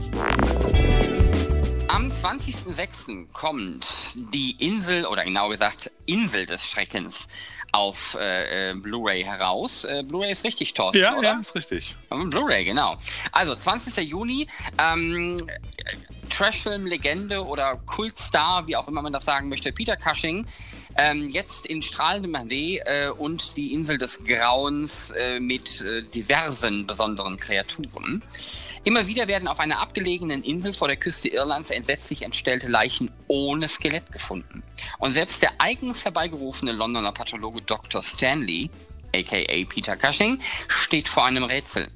Am 1.88 2.08
20.06. 2.08 3.28
kommt 3.34 4.16
die 4.34 4.56
Insel, 4.58 5.06
oder 5.06 5.24
genau 5.24 5.50
gesagt 5.50 5.92
Insel 6.08 6.48
des 6.48 6.68
Schreckens, 6.68 7.28
auf 7.74 8.16
äh, 8.20 8.72
äh, 8.72 8.74
Blu-ray 8.76 9.24
heraus. 9.24 9.84
Äh, 9.84 10.04
Blu-ray 10.04 10.32
ist 10.32 10.44
richtig, 10.46 10.74
Thorsten, 10.74 11.02
ja, 11.02 11.18
oder? 11.18 11.34
Ja, 11.34 11.40
ist 11.40 11.56
richtig. 11.56 11.96
Blu-ray, 12.10 12.64
genau. 12.64 12.96
Also, 13.32 13.56
20. 13.56 14.08
Juni, 14.08 14.48
ähm, 14.78 15.38
Trashfilm-Legende 16.30 17.44
oder 17.46 17.78
Kultstar, 17.86 18.68
wie 18.68 18.76
auch 18.76 18.88
immer 18.88 19.02
man 19.02 19.12
das 19.12 19.26
sagen 19.26 19.50
möchte, 19.50 19.72
Peter 19.72 19.98
Cushing, 19.98 20.46
Ähm, 20.96 21.30
jetzt 21.30 21.66
in 21.66 21.82
strahlendem 21.82 22.34
HD 22.34 22.80
äh, 22.86 23.10
und 23.10 23.58
die 23.58 23.74
Insel 23.74 23.98
des 23.98 24.24
Grauens 24.26 25.10
äh, 25.10 25.40
mit 25.40 25.82
äh, 25.82 26.04
diversen 26.04 26.86
besonderen 26.86 27.40
Kreaturen. 27.40 28.22
Immer 28.86 29.08
wieder 29.08 29.30
werden 29.30 29.48
auf 29.48 29.60
einer 29.60 29.80
abgelegenen 29.80 30.44
Insel 30.44 30.74
vor 30.74 30.90
der 30.90 30.98
Küste 30.98 31.30
Irlands 31.30 31.72
entsetzlich 31.72 32.24
entstellte 32.24 32.68
Leichen 32.68 33.10
ohne 33.28 33.70
Skelett 33.70 34.12
gefunden. 34.12 34.62
Und 35.00 35.14
selbst 35.14 35.42
der 35.42 35.54
eigens 35.58 36.04
herbeigerufene 36.04 36.74
Londoner 36.74 37.14
Pathologe 37.14 37.62
Dr. 37.62 38.04
Stanley, 38.04 38.70
aka 39.16 39.66
Peter 39.70 39.96
Cushing, 39.96 40.40
steht 40.68 41.08
vor 41.08 41.26
einem 41.26 41.46
Rätsel. 41.46 41.88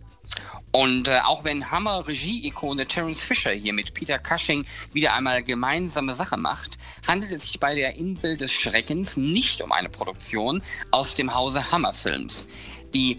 Und 0.72 1.08
äh, 1.08 1.20
auch 1.24 1.44
wenn 1.44 1.72
Hammer-Regie-Ikone 1.72 2.88
Terence 2.88 3.22
Fisher 3.22 3.52
hier 3.52 3.74
mit 3.74 3.94
Peter 3.94 4.20
Cushing 4.20 4.66
wieder 4.94 5.14
einmal 5.14 5.44
gemeinsame 5.44 6.14
Sache 6.14 6.38
macht, 6.38 6.78
handelt 7.06 7.32
es 7.32 7.44
sich 7.44 7.60
bei 7.60 7.76
der 7.76 7.96
Insel 7.96 8.38
des 8.38 8.52
Schreckens 8.52 9.18
nicht 9.18 9.62
um 9.62 9.72
eine 9.72 9.90
Produktion 9.90 10.62
aus 10.92 11.16
dem 11.16 11.34
Hause 11.34 11.72
Hammer 11.72 11.94
Films. 11.94 12.48
Die 12.94 13.18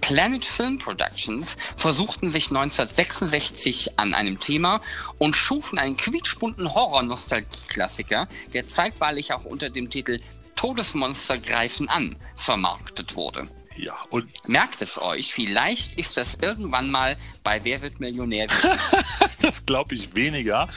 Planet 0.00 0.44
Film 0.44 0.78
Productions 0.78 1.56
versuchten 1.76 2.30
sich 2.30 2.48
1966 2.48 3.98
an 3.98 4.14
einem 4.14 4.40
Thema 4.40 4.80
und 5.18 5.36
schufen 5.36 5.78
einen 5.78 5.96
quietschbunten 5.96 6.74
Horror-Nostalgie-Klassiker, 6.74 8.28
der 8.52 8.68
zeitweilig 8.68 9.32
auch 9.32 9.44
unter 9.44 9.70
dem 9.70 9.90
Titel 9.90 10.20
Todesmonster 10.56 11.38
greifen 11.38 11.88
an 11.88 12.16
vermarktet 12.36 13.16
wurde. 13.16 13.48
Ja, 13.76 13.94
und 14.10 14.26
Merkt 14.46 14.82
es 14.82 15.00
euch, 15.00 15.32
vielleicht 15.32 15.96
ist 15.96 16.16
das 16.16 16.36
irgendwann 16.42 16.90
mal 16.90 17.16
bei 17.42 17.64
Wer 17.64 17.80
wird 17.80 17.98
Millionär? 17.98 18.46
das 19.40 19.64
glaube 19.64 19.94
ich 19.94 20.14
weniger. 20.14 20.68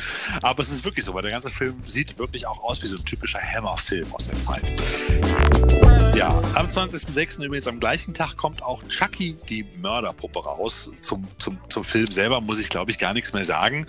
Aber 0.41 0.63
es 0.63 0.69
ist 0.69 0.85
wirklich 0.85 1.03
so, 1.03 1.13
weil 1.13 1.23
der 1.23 1.31
ganze 1.31 1.49
Film 1.49 1.83
sieht 1.87 2.17
wirklich 2.17 2.47
auch 2.47 2.63
aus 2.63 2.81
wie 2.81 2.87
so 2.87 2.97
ein 2.97 3.03
typischer 3.03 3.41
Hammer-Film 3.41 4.13
aus 4.13 4.29
der 4.29 4.39
Zeit. 4.39 4.63
Ja, 6.15 6.29
am 6.53 6.67
20.06. 6.67 7.43
übrigens 7.43 7.67
am 7.67 7.79
gleichen 7.79 8.13
Tag 8.13 8.37
kommt 8.37 8.61
auch 8.61 8.83
Chucky, 8.87 9.35
die 9.49 9.65
Mörderpuppe, 9.81 10.43
raus. 10.43 10.91
Zum, 11.01 11.27
zum, 11.39 11.57
zum 11.69 11.83
Film 11.83 12.05
selber 12.05 12.39
muss 12.39 12.59
ich, 12.59 12.69
glaube 12.69 12.91
ich, 12.91 12.99
gar 12.99 13.15
nichts 13.15 13.33
mehr 13.33 13.45
sagen. 13.45 13.87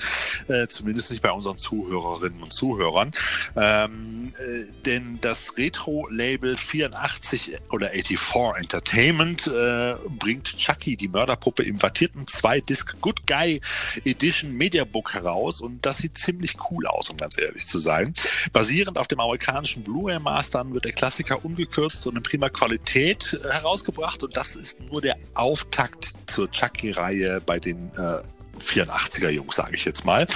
Äh, 0.48 0.66
zumindest 0.68 1.10
nicht 1.10 1.22
bei 1.22 1.30
unseren 1.30 1.58
Zuhörerinnen 1.58 2.42
und 2.42 2.52
Zuhörern. 2.54 3.12
Ähm, 3.56 4.32
äh, 4.38 4.72
denn 4.86 5.18
das 5.20 5.58
Retro-Label 5.58 6.56
84 6.56 7.58
oder 7.70 7.90
84 7.90 8.58
Entertainment 8.58 9.46
äh, 9.46 9.94
bringt 10.08 10.56
Chucky, 10.56 10.96
die 10.96 11.08
Mörderpuppe, 11.08 11.62
im 11.62 11.82
wattierten 11.82 12.24
2-Disc 12.24 12.96
Good 13.02 13.26
Guy 13.26 13.60
Edition 14.06 14.52
Mediabook 14.52 15.12
heraus. 15.12 15.60
Und 15.60 15.84
das 15.84 15.98
sieht 15.98 16.16
ziemlich 16.16 16.56
cool 16.70 16.86
aus, 16.86 17.10
um 17.10 17.18
ganz 17.18 17.38
ehrlich 17.38 17.66
zu 17.66 17.78
sein. 17.78 18.14
Basierend 18.54 18.96
auf 18.96 19.08
dem 19.08 19.20
amerikanischen 19.20 19.82
Blu-ray-Mastern 19.82 20.72
wird 20.72 20.86
der 20.86 20.92
Klassiker 20.92 21.44
ungekürzt 21.44 22.06
und 22.06 22.13
in 22.16 22.22
prima 22.22 22.48
Qualität 22.48 23.38
äh, 23.42 23.50
herausgebracht. 23.50 24.22
Und 24.22 24.36
das 24.36 24.56
ist 24.56 24.80
nur 24.90 25.00
der 25.00 25.16
Auftakt 25.34 26.14
zur 26.26 26.50
Chucky-Reihe 26.50 27.40
bei 27.44 27.58
den 27.58 27.90
äh, 27.96 28.22
84er 28.64 29.30
Jungs, 29.30 29.56
sage 29.56 29.76
ich 29.76 29.84
jetzt 29.84 30.04
mal. 30.04 30.26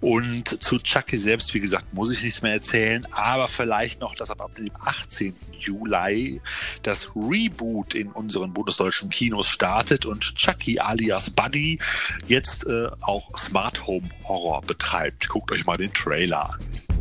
Und 0.00 0.62
zu 0.62 0.78
Chucky 0.78 1.16
selbst, 1.16 1.54
wie 1.54 1.60
gesagt, 1.60 1.92
muss 1.92 2.10
ich 2.10 2.22
nichts 2.22 2.42
mehr 2.42 2.52
erzählen, 2.52 3.06
aber 3.12 3.48
vielleicht 3.48 4.00
noch, 4.00 4.14
dass 4.14 4.30
ab 4.30 4.54
dem 4.56 4.70
18. 4.84 5.34
Juli 5.58 6.40
das 6.82 7.10
Reboot 7.14 7.94
in 7.94 8.08
unseren 8.08 8.52
bundesdeutschen 8.52 9.10
Kinos 9.10 9.48
startet 9.48 10.06
und 10.06 10.34
Chucky 10.36 10.78
alias 10.78 11.30
Buddy 11.30 11.78
jetzt 12.26 12.66
äh, 12.66 12.88
auch 13.00 13.36
Smart 13.36 13.86
Home 13.86 14.08
Horror 14.24 14.62
betreibt. 14.62 15.28
Guckt 15.28 15.50
euch 15.52 15.64
mal 15.64 15.76
den 15.76 15.92
Trailer 15.92 16.50
an. 16.50 16.91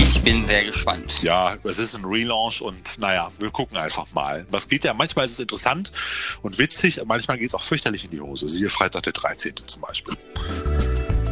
Ich 0.00 0.22
bin 0.22 0.46
sehr 0.46 0.64
gespannt. 0.64 1.22
Ja, 1.22 1.56
es 1.64 1.80
ist 1.80 1.96
ein 1.96 2.04
Relaunch 2.04 2.62
und 2.62 2.96
naja, 2.98 3.32
wir 3.40 3.50
gucken 3.50 3.76
einfach 3.76 4.06
mal. 4.12 4.46
Was 4.48 4.68
geht 4.68 4.84
ja, 4.84 4.94
manchmal 4.94 5.24
ist 5.24 5.32
es 5.32 5.40
interessant 5.40 5.90
und 6.40 6.56
witzig, 6.56 7.00
manchmal 7.04 7.36
geht 7.36 7.48
es 7.48 7.54
auch 7.56 7.64
fürchterlich 7.64 8.04
in 8.04 8.12
die 8.12 8.20
Hose. 8.20 8.48
Siehe 8.48 8.68
Freitag 8.68 9.02
der 9.02 9.12
13. 9.12 9.54
zum 9.66 9.82
Beispiel. 9.82 10.16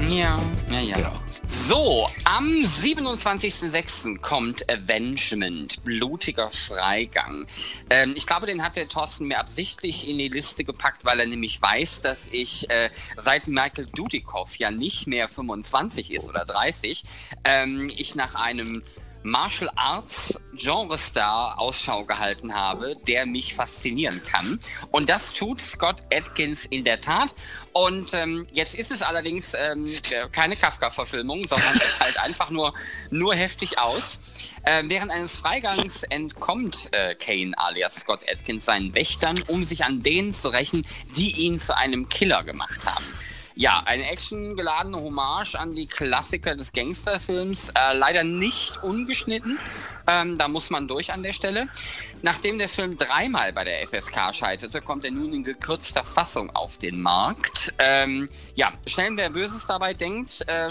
Ja, 0.08 0.40
ja, 0.70 0.80
ja. 0.80 0.98
Ja. 0.98 1.12
So, 1.48 2.08
am 2.24 2.48
27.06. 2.48 4.18
kommt 4.20 4.68
Avengement, 4.70 5.82
blutiger 5.84 6.50
Freigang. 6.50 7.46
Ähm, 7.90 8.12
ich 8.14 8.26
glaube, 8.26 8.46
den 8.46 8.62
hat 8.62 8.76
der 8.76 8.88
Thorsten 8.88 9.26
mir 9.26 9.38
absichtlich 9.40 10.08
in 10.08 10.18
die 10.18 10.28
Liste 10.28 10.62
gepackt, 10.62 11.04
weil 11.04 11.18
er 11.18 11.26
nämlich 11.26 11.60
weiß, 11.60 12.02
dass 12.02 12.28
ich 12.30 12.70
äh, 12.70 12.90
seit 13.16 13.48
Michael 13.48 13.86
Dudikoff 13.86 14.56
ja 14.56 14.70
nicht 14.70 15.08
mehr 15.08 15.28
25 15.28 16.12
ist 16.12 16.28
oder 16.28 16.44
30, 16.44 17.02
ähm, 17.44 17.90
ich 17.96 18.14
nach 18.14 18.36
einem 18.36 18.82
Martial 19.26 19.70
Arts 19.74 20.38
Genre 20.56 20.96
Star 20.96 21.58
Ausschau 21.58 22.04
gehalten 22.04 22.54
habe, 22.54 22.96
der 23.06 23.26
mich 23.26 23.54
faszinieren 23.54 24.22
kann. 24.24 24.58
Und 24.90 25.10
das 25.10 25.34
tut 25.34 25.60
Scott 25.60 25.96
Atkins 26.12 26.64
in 26.64 26.84
der 26.84 27.00
Tat. 27.00 27.34
Und 27.72 28.14
ähm, 28.14 28.46
jetzt 28.52 28.74
ist 28.74 28.90
es 28.90 29.02
allerdings 29.02 29.52
ähm, 29.54 29.86
keine 30.32 30.56
Kafka-Verfilmung, 30.56 31.44
sondern 31.46 31.76
es 31.76 32.00
halt 32.00 32.18
einfach 32.18 32.50
nur, 32.50 32.72
nur 33.10 33.34
heftig 33.34 33.78
aus. 33.78 34.20
Äh, 34.62 34.84
während 34.86 35.10
eines 35.10 35.36
Freigangs 35.36 36.04
entkommt 36.04 36.88
äh, 36.92 37.14
Kane 37.16 37.52
alias 37.56 37.96
Scott 37.96 38.20
Atkins 38.28 38.64
seinen 38.64 38.94
Wächtern, 38.94 39.42
um 39.48 39.64
sich 39.64 39.84
an 39.84 40.02
denen 40.02 40.32
zu 40.32 40.48
rächen, 40.48 40.86
die 41.16 41.32
ihn 41.32 41.58
zu 41.58 41.76
einem 41.76 42.08
Killer 42.08 42.44
gemacht 42.44 42.86
haben. 42.86 43.04
Ja, 43.58 43.82
eine 43.86 44.10
actiongeladene 44.10 44.98
Hommage 44.98 45.54
an 45.54 45.72
die 45.72 45.86
Klassiker 45.86 46.54
des 46.54 46.72
Gangsterfilms. 46.72 47.70
Äh, 47.70 47.94
leider 47.94 48.22
nicht 48.22 48.82
ungeschnitten. 48.82 49.58
Ähm, 50.06 50.36
da 50.36 50.46
muss 50.46 50.68
man 50.68 50.86
durch 50.86 51.10
an 51.10 51.22
der 51.22 51.32
Stelle. 51.32 51.66
Nachdem 52.20 52.58
der 52.58 52.68
Film 52.68 52.98
dreimal 52.98 53.54
bei 53.54 53.64
der 53.64 53.88
FSK 53.88 54.34
scheiterte, 54.34 54.82
kommt 54.82 55.06
er 55.06 55.10
nun 55.10 55.32
in 55.32 55.42
gekürzter 55.42 56.04
Fassung 56.04 56.54
auf 56.54 56.76
den 56.76 57.00
Markt. 57.00 57.72
Ähm, 57.78 58.28
ja, 58.56 58.74
schnell 58.86 59.16
wer 59.16 59.30
Böses 59.30 59.66
dabei 59.66 59.94
denkt, 59.94 60.46
äh, 60.46 60.68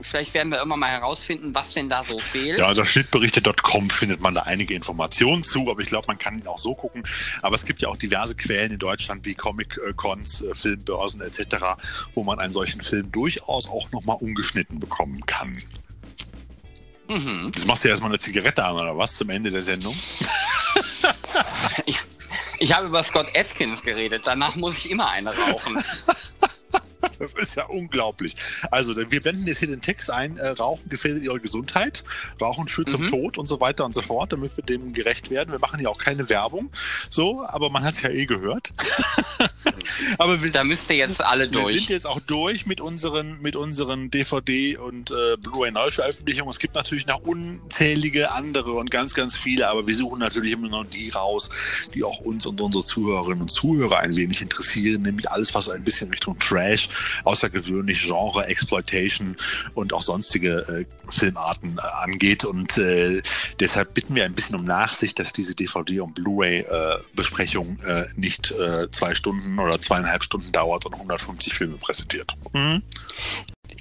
vielleicht 0.00 0.34
werden 0.34 0.50
wir 0.50 0.58
irgendwann 0.58 0.80
mal 0.80 0.90
herausfinden, 0.90 1.54
was 1.54 1.74
denn 1.74 1.88
da 1.88 2.04
so 2.04 2.18
fehlt. 2.18 2.58
Ja, 2.58 2.68
unter 2.68 2.86
schnittberichte.com 2.86 3.90
findet 3.90 4.20
man 4.20 4.34
da 4.34 4.42
einige 4.42 4.74
Informationen 4.74 5.44
zu, 5.44 5.70
aber 5.70 5.80
ich 5.80 5.88
glaube, 5.88 6.06
man 6.08 6.18
kann 6.18 6.38
ihn 6.38 6.46
auch 6.46 6.58
so 6.58 6.74
gucken. 6.74 7.02
Aber 7.42 7.54
es 7.54 7.64
gibt 7.64 7.82
ja 7.82 7.88
auch 7.88 7.96
diverse 7.96 8.34
Quellen 8.34 8.72
in 8.72 8.78
Deutschland 8.78 9.24
wie 9.24 9.34
Comic-Cons, 9.34 10.42
äh, 10.42 10.54
Filmbörsen 10.54 11.20
etc., 11.20 11.56
wo 12.14 12.24
man 12.24 12.38
einen 12.38 12.52
solchen 12.52 12.80
Film 12.80 13.10
durchaus 13.12 13.68
auch 13.68 13.90
nochmal 13.92 14.16
ungeschnitten 14.20 14.80
bekommen 14.80 15.24
kann. 15.26 15.62
Mhm. 17.08 17.52
Jetzt 17.54 17.66
machst 17.66 17.84
du 17.84 17.88
erstmal 17.88 18.10
eine 18.10 18.18
Zigarette 18.18 18.64
an 18.64 18.74
oder 18.74 18.96
was 18.96 19.16
zum 19.16 19.30
Ende 19.30 19.50
der 19.50 19.62
Sendung? 19.62 19.94
Ich, 21.86 21.98
ich 22.58 22.72
habe 22.72 22.86
über 22.86 23.02
Scott 23.02 23.26
Atkins 23.34 23.82
geredet. 23.82 24.22
Danach 24.24 24.54
muss 24.54 24.78
ich 24.78 24.90
immer 24.90 25.08
eine 25.10 25.34
rauchen. 25.36 25.82
Das 27.24 27.34
ist 27.48 27.54
ja 27.56 27.64
unglaublich. 27.66 28.34
Also, 28.70 28.94
wir 28.96 29.20
blenden 29.20 29.46
jetzt 29.46 29.58
hier 29.60 29.68
den 29.68 29.80
Text 29.82 30.10
ein, 30.10 30.36
äh, 30.36 30.50
Rauchen 30.50 30.88
gefährdet 30.88 31.22
ihre 31.22 31.40
Gesundheit, 31.40 32.04
Rauchen 32.40 32.68
führt 32.68 32.88
zum 32.90 33.02
Mhm. 33.02 33.08
Tod 33.08 33.38
und 33.38 33.46
so 33.46 33.60
weiter 33.60 33.84
und 33.84 33.92
so 33.94 34.02
fort, 34.02 34.32
damit 34.32 34.56
wir 34.56 34.64
dem 34.64 34.92
gerecht 34.92 35.30
werden. 35.30 35.52
Wir 35.52 35.58
machen 35.58 35.80
ja 35.80 35.88
auch 35.88 35.98
keine 35.98 36.28
Werbung, 36.28 36.70
so, 37.10 37.44
aber 37.46 37.70
man 37.70 37.82
hat 37.84 37.94
es 37.94 38.02
ja 38.02 38.10
eh 38.10 38.26
gehört. 38.26 38.72
aber 40.18 40.42
wir, 40.42 40.50
Da 40.52 40.64
müsst 40.64 40.90
ihr 40.90 40.96
jetzt 40.96 41.24
alle 41.24 41.50
wir 41.50 41.58
sind 41.64 41.72
durch. 41.74 41.88
jetzt 41.88 42.06
auch 42.06 42.20
durch 42.20 42.66
mit 42.66 42.80
unseren, 42.80 43.40
mit 43.42 43.56
unseren 43.56 44.10
DVD- 44.10 44.76
und 44.76 45.10
äh, 45.10 45.36
Blu-ray-Neuveröffentlichungen. 45.38 46.50
Es 46.50 46.58
gibt 46.58 46.74
natürlich 46.74 47.06
noch 47.06 47.20
unzählige 47.20 48.30
andere 48.32 48.72
und 48.72 48.90
ganz, 48.90 49.14
ganz 49.14 49.36
viele, 49.36 49.68
aber 49.68 49.86
wir 49.86 49.96
suchen 49.96 50.20
natürlich 50.20 50.52
immer 50.52 50.68
noch 50.68 50.84
die 50.84 51.10
raus, 51.10 51.50
die 51.94 52.02
auch 52.04 52.20
uns 52.20 52.46
und 52.46 52.60
unsere 52.60 52.84
Zuhörerinnen 52.84 53.42
und 53.42 53.50
Zuhörer 53.50 53.98
ein 54.00 54.14
wenig 54.16 54.40
interessieren, 54.42 55.02
nämlich 55.02 55.30
alles, 55.30 55.54
was 55.54 55.68
ein 55.68 55.82
bisschen 55.84 56.10
Richtung 56.10 56.38
Trash, 56.38 56.88
außergewöhnlich 57.24 58.02
Genre, 58.02 58.46
Exploitation 58.46 59.36
und 59.74 59.92
auch 59.92 60.02
sonstige 60.02 60.86
äh, 60.86 61.10
Filmarten 61.10 61.78
äh, 61.78 62.04
angeht. 62.04 62.44
Und 62.44 62.78
äh, 62.78 63.22
deshalb 63.60 63.94
bitten 63.94 64.14
wir 64.14 64.24
ein 64.24 64.34
bisschen 64.34 64.56
um 64.56 64.64
Nachsicht, 64.64 65.18
dass 65.18 65.32
diese 65.32 65.54
DVD- 65.54 66.00
und 66.00 66.14
Blu-ray-Besprechung 66.14 67.80
äh, 67.84 68.06
nicht 68.16 68.50
äh, 68.52 68.90
zwei 68.90 69.14
Stunden 69.14 69.58
oder 69.58 69.80
zweieinhalb 69.80 70.24
Stunden 70.24 70.52
dauert 70.52 70.86
und 70.86 70.94
150 70.94 71.54
Filme 71.54 71.76
präsentiert. 71.76 72.34
Mhm. 72.52 72.82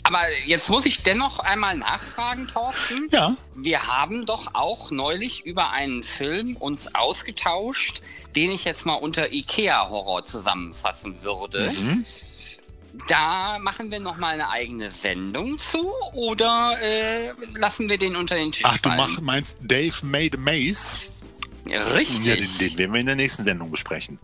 Aber 0.03 0.19
jetzt 0.45 0.69
muss 0.69 0.85
ich 0.85 1.03
dennoch 1.03 1.39
einmal 1.39 1.77
nachfragen, 1.77 2.47
Thorsten. 2.47 3.07
Ja. 3.11 3.35
Wir 3.55 3.87
haben 3.87 4.25
doch 4.25 4.53
auch 4.53 4.91
neulich 4.91 5.45
über 5.45 5.71
einen 5.71 6.03
Film 6.03 6.57
uns 6.57 6.93
ausgetauscht, 6.93 8.01
den 8.35 8.51
ich 8.51 8.65
jetzt 8.65 8.85
mal 8.85 8.95
unter 8.95 9.31
IKEA-Horror 9.31 10.23
zusammenfassen 10.25 11.21
würde. 11.21 11.71
Mhm. 11.71 12.05
Da 13.07 13.57
machen 13.59 13.89
wir 13.89 13.99
noch 13.99 14.17
mal 14.17 14.33
eine 14.33 14.49
eigene 14.49 14.91
Sendung 14.91 15.57
zu 15.57 15.91
oder 16.13 16.77
äh, 16.79 17.31
lassen 17.53 17.89
wir 17.89 17.97
den 17.97 18.15
unter 18.15 18.35
den 18.35 18.51
Tisch 18.51 18.63
Ach, 18.65 18.77
du 18.77 18.89
fallen? 18.89 18.97
mach, 18.97 19.21
meinst 19.21 19.59
Dave 19.61 19.95
Made 20.03 20.37
a 20.37 20.39
Maze? 20.39 21.01
Richtig. 21.95 22.25
Ja, 22.25 22.35
den, 22.35 22.69
den 22.69 22.77
werden 22.77 22.93
wir 22.93 22.99
in 22.99 23.05
der 23.07 23.15
nächsten 23.15 23.43
Sendung 23.43 23.71
besprechen. 23.71 24.19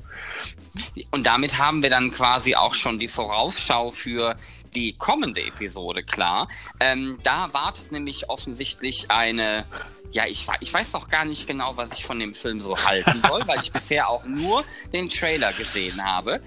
Und 1.09 1.25
damit 1.25 1.57
haben 1.57 1.81
wir 1.81 1.89
dann 1.89 2.11
quasi 2.11 2.55
auch 2.55 2.75
schon 2.75 2.99
die 2.99 3.07
Vorausschau 3.07 3.91
für 3.91 4.35
die 4.75 4.93
kommende 4.93 5.41
Episode 5.41 6.03
klar. 6.03 6.47
Ähm, 6.79 7.17
da 7.23 7.51
wartet 7.53 7.91
nämlich 7.91 8.29
offensichtlich 8.29 9.09
eine 9.09 9.65
ja, 10.11 10.25
ich, 10.25 10.47
ich 10.59 10.73
weiß 10.73 10.93
noch 10.93 11.07
gar 11.07 11.25
nicht 11.25 11.45
genau, 11.45 11.77
was 11.77 11.93
ich 11.93 12.03
von 12.03 12.19
dem 12.19 12.33
Film 12.33 12.61
so 12.61 12.75
halten 12.77 13.21
soll, 13.27 13.45
weil 13.45 13.61
ich 13.61 13.71
bisher 13.73 14.09
auch 14.09 14.25
nur 14.25 14.63
den 14.91 15.09
Trailer 15.09 15.53
gesehen 15.53 16.03
habe. 16.03 16.41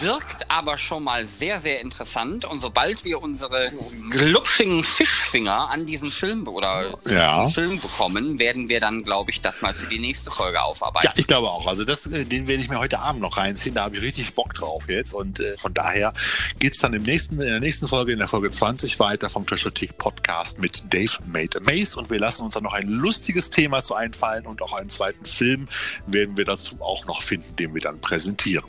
Wirkt 0.00 0.50
aber 0.50 0.78
schon 0.78 1.02
mal 1.02 1.26
sehr, 1.26 1.60
sehr 1.60 1.80
interessant. 1.80 2.44
Und 2.44 2.60
sobald 2.60 3.04
wir 3.04 3.22
unsere 3.22 3.72
glubschigen 4.10 4.84
Fischfinger 4.84 5.68
an 5.68 5.84
diesen 5.84 6.12
Film 6.12 6.46
oder 6.46 6.94
ja. 7.06 7.48
Film 7.48 7.80
bekommen, 7.80 8.38
werden 8.38 8.68
wir 8.68 8.80
dann, 8.80 9.02
glaube 9.02 9.30
ich, 9.30 9.40
das 9.40 9.62
mal 9.62 9.74
für 9.74 9.86
die 9.86 9.98
nächste 9.98 10.30
Folge 10.30 10.62
aufarbeiten. 10.62 11.08
Ja, 11.08 11.12
ich 11.16 11.26
glaube 11.26 11.50
auch. 11.50 11.66
Also 11.66 11.84
das, 11.84 12.06
äh, 12.06 12.24
den 12.24 12.46
werde 12.46 12.62
ich 12.62 12.68
mir 12.68 12.78
heute 12.78 13.00
Abend 13.00 13.20
noch 13.20 13.36
reinziehen. 13.36 13.74
Da 13.74 13.84
habe 13.84 13.96
ich 13.96 14.02
richtig 14.02 14.34
Bock 14.34 14.54
drauf 14.54 14.84
jetzt. 14.88 15.12
Und 15.12 15.40
äh, 15.40 15.56
von 15.58 15.74
daher 15.74 16.14
geht 16.60 16.74
es 16.74 16.78
dann 16.78 16.94
im 16.94 17.02
nächsten, 17.02 17.40
in 17.40 17.48
der 17.48 17.60
nächsten 17.60 17.88
Folge, 17.88 18.12
in 18.12 18.18
der 18.18 18.28
Folge 18.28 18.50
20 18.50 19.00
weiter 19.00 19.28
vom 19.28 19.46
Trashotik 19.46 19.98
Podcast 19.98 20.58
mit 20.58 20.84
Dave 20.92 21.18
Made 21.26 21.60
Maze. 21.60 21.98
Und 21.98 22.10
wir 22.10 22.18
lassen 22.18 22.42
uns 22.42 22.54
dann 22.54 22.62
noch 22.62 22.74
ein 22.74 22.88
lustiges 22.88 23.50
Thema 23.50 23.82
zu 23.82 23.94
einfallen 23.94 24.46
und 24.46 24.62
auch 24.62 24.72
einen 24.72 24.90
zweiten 24.90 25.26
Film 25.26 25.68
werden 26.06 26.36
wir 26.36 26.44
dazu 26.44 26.80
auch 26.80 27.06
noch 27.06 27.22
finden, 27.22 27.56
den 27.56 27.74
wir 27.74 27.80
dann 27.80 28.00
präsentieren. 28.00 28.64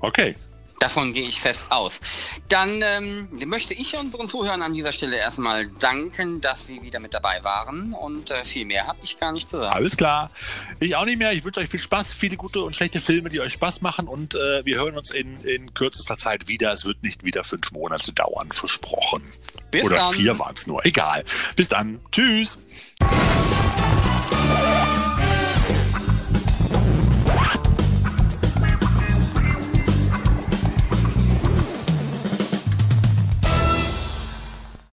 Okay. 0.00 0.34
Davon 0.80 1.12
gehe 1.12 1.28
ich 1.28 1.42
fest 1.42 1.66
aus. 1.70 2.00
Dann 2.48 2.80
ähm, 2.82 3.28
möchte 3.46 3.74
ich 3.74 3.98
unseren 3.98 4.28
Zuhörern 4.28 4.62
an 4.62 4.72
dieser 4.72 4.92
Stelle 4.92 5.18
erstmal 5.18 5.66
danken, 5.66 6.40
dass 6.40 6.66
sie 6.66 6.80
wieder 6.80 7.00
mit 7.00 7.12
dabei 7.12 7.44
waren. 7.44 7.92
Und 7.92 8.30
äh, 8.30 8.46
viel 8.46 8.64
mehr 8.64 8.86
habe 8.86 8.98
ich 9.02 9.18
gar 9.18 9.30
nicht 9.30 9.46
zu 9.46 9.58
sagen. 9.58 9.74
Alles 9.74 9.98
klar. 9.98 10.30
Ich 10.78 10.96
auch 10.96 11.04
nicht 11.04 11.18
mehr. 11.18 11.34
Ich 11.34 11.44
wünsche 11.44 11.60
euch 11.60 11.68
viel 11.68 11.80
Spaß, 11.80 12.14
viele 12.14 12.38
gute 12.38 12.62
und 12.62 12.74
schlechte 12.74 13.02
Filme, 13.02 13.28
die 13.28 13.40
euch 13.40 13.52
Spaß 13.52 13.82
machen. 13.82 14.08
Und 14.08 14.34
äh, 14.34 14.64
wir 14.64 14.78
hören 14.78 14.96
uns 14.96 15.10
in, 15.10 15.44
in 15.44 15.74
kürzester 15.74 16.16
Zeit 16.16 16.48
wieder. 16.48 16.72
Es 16.72 16.86
wird 16.86 17.02
nicht 17.02 17.24
wieder 17.24 17.44
fünf 17.44 17.72
Monate 17.72 18.14
dauern, 18.14 18.50
versprochen. 18.50 19.22
Bis 19.70 19.84
Oder 19.84 19.96
dann. 19.96 20.14
vier 20.14 20.38
waren 20.38 20.54
es 20.54 20.66
nur. 20.66 20.86
Egal. 20.86 21.24
Bis 21.56 21.68
dann. 21.68 22.00
Tschüss. 22.10 22.58